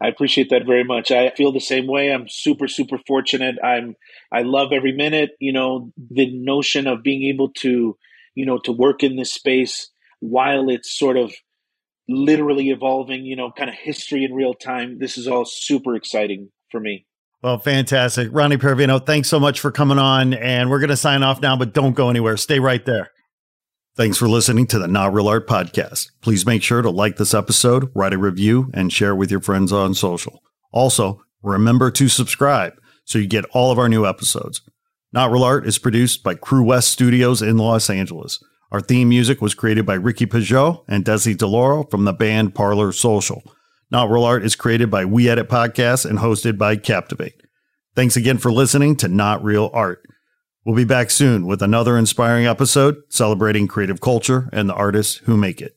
I 0.03 0.09
appreciate 0.09 0.51
that 0.51 0.66
very 0.66 0.83
much. 0.83 1.12
I 1.12 1.31
feel 1.31 1.53
the 1.53 1.61
same 1.61 1.87
way. 1.87 2.11
I'm 2.11 2.27
super, 2.29 2.66
super 2.66 2.99
fortunate. 3.07 3.57
I'm, 3.62 3.95
I 4.33 4.43
love 4.43 4.73
every 4.73 4.93
minute. 4.93 5.31
You 5.39 5.53
know, 5.53 5.93
the 6.11 6.29
notion 6.33 6.89
of 6.89 7.05
being 7.05 7.33
able 7.33 7.51
to, 7.61 7.97
you 8.35 8.47
know, 8.47 8.59
to 8.65 8.73
work 8.73 9.05
in 9.05 9.15
this 9.15 9.33
space 9.33 9.91
while 10.19 10.69
it's 10.70 10.99
sort 10.99 11.16
of 11.16 11.33
literally 12.09 12.70
evolving, 12.70 13.24
you 13.24 13.37
know, 13.37 13.53
kind 13.57 13.70
of 13.70 13.77
history 13.77 14.24
in 14.24 14.35
real 14.35 14.55
time. 14.55 14.99
This 14.99 15.16
is 15.16 15.29
all 15.29 15.45
super 15.45 15.95
exciting 15.95 16.51
for 16.73 16.81
me. 16.81 17.07
Well, 17.41 17.59
fantastic. 17.59 18.29
Ronnie 18.33 18.57
Pirovino, 18.57 19.05
thanks 19.05 19.29
so 19.29 19.39
much 19.39 19.61
for 19.61 19.70
coming 19.70 19.99
on. 19.99 20.35
And 20.35 20.69
we're 20.69 20.81
going 20.81 20.91
to 20.91 20.97
sign 20.97 21.23
off 21.23 21.41
now, 21.41 21.57
but 21.57 21.73
don't 21.73 21.95
go 21.95 22.11
anywhere. 22.11 22.37
Stay 22.37 22.59
right 22.59 22.85
there. 22.85 23.11
Thanks 23.94 24.16
for 24.16 24.27
listening 24.27 24.66
to 24.69 24.78
the 24.78 24.89
Not 24.89 25.12
Real 25.12 25.28
Art 25.28 25.47
Podcast. 25.47 26.12
Please 26.23 26.47
make 26.47 26.62
sure 26.62 26.81
to 26.81 26.89
like 26.89 27.19
this 27.19 27.35
episode, 27.35 27.90
write 27.94 28.14
a 28.14 28.19
review, 28.19 28.70
and 28.73 28.90
share 28.90 29.14
with 29.14 29.31
your 29.31 29.43
friends 29.43 29.70
on 29.70 29.93
social. 29.93 30.43
Also, 30.73 31.20
remember 31.43 31.90
to 31.90 32.09
subscribe 32.09 32.73
so 33.05 33.19
you 33.19 33.27
get 33.27 33.44
all 33.52 33.70
of 33.70 33.78
our 33.78 33.90
new 33.90 34.06
episodes. 34.06 34.62
Not 35.12 35.31
Real 35.31 35.44
Art 35.44 35.66
is 35.66 35.77
produced 35.77 36.23
by 36.23 36.36
Crewest 36.36 36.90
Studios 36.90 37.43
in 37.43 37.59
Los 37.59 37.90
Angeles. 37.90 38.43
Our 38.70 38.81
theme 38.81 39.10
music 39.10 39.43
was 39.43 39.55
created 39.55 39.85
by 39.85 39.94
Ricky 39.94 40.24
Peugeot 40.24 40.85
and 40.89 41.05
Desi 41.05 41.36
DeLauro 41.36 41.90
from 41.90 42.06
the 42.06 42.14
band 42.14 42.55
Parlor 42.55 42.93
Social. 42.93 43.43
Not 43.90 44.09
Real 44.09 44.24
Art 44.24 44.43
is 44.43 44.56
created 44.56 44.90
by 44.90 45.05
We 45.05 45.28
Edit 45.28 45.51
Podcasts 45.51 46.09
and 46.09 46.19
hosted 46.19 46.56
by 46.56 46.77
Captivate. 46.77 47.35
Thanks 47.94 48.16
again 48.16 48.39
for 48.39 48.51
listening 48.51 48.97
to 48.97 49.09
Not 49.09 49.44
Real 49.44 49.70
Art. 49.74 50.02
We'll 50.64 50.76
be 50.76 50.84
back 50.84 51.10
soon 51.10 51.44
with 51.44 51.60
another 51.60 51.98
inspiring 51.98 52.47
episode 52.47 53.02
celebrating 53.09 53.66
creative 53.66 54.01
culture 54.01 54.48
and 54.52 54.68
the 54.68 54.74
artists 54.74 55.16
who 55.24 55.36
make 55.36 55.60
it. 55.60 55.76